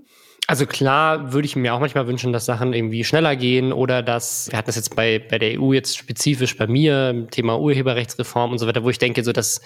Also 0.51 0.65
klar 0.65 1.35
würde 1.35 1.45
ich 1.45 1.57
mir 1.57 1.75
auch 1.75 1.79
manchmal 1.79 2.07
wünschen, 2.07 2.33
dass 2.33 2.47
Sachen 2.47 2.73
irgendwie 2.73 3.05
schneller 3.05 3.37
gehen 3.37 3.71
oder 3.71 4.03
dass, 4.03 4.49
wir 4.51 4.57
hatten 4.57 4.69
das 4.69 4.77
jetzt 4.77 4.97
bei, 4.97 5.19
bei 5.19 5.39
der 5.39 5.61
EU 5.61 5.75
jetzt 5.75 5.99
spezifisch 5.99 6.57
bei 6.57 6.67
mir, 6.67 7.27
Thema 7.31 7.61
Urheberrechtsreform 7.61 8.53
und 8.53 8.59
so 8.59 8.67
weiter, 8.67 8.83
wo 8.83 8.89
ich 8.89 8.97
denke, 8.97 9.23
so 9.25 9.33
das 9.33 9.61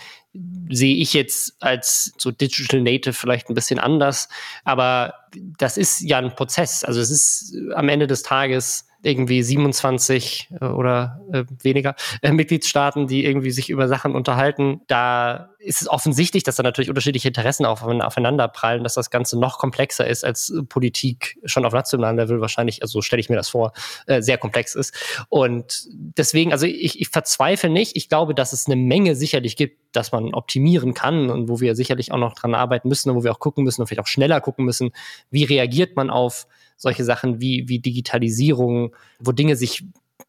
sehe 0.71 0.97
ich 0.97 1.15
jetzt 1.15 1.55
als 1.63 2.13
so 2.19 2.33
Digital 2.33 2.81
Native 2.81 3.13
vielleicht 3.13 3.49
ein 3.49 3.55
bisschen 3.55 3.79
anders, 3.79 4.29
aber 4.65 5.15
das 5.57 5.77
ist 5.77 6.01
ja 6.01 6.19
ein 6.19 6.35
Prozess. 6.35 6.83
Also 6.83 7.01
es 7.01 7.11
ist 7.11 7.55
am 7.77 7.89
Ende 7.89 8.09
des 8.09 8.25
Tages 8.25 8.89
irgendwie 9.03 9.43
27 9.43 10.49
äh, 10.61 10.65
oder 10.65 11.21
äh, 11.33 11.45
weniger 11.63 11.95
äh, 12.23 12.33
Mitgliedstaaten, 12.33 13.07
die 13.07 13.25
irgendwie 13.25 13.51
sich 13.51 13.71
über 13.71 13.89
Sachen 13.89 14.15
unterhalten. 14.15 14.81
Da 14.87 15.51
ist 15.59 15.83
es 15.83 15.89
offensichtlich, 15.89 16.43
dass 16.43 16.57
da 16.57 16.63
natürlich 16.63 16.89
unterschiedliche 16.89 17.29
Interessen 17.29 17.67
auf, 17.67 17.83
aufeinander 17.83 18.49
prallen, 18.49 18.83
dass 18.83 18.95
das 18.95 19.11
Ganze 19.11 19.39
noch 19.39 19.59
komplexer 19.59 20.07
ist 20.07 20.25
als 20.25 20.53
Politik 20.69 21.39
schon 21.45 21.65
auf 21.65 21.73
nationalem 21.73 22.17
Level 22.17 22.41
wahrscheinlich, 22.41 22.83
also 22.83 23.01
stelle 23.01 23.21
ich 23.21 23.29
mir 23.29 23.37
das 23.37 23.49
vor, 23.49 23.73
äh, 24.07 24.23
sehr 24.23 24.39
komplex 24.39 24.75
ist. 24.75 24.95
Und 25.29 25.87
deswegen, 25.91 26.53
also 26.53 26.67
ich, 26.67 27.01
ich 27.01 27.09
verzweifle 27.09 27.71
nicht. 27.71 27.97
Ich 27.97 28.09
glaube, 28.09 28.35
dass 28.35 28.53
es 28.53 28.67
eine 28.67 28.77
Menge 28.77 29.15
sicherlich 29.15 29.57
gibt, 29.57 29.97
dass 29.97 30.13
man 30.13 30.35
optimieren 30.35 30.95
kann 30.95 31.31
und 31.31 31.49
wo 31.49 31.61
wir 31.61 31.75
sicherlich 31.75 32.13
auch 32.13 32.19
noch 32.19 32.35
dran 32.35 32.55
arbeiten 32.55 32.89
müssen 32.89 33.11
und 33.11 33.17
wo 33.17 33.25
wir 33.25 33.33
auch 33.33 33.41
gucken 33.41 33.65
müssen 33.65 33.83
und 33.83 33.87
vielleicht 33.87 34.01
auch 34.01 34.07
schneller 34.07 34.41
gucken 34.41 34.65
müssen, 34.65 34.91
wie 35.31 35.45
reagiert 35.45 35.97
man 35.97 36.11
auf 36.11 36.47
solche 36.83 37.05
Sachen 37.05 37.41
wie, 37.41 37.69
wie 37.69 37.79
Digitalisierung, 37.79 38.95
wo 39.21 39.33
Dinge 39.33 39.57
sich 39.57 39.85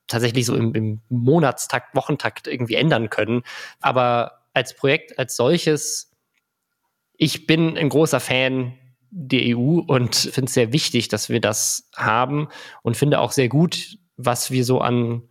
tatsächlich 0.08 0.46
so 0.46 0.56
im, 0.56 0.74
im 0.76 1.02
Monatstakt, 1.10 1.96
Wochentakt 1.96 2.48
irgendwie 2.48 2.76
ändern 2.76 3.10
können. 3.10 3.42
Aber 3.82 4.44
als 4.54 4.76
Projekt 4.76 5.18
als 5.18 5.36
solches, 5.36 6.12
ich 7.18 7.48
bin 7.48 7.76
ein 7.76 7.90
großer 7.90 8.20
Fan 8.20 8.78
der 9.10 9.58
EU 9.58 9.80
und 9.80 10.16
finde 10.16 10.46
es 10.46 10.54
sehr 10.54 10.72
wichtig, 10.72 11.08
dass 11.08 11.30
wir 11.30 11.42
das 11.42 11.90
haben 11.96 12.48
und 12.84 12.98
finde 12.98 13.20
auch 13.20 13.32
sehr 13.32 13.50
gut, 13.50 13.98
was 14.16 14.52
wir 14.52 14.64
so 14.64 14.80
an 14.80 15.24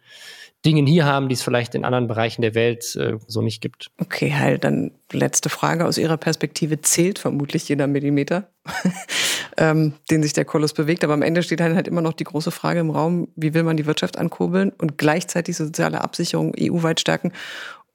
Dingen 0.65 0.87
hier 0.87 1.05
haben, 1.05 1.29
die 1.29 1.35
es 1.35 1.43
vielleicht 1.43 1.75
in 1.75 1.85
anderen 1.85 2.07
Bereichen 2.07 2.43
der 2.43 2.55
Welt 2.55 2.95
äh, 2.97 3.19
so 3.27 3.43
nicht 3.43 3.61
gibt. 3.61 3.91
Okay, 3.99 4.33
halt, 4.33 4.65
dann 4.65 4.93
letzte 5.11 5.49
Frage 5.49 5.87
aus 5.87 5.99
Ihrer 5.99 6.17
Perspektive. 6.17 6.81
Zählt 6.81 7.19
vermutlich 7.19 7.69
jeder 7.69 7.87
Millimeter, 7.87 8.49
ähm, 9.57 9.95
den 10.11 10.23
sich 10.23 10.33
der 10.33 10.45
Koloss 10.45 10.73
bewegt. 10.73 11.03
Aber 11.03 11.15
am 11.15 11.23
Ende 11.23 11.43
steht 11.43 11.61
halt, 11.61 11.75
halt 11.75 11.89
immer 11.89 12.01
noch 12.01 12.13
die 12.13 12.25
große 12.25 12.53
Frage 12.53 12.81
im 12.81 12.91
Raum, 12.91 13.29
wie 13.35 13.55
will 13.55 13.65
man 13.65 13.77
die 13.77 13.87
Wirtschaft 13.87 14.19
ankurbeln 14.19 14.71
und 14.79 14.99
gleichzeitig 14.99 15.57
soziale 15.57 16.01
Absicherung 16.01 16.55
EU-weit 16.59 17.01
stärken 17.01 17.33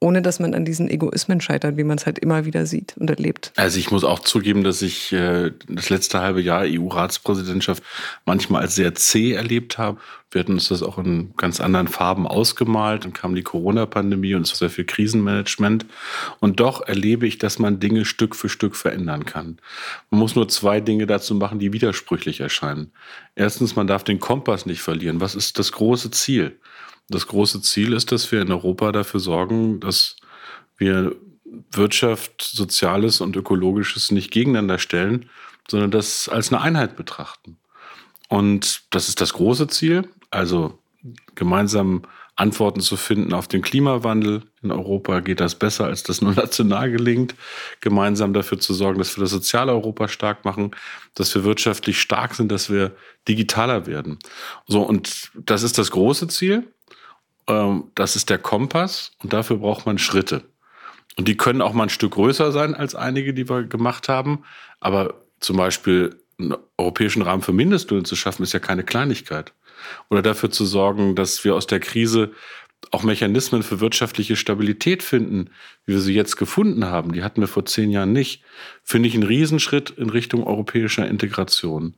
ohne 0.00 0.22
dass 0.22 0.38
man 0.38 0.54
an 0.54 0.64
diesen 0.64 0.88
Egoismen 0.88 1.40
scheitert, 1.40 1.76
wie 1.76 1.84
man 1.84 1.98
es 1.98 2.06
halt 2.06 2.18
immer 2.18 2.44
wieder 2.44 2.66
sieht 2.66 2.96
und 2.98 3.10
erlebt. 3.10 3.52
Also 3.56 3.78
ich 3.78 3.90
muss 3.90 4.04
auch 4.04 4.20
zugeben, 4.20 4.62
dass 4.62 4.80
ich 4.80 5.12
äh, 5.12 5.50
das 5.68 5.90
letzte 5.90 6.20
halbe 6.20 6.40
Jahr 6.40 6.62
EU-Ratspräsidentschaft 6.64 7.82
manchmal 8.24 8.62
als 8.62 8.76
sehr 8.76 8.94
zäh 8.94 9.32
erlebt 9.32 9.76
habe. 9.76 9.98
Wir 10.30 10.40
hatten 10.40 10.52
uns 10.52 10.68
das 10.68 10.82
auch 10.82 10.98
in 10.98 11.32
ganz 11.36 11.58
anderen 11.58 11.88
Farben 11.88 12.26
ausgemalt. 12.26 13.04
Dann 13.04 13.14
kam 13.14 13.34
die 13.34 13.42
Corona-Pandemie 13.42 14.34
und 14.34 14.46
sehr 14.46 14.70
viel 14.70 14.84
Krisenmanagement. 14.84 15.86
Und 16.38 16.60
doch 16.60 16.86
erlebe 16.86 17.26
ich, 17.26 17.38
dass 17.38 17.58
man 17.58 17.80
Dinge 17.80 18.04
Stück 18.04 18.36
für 18.36 18.50
Stück 18.50 18.76
verändern 18.76 19.24
kann. 19.24 19.58
Man 20.10 20.20
muss 20.20 20.36
nur 20.36 20.48
zwei 20.48 20.80
Dinge 20.80 21.06
dazu 21.06 21.34
machen, 21.34 21.58
die 21.58 21.72
widersprüchlich 21.72 22.40
erscheinen. 22.40 22.92
Erstens, 23.36 23.74
man 23.74 23.86
darf 23.86 24.04
den 24.04 24.20
Kompass 24.20 24.66
nicht 24.66 24.82
verlieren. 24.82 25.20
Was 25.20 25.34
ist 25.34 25.58
das 25.58 25.72
große 25.72 26.10
Ziel? 26.10 26.58
Das 27.08 27.26
große 27.26 27.62
Ziel 27.62 27.92
ist, 27.92 28.12
dass 28.12 28.30
wir 28.32 28.42
in 28.42 28.52
Europa 28.52 28.92
dafür 28.92 29.20
sorgen, 29.20 29.80
dass 29.80 30.16
wir 30.76 31.16
Wirtschaft, 31.72 32.42
Soziales 32.42 33.20
und 33.20 33.36
Ökologisches 33.36 34.10
nicht 34.10 34.30
gegeneinander 34.30 34.78
stellen, 34.78 35.30
sondern 35.70 35.90
das 35.90 36.28
als 36.28 36.52
eine 36.52 36.60
Einheit 36.60 36.96
betrachten. 36.96 37.58
Und 38.28 38.82
das 38.90 39.08
ist 39.08 39.20
das 39.20 39.32
große 39.32 39.68
Ziel, 39.68 40.08
also 40.30 40.78
gemeinsam 41.34 42.02
Antworten 42.36 42.80
zu 42.80 42.96
finden 42.96 43.32
auf 43.32 43.48
den 43.48 43.62
Klimawandel. 43.62 44.42
In 44.62 44.70
Europa 44.70 45.20
geht 45.20 45.40
das 45.40 45.56
besser, 45.56 45.86
als 45.86 46.04
das 46.04 46.20
nur 46.20 46.32
national 46.36 46.90
gelingt. 46.90 47.34
Gemeinsam 47.80 48.32
dafür 48.32 48.60
zu 48.60 48.74
sorgen, 48.74 48.98
dass 48.98 49.16
wir 49.16 49.22
das 49.22 49.30
soziale 49.30 49.72
Europa 49.72 50.06
stark 50.06 50.44
machen, 50.44 50.70
dass 51.14 51.34
wir 51.34 51.42
wirtschaftlich 51.42 52.00
stark 52.00 52.34
sind, 52.34 52.52
dass 52.52 52.70
wir 52.70 52.94
digitaler 53.26 53.86
werden. 53.86 54.18
So, 54.66 54.82
und 54.82 55.30
das 55.34 55.64
ist 55.64 55.78
das 55.78 55.90
große 55.90 56.28
Ziel. 56.28 56.72
Ähm, 57.48 57.90
das 57.94 58.16
ist 58.16 58.30
der 58.30 58.38
Kompass 58.38 59.12
und 59.22 59.32
dafür 59.32 59.56
braucht 59.56 59.86
man 59.86 59.98
Schritte. 59.98 60.44
Und 61.16 61.26
die 61.26 61.36
können 61.36 61.62
auch 61.62 61.72
mal 61.72 61.84
ein 61.84 61.88
Stück 61.88 62.12
größer 62.12 62.52
sein 62.52 62.74
als 62.74 62.94
einige, 62.94 63.34
die 63.34 63.48
wir 63.48 63.64
gemacht 63.64 64.08
haben. 64.08 64.44
Aber 64.78 65.14
zum 65.40 65.56
Beispiel 65.56 66.22
einen 66.38 66.54
europäischen 66.76 67.22
Rahmen 67.22 67.42
für 67.42 67.52
Mindestlöhne 67.52 68.04
zu 68.04 68.14
schaffen, 68.14 68.44
ist 68.44 68.52
ja 68.52 68.60
keine 68.60 68.84
Kleinigkeit. 68.84 69.52
Oder 70.10 70.22
dafür 70.22 70.50
zu 70.50 70.64
sorgen, 70.64 71.16
dass 71.16 71.42
wir 71.44 71.56
aus 71.56 71.66
der 71.66 71.80
Krise 71.80 72.32
auch 72.90 73.02
Mechanismen 73.02 73.62
für 73.62 73.80
wirtschaftliche 73.80 74.36
Stabilität 74.36 75.02
finden, 75.02 75.50
wie 75.84 75.92
wir 75.92 76.00
sie 76.00 76.14
jetzt 76.14 76.36
gefunden 76.36 76.86
haben, 76.86 77.12
die 77.12 77.22
hatten 77.22 77.40
wir 77.40 77.48
vor 77.48 77.66
zehn 77.66 77.90
Jahren 77.90 78.12
nicht, 78.12 78.42
finde 78.82 79.08
ich 79.08 79.14
einen 79.14 79.24
Riesenschritt 79.24 79.90
in 79.90 80.10
Richtung 80.10 80.46
europäischer 80.46 81.06
Integration. 81.06 81.94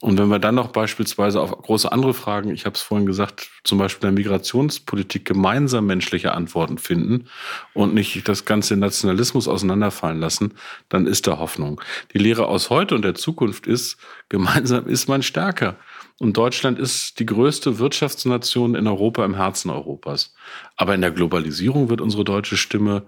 Und 0.00 0.18
wenn 0.18 0.28
wir 0.28 0.38
dann 0.38 0.56
noch 0.56 0.68
beispielsweise 0.68 1.40
auf 1.40 1.50
große 1.50 1.90
andere 1.90 2.14
Fragen, 2.14 2.50
ich 2.50 2.66
habe 2.66 2.74
es 2.74 2.82
vorhin 2.82 3.06
gesagt, 3.06 3.50
zum 3.64 3.78
Beispiel 3.78 4.00
der 4.00 4.12
Migrationspolitik 4.12 5.24
gemeinsam 5.24 5.86
menschliche 5.86 6.32
Antworten 6.32 6.78
finden 6.78 7.28
und 7.72 7.94
nicht 7.94 8.26
das 8.28 8.44
ganze 8.44 8.76
Nationalismus 8.76 9.46
auseinanderfallen 9.46 10.20
lassen, 10.20 10.54
dann 10.88 11.06
ist 11.06 11.26
da 11.26 11.38
Hoffnung. 11.38 11.80
Die 12.12 12.18
Lehre 12.18 12.48
aus 12.48 12.70
heute 12.70 12.94
und 12.94 13.02
der 13.02 13.14
Zukunft 13.14 13.66
ist, 13.66 13.98
gemeinsam 14.28 14.86
ist 14.86 15.08
man 15.08 15.22
stärker. 15.22 15.76
Und 16.20 16.36
Deutschland 16.36 16.78
ist 16.78 17.18
die 17.18 17.26
größte 17.26 17.78
Wirtschaftsnation 17.78 18.74
in 18.74 18.86
Europa 18.86 19.24
im 19.24 19.34
Herzen 19.34 19.70
Europas. 19.70 20.34
Aber 20.76 20.94
in 20.94 21.00
der 21.00 21.10
Globalisierung 21.10 21.88
wird 21.88 22.00
unsere 22.00 22.24
deutsche 22.24 22.56
Stimme 22.56 23.06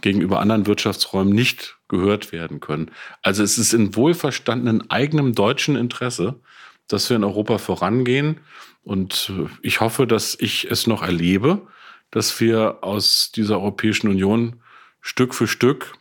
gegenüber 0.00 0.40
anderen 0.40 0.66
Wirtschaftsräumen 0.66 1.34
nicht 1.34 1.78
gehört 1.88 2.32
werden 2.32 2.60
können. 2.60 2.90
Also 3.22 3.42
es 3.42 3.58
ist 3.58 3.72
in 3.72 3.94
wohlverstandenen 3.94 4.90
eigenem 4.90 5.34
deutschen 5.34 5.76
Interesse, 5.76 6.40
dass 6.88 7.08
wir 7.08 7.16
in 7.16 7.24
Europa 7.24 7.58
vorangehen. 7.58 8.40
Und 8.82 9.32
ich 9.62 9.80
hoffe, 9.80 10.06
dass 10.06 10.36
ich 10.38 10.70
es 10.70 10.86
noch 10.86 11.02
erlebe, 11.02 11.66
dass 12.10 12.40
wir 12.40 12.78
aus 12.82 13.32
dieser 13.34 13.60
Europäischen 13.60 14.08
Union 14.08 14.60
Stück 15.00 15.34
für 15.34 15.46
Stück 15.46 15.94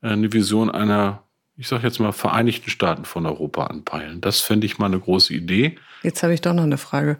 eine 0.00 0.32
Vision 0.32 0.70
einer 0.70 1.24
ich 1.62 1.68
sage 1.68 1.86
jetzt 1.86 2.00
mal, 2.00 2.10
Vereinigten 2.10 2.70
Staaten 2.70 3.04
von 3.04 3.24
Europa 3.24 3.66
anpeilen. 3.68 4.20
Das 4.20 4.40
fände 4.40 4.66
ich 4.66 4.78
mal 4.78 4.86
eine 4.86 4.98
große 4.98 5.32
Idee. 5.32 5.78
Jetzt 6.02 6.24
habe 6.24 6.34
ich 6.34 6.40
doch 6.40 6.54
noch 6.54 6.64
eine 6.64 6.76
Frage. 6.76 7.18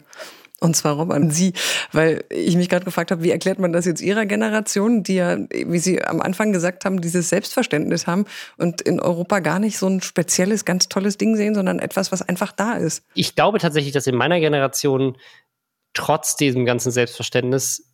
Und 0.59 0.75
zwar 0.75 0.95
Rob 0.95 1.11
an 1.11 1.31
Sie, 1.31 1.53
weil 1.93 2.25
ich 2.29 2.57
mich 2.57 2.67
gerade 2.67 2.83
gefragt 2.83 3.11
habe, 3.11 3.23
wie 3.23 3.31
erklärt 3.31 3.59
man 3.59 3.71
das 3.71 3.85
jetzt 3.85 4.01
Ihrer 4.01 4.25
Generation, 4.25 5.01
die 5.01 5.15
ja, 5.15 5.37
wie 5.37 5.79
Sie 5.79 6.03
am 6.03 6.19
Anfang 6.19 6.51
gesagt 6.51 6.83
haben, 6.83 6.99
dieses 6.99 7.29
Selbstverständnis 7.29 8.05
haben 8.05 8.25
und 8.57 8.81
in 8.81 8.99
Europa 8.99 9.39
gar 9.39 9.59
nicht 9.59 9.77
so 9.77 9.87
ein 9.87 10.01
spezielles, 10.01 10.65
ganz 10.65 10.89
tolles 10.89 11.17
Ding 11.17 11.37
sehen, 11.37 11.55
sondern 11.55 11.79
etwas, 11.79 12.11
was 12.11 12.21
einfach 12.21 12.51
da 12.51 12.73
ist. 12.73 13.05
Ich 13.13 13.35
glaube 13.35 13.59
tatsächlich, 13.59 13.93
dass 13.93 14.07
in 14.07 14.15
meiner 14.15 14.41
Generation 14.41 15.15
trotz 15.93 16.35
diesem 16.35 16.65
ganzen 16.65 16.91
Selbstverständnis 16.91 17.92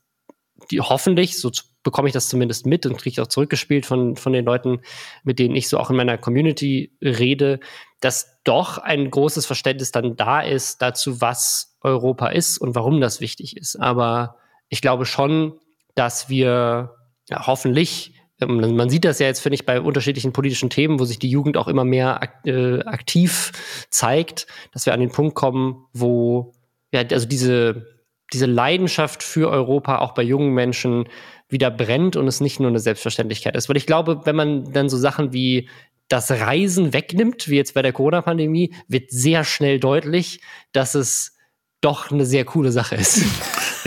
die 0.72 0.82
hoffentlich, 0.82 1.40
so 1.40 1.52
bekomme 1.84 2.08
ich 2.08 2.14
das 2.14 2.30
zumindest 2.30 2.66
mit 2.66 2.86
und 2.86 2.98
kriege 2.98 3.14
ich 3.14 3.22
auch 3.22 3.28
zurückgespielt 3.28 3.86
von, 3.86 4.16
von 4.16 4.34
den 4.34 4.46
Leuten, 4.46 4.82
mit 5.24 5.40
denen 5.40 5.56
ich 5.56 5.70
so 5.70 5.78
auch 5.78 5.90
in 5.90 5.96
meiner 5.96 6.18
Community 6.18 6.96
rede, 7.02 7.60
dass 8.02 8.40
doch 8.44 8.78
ein 8.78 9.10
großes 9.10 9.46
Verständnis 9.46 9.92
dann 9.92 10.16
da 10.16 10.42
ist 10.42 10.82
dazu, 10.82 11.22
was 11.22 11.78
Europa 11.82 12.28
ist 12.28 12.58
und 12.58 12.76
warum 12.76 13.02
das 13.02 13.22
wichtig 13.22 13.58
ist. 13.58 13.76
Aber 13.76 14.38
ich 14.70 14.82
glaube 14.82 15.06
schon, 15.06 15.60
dass 15.96 16.30
wir 16.30 16.96
ja, 17.30 17.48
hoffentlich 17.48 18.14
ähm, 18.42 18.76
man 18.76 18.90
sieht 18.90 19.06
das 19.06 19.20
ja 19.20 19.28
jetzt, 19.28 19.42
finde 19.42 19.56
ich, 19.56 19.66
bei 19.66 19.82
unterschiedlichen 19.82 20.34
politischen 20.34 20.70
Themen, 20.70 21.00
wo 21.00 21.06
sich 21.06 21.20
die 21.20 21.30
Jugend 21.30 21.58
auch 21.58 21.68
immer 21.68 21.84
mehr 21.84 22.22
äh, 22.46 22.80
aktiv 22.84 23.52
zeigt, 23.90 24.48
dass 24.74 24.86
wir 24.86 24.94
an 24.94 25.00
den 25.00 25.12
Punkt 25.12 25.36
kommen, 25.36 25.86
wo 25.94 26.54
ja, 26.92 27.02
also 27.02 27.28
diese, 27.28 27.86
diese 28.34 28.46
Leidenschaft 28.46 29.24
für 29.24 29.50
Europa 29.50 30.00
auch 30.00 30.14
bei 30.14 30.24
jungen 30.24 30.54
Menschen 30.54 31.10
wieder 31.50 31.72
brennt 31.72 32.16
und 32.16 32.28
es 32.28 32.42
nicht 32.42 32.60
nur 32.60 32.70
eine 32.70 32.80
Selbstverständlichkeit 32.80 33.56
ist. 33.56 33.70
Weil 33.70 33.78
ich 33.78 33.88
glaube, 33.88 34.22
wenn 34.26 34.36
man 34.36 34.72
dann 34.72 34.90
so 34.90 34.98
Sachen 34.98 35.34
wie 35.34 35.68
das 36.08 36.32
Reisen 36.32 36.94
wegnimmt, 36.94 37.48
wie 37.50 37.56
jetzt 37.56 37.74
bei 37.74 37.82
der 37.82 37.94
Corona-Pandemie, 37.94 38.74
wird 38.88 39.12
sehr 39.12 39.44
schnell 39.44 39.80
deutlich, 39.80 40.42
dass 40.72 40.96
es 40.96 41.38
doch 41.82 42.12
eine 42.12 42.26
sehr 42.26 42.46
coole 42.46 42.72
Sache 42.72 42.96
ist. 42.96 43.24